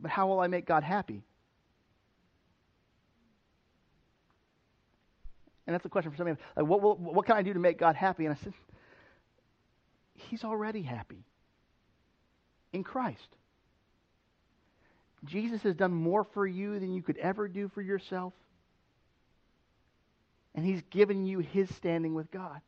but 0.00 0.10
how 0.10 0.26
will 0.26 0.40
I 0.40 0.48
make 0.48 0.66
God 0.66 0.82
happy? 0.82 1.22
And 5.66 5.74
that's 5.74 5.84
a 5.84 5.88
question 5.88 6.10
for 6.10 6.16
some 6.16 6.26
of 6.26 6.36
you. 6.38 6.44
Like, 6.56 6.66
what, 6.66 7.00
what 7.00 7.26
can 7.26 7.36
I 7.36 7.42
do 7.42 7.52
to 7.54 7.58
make 7.58 7.78
God 7.78 7.96
happy? 7.96 8.26
And 8.26 8.34
I 8.34 8.42
said, 8.42 8.52
He's 10.14 10.44
already 10.44 10.82
happy 10.82 11.24
in 12.72 12.84
Christ. 12.84 13.28
Jesus 15.24 15.62
has 15.62 15.74
done 15.74 15.92
more 15.92 16.24
for 16.24 16.46
you 16.46 16.78
than 16.78 16.92
you 16.92 17.02
could 17.02 17.16
ever 17.16 17.48
do 17.48 17.68
for 17.68 17.80
yourself. 17.80 18.32
And 20.54 20.64
He's 20.64 20.82
given 20.90 21.24
you 21.24 21.38
His 21.38 21.68
standing 21.74 22.14
with 22.14 22.30
God. 22.30 22.60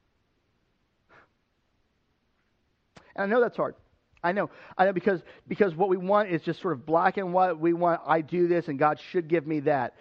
And 3.15 3.25
I 3.25 3.27
know 3.27 3.41
that's 3.41 3.57
hard. 3.57 3.75
I 4.23 4.33
know. 4.33 4.51
I 4.77 4.87
know 4.87 4.93
because 4.93 5.23
because 5.47 5.75
what 5.75 5.89
we 5.89 5.97
want 5.97 6.31
is 6.31 6.43
just 6.43 6.61
sort 6.61 6.73
of 6.73 6.85
black 6.85 7.17
and 7.17 7.33
white. 7.33 7.59
We 7.59 7.73
want 7.73 8.01
I 8.07 8.23
do 8.23 8.49
this 8.49 8.69
and 8.69 8.79
God 8.79 8.99
should 9.13 9.29
give 9.29 9.47
me 9.47 9.61
that. 9.61 9.95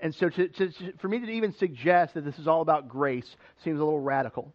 And 0.00 0.14
so 0.14 0.28
to, 0.28 0.48
to, 0.48 0.72
for 0.98 1.08
me 1.08 1.18
to 1.18 1.26
even 1.30 1.52
suggest 1.52 2.14
that 2.14 2.24
this 2.24 2.38
is 2.38 2.46
all 2.46 2.60
about 2.60 2.88
grace 2.88 3.36
seems 3.64 3.80
a 3.80 3.84
little 3.84 4.00
radical. 4.00 4.52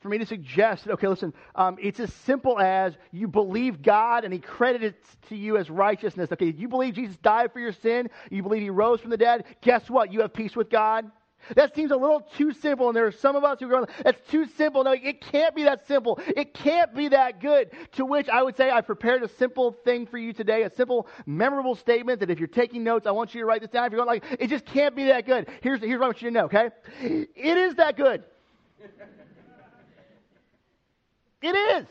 For 0.00 0.08
me 0.08 0.18
to 0.18 0.26
suggest 0.26 0.84
that, 0.84 0.92
okay, 0.92 1.08
listen, 1.08 1.34
um, 1.54 1.76
it's 1.80 2.00
as 2.00 2.12
simple 2.24 2.58
as 2.58 2.94
you 3.12 3.28
believe 3.28 3.82
God 3.82 4.24
and 4.24 4.32
He 4.32 4.40
credits 4.40 5.06
to 5.28 5.36
you 5.36 5.58
as 5.58 5.68
righteousness. 5.68 6.32
Okay, 6.32 6.54
you 6.56 6.68
believe 6.68 6.94
Jesus 6.94 7.16
died 7.16 7.52
for 7.52 7.60
your 7.60 7.72
sin, 7.72 8.08
you 8.30 8.42
believe 8.42 8.62
He 8.62 8.70
rose 8.70 9.00
from 9.00 9.10
the 9.10 9.18
dead, 9.18 9.44
guess 9.60 9.90
what? 9.90 10.10
You 10.12 10.22
have 10.22 10.32
peace 10.32 10.56
with 10.56 10.70
God. 10.70 11.10
That 11.56 11.74
seems 11.74 11.90
a 11.90 11.96
little 11.96 12.20
too 12.20 12.52
simple, 12.52 12.88
and 12.88 12.96
there 12.96 13.06
are 13.06 13.12
some 13.12 13.36
of 13.36 13.44
us 13.44 13.58
who 13.60 13.68
go, 13.68 13.86
that's 14.04 14.20
too 14.30 14.46
simple. 14.56 14.84
No, 14.84 14.92
it 14.92 15.20
can't 15.20 15.54
be 15.54 15.64
that 15.64 15.86
simple. 15.86 16.20
It 16.26 16.54
can't 16.54 16.94
be 16.94 17.08
that 17.08 17.40
good. 17.40 17.70
To 17.92 18.04
which 18.04 18.28
I 18.28 18.42
would 18.42 18.56
say, 18.56 18.70
I 18.70 18.80
prepared 18.80 19.22
a 19.22 19.28
simple 19.28 19.72
thing 19.72 20.06
for 20.06 20.18
you 20.18 20.32
today, 20.32 20.62
a 20.62 20.70
simple, 20.70 21.08
memorable 21.26 21.74
statement 21.74 22.20
that 22.20 22.30
if 22.30 22.38
you're 22.38 22.48
taking 22.48 22.84
notes, 22.84 23.06
I 23.06 23.10
want 23.10 23.34
you 23.34 23.40
to 23.40 23.46
write 23.46 23.62
this 23.62 23.70
down. 23.70 23.86
If 23.86 23.92
you're 23.92 24.04
going 24.04 24.20
like, 24.20 24.40
it 24.40 24.48
just 24.48 24.66
can't 24.66 24.94
be 24.94 25.06
that 25.06 25.26
good. 25.26 25.48
Here's, 25.62 25.80
here's 25.80 25.98
what 25.98 26.04
I 26.04 26.08
want 26.08 26.22
you 26.22 26.30
to 26.30 26.34
know, 26.34 26.44
okay? 26.44 26.70
It 27.00 27.56
is 27.56 27.74
that 27.76 27.96
good. 27.96 28.22
it 31.42 31.54
is. 31.54 31.86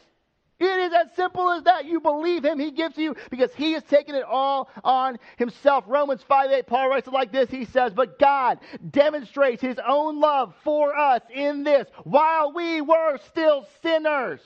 It 0.59 0.65
is 0.65 0.93
as 0.93 1.07
simple 1.15 1.51
as 1.51 1.63
that. 1.63 1.85
You 1.85 2.01
believe 2.01 2.43
him, 2.43 2.59
he 2.59 2.71
gives 2.71 2.97
you 2.97 3.15
because 3.29 3.53
he 3.53 3.73
has 3.73 3.83
taken 3.83 4.15
it 4.15 4.23
all 4.23 4.69
on 4.83 5.17
himself. 5.37 5.85
Romans 5.87 6.21
5 6.23 6.51
8, 6.51 6.67
Paul 6.67 6.89
writes 6.89 7.07
it 7.07 7.13
like 7.13 7.31
this. 7.31 7.49
He 7.49 7.65
says, 7.65 7.93
But 7.93 8.19
God 8.19 8.59
demonstrates 8.89 9.61
his 9.61 9.79
own 9.85 10.19
love 10.19 10.53
for 10.63 10.97
us 10.97 11.21
in 11.33 11.63
this 11.63 11.87
while 12.03 12.51
we 12.53 12.81
were 12.81 13.17
still 13.29 13.65
sinners. 13.81 14.41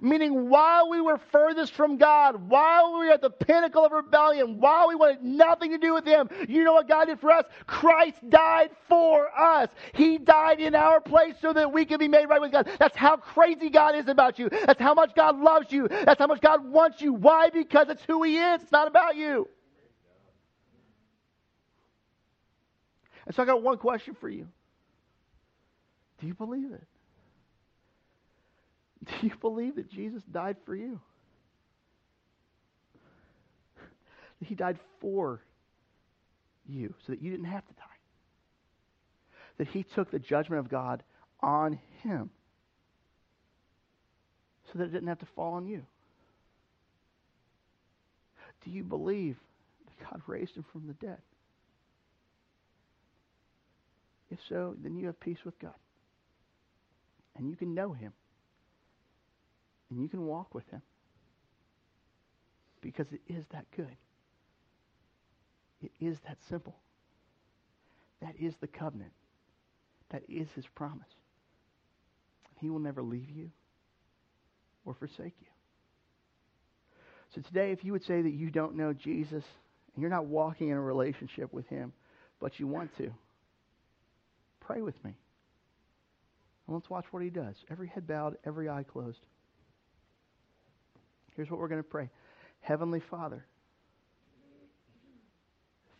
Meaning, 0.00 0.48
while 0.48 0.88
we 0.88 1.00
were 1.00 1.18
furthest 1.30 1.72
from 1.74 1.96
God, 1.96 2.48
while 2.48 2.92
we 2.92 3.06
were 3.06 3.12
at 3.12 3.20
the 3.20 3.30
pinnacle 3.30 3.84
of 3.84 3.92
rebellion, 3.92 4.58
while 4.58 4.88
we 4.88 4.94
wanted 4.94 5.22
nothing 5.22 5.70
to 5.72 5.78
do 5.78 5.94
with 5.94 6.04
Him, 6.04 6.28
you 6.48 6.64
know 6.64 6.72
what 6.72 6.88
God 6.88 7.06
did 7.06 7.20
for 7.20 7.30
us? 7.30 7.44
Christ 7.66 8.18
died 8.28 8.70
for 8.88 9.28
us. 9.38 9.68
He 9.94 10.18
died 10.18 10.60
in 10.60 10.74
our 10.74 11.00
place 11.00 11.34
so 11.40 11.52
that 11.52 11.72
we 11.72 11.84
can 11.84 11.98
be 11.98 12.08
made 12.08 12.26
right 12.26 12.40
with 12.40 12.52
God. 12.52 12.68
That's 12.78 12.96
how 12.96 13.16
crazy 13.16 13.70
God 13.70 13.94
is 13.94 14.08
about 14.08 14.38
you. 14.38 14.48
That's 14.48 14.80
how 14.80 14.94
much 14.94 15.14
God 15.14 15.38
loves 15.38 15.70
you. 15.70 15.88
That's 15.88 16.18
how 16.18 16.26
much 16.26 16.40
God 16.40 16.64
wants 16.64 17.00
you. 17.00 17.12
Why? 17.14 17.50
Because 17.50 17.88
it's 17.88 18.02
who 18.06 18.22
He 18.22 18.38
is. 18.38 18.62
It's 18.62 18.72
not 18.72 18.88
about 18.88 19.16
you. 19.16 19.48
And 23.26 23.34
so 23.34 23.42
I 23.42 23.46
got 23.46 23.62
one 23.62 23.78
question 23.78 24.16
for 24.20 24.28
you. 24.28 24.48
Do 26.20 26.26
you 26.26 26.34
believe 26.34 26.72
it? 26.72 26.84
Do 29.20 29.26
you 29.26 29.32
believe 29.40 29.76
that 29.76 29.90
Jesus 29.90 30.22
died 30.30 30.56
for 30.64 30.74
you? 30.74 31.00
He 34.40 34.54
died 34.54 34.78
for 35.00 35.40
you 36.68 36.94
so 37.06 37.12
that 37.12 37.22
you 37.22 37.30
didn't 37.30 37.46
have 37.46 37.64
to 37.66 37.72
die. 37.74 37.82
That 39.58 39.68
he 39.68 39.84
took 39.84 40.10
the 40.10 40.18
judgment 40.18 40.60
of 40.60 40.68
God 40.68 41.02
on 41.40 41.78
him 42.02 42.30
so 44.72 44.78
that 44.78 44.84
it 44.84 44.92
didn't 44.92 45.08
have 45.08 45.20
to 45.20 45.26
fall 45.36 45.54
on 45.54 45.66
you. 45.66 45.82
Do 48.64 48.70
you 48.70 48.82
believe 48.82 49.36
that 49.86 50.10
God 50.10 50.22
raised 50.26 50.56
him 50.56 50.64
from 50.72 50.86
the 50.86 50.94
dead? 50.94 51.18
If 54.30 54.38
so, 54.48 54.74
then 54.82 54.96
you 54.96 55.06
have 55.06 55.20
peace 55.20 55.44
with 55.44 55.58
God. 55.58 55.74
And 57.36 57.48
you 57.48 57.56
can 57.56 57.74
know 57.74 57.92
him 57.92 58.12
and 59.92 60.02
you 60.02 60.08
can 60.08 60.24
walk 60.24 60.54
with 60.54 60.66
him 60.70 60.80
because 62.80 63.06
it 63.12 63.20
is 63.28 63.44
that 63.52 63.66
good. 63.76 63.96
It 65.82 65.92
is 66.00 66.16
that 66.26 66.38
simple. 66.48 66.76
That 68.22 68.34
is 68.40 68.54
the 68.60 68.66
covenant. 68.66 69.12
That 70.10 70.22
is 70.28 70.48
his 70.54 70.64
promise. 70.74 71.08
He 72.60 72.70
will 72.70 72.78
never 72.78 73.02
leave 73.02 73.28
you 73.30 73.50
or 74.84 74.94
forsake 74.94 75.34
you. 75.40 75.48
So 77.34 77.40
today, 77.42 77.72
if 77.72 77.84
you 77.84 77.92
would 77.92 78.04
say 78.04 78.22
that 78.22 78.32
you 78.32 78.50
don't 78.50 78.76
know 78.76 78.92
Jesus 78.92 79.44
and 79.94 80.00
you're 80.00 80.10
not 80.10 80.26
walking 80.26 80.68
in 80.68 80.76
a 80.76 80.80
relationship 80.80 81.52
with 81.52 81.66
him, 81.68 81.92
but 82.40 82.58
you 82.58 82.66
want 82.66 82.96
to, 82.98 83.12
pray 84.60 84.80
with 84.80 85.02
me. 85.04 85.16
And 86.66 86.74
let's 86.76 86.88
watch 86.88 87.06
what 87.10 87.22
he 87.22 87.30
does. 87.30 87.56
Every 87.70 87.88
head 87.88 88.06
bowed, 88.06 88.36
every 88.46 88.68
eye 88.68 88.84
closed. 88.84 89.18
Here's 91.36 91.50
what 91.50 91.58
we're 91.58 91.68
going 91.68 91.82
to 91.82 91.88
pray 91.88 92.10
Heavenly 92.60 93.00
Father, 93.00 93.44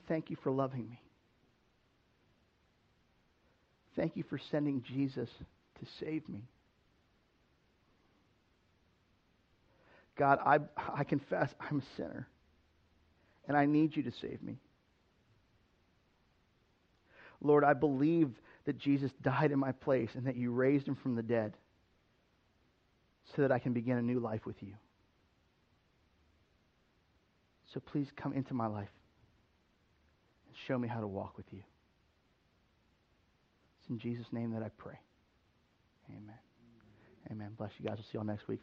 thank 0.08 0.30
you 0.30 0.36
for 0.42 0.50
loving 0.50 0.88
me. 0.88 1.00
Thank 3.96 4.16
you 4.16 4.22
for 4.22 4.38
sending 4.50 4.82
Jesus 4.82 5.28
to 5.80 5.86
save 6.00 6.26
me. 6.28 6.44
God, 10.16 10.38
I, 10.44 10.58
I 10.94 11.04
confess 11.04 11.50
I'm 11.60 11.78
a 11.78 11.96
sinner, 11.96 12.28
and 13.48 13.56
I 13.56 13.66
need 13.66 13.96
you 13.96 14.02
to 14.04 14.12
save 14.20 14.42
me. 14.42 14.58
Lord, 17.40 17.64
I 17.64 17.74
believe 17.74 18.30
that 18.64 18.78
Jesus 18.78 19.10
died 19.20 19.50
in 19.50 19.58
my 19.58 19.72
place 19.72 20.10
and 20.14 20.26
that 20.26 20.36
you 20.36 20.52
raised 20.52 20.86
him 20.86 20.94
from 20.94 21.16
the 21.16 21.22
dead 21.22 21.54
so 23.34 23.42
that 23.42 23.50
I 23.50 23.58
can 23.58 23.72
begin 23.72 23.96
a 23.98 24.02
new 24.02 24.20
life 24.20 24.46
with 24.46 24.62
you. 24.62 24.74
So 27.72 27.80
please 27.80 28.08
come 28.16 28.32
into 28.32 28.54
my 28.54 28.66
life 28.66 28.90
and 30.46 30.56
show 30.66 30.78
me 30.78 30.88
how 30.88 31.00
to 31.00 31.06
walk 31.06 31.36
with 31.36 31.46
you. 31.52 31.62
It's 33.80 33.90
in 33.90 33.98
Jesus' 33.98 34.26
name 34.32 34.52
that 34.52 34.62
I 34.62 34.68
pray. 34.76 34.98
Amen. 36.10 36.38
Amen. 37.30 37.50
Bless 37.56 37.70
you 37.78 37.86
guys. 37.86 37.96
We'll 37.96 38.04
see 38.04 38.10
you 38.14 38.20
all 38.20 38.26
next 38.26 38.46
week. 38.48 38.60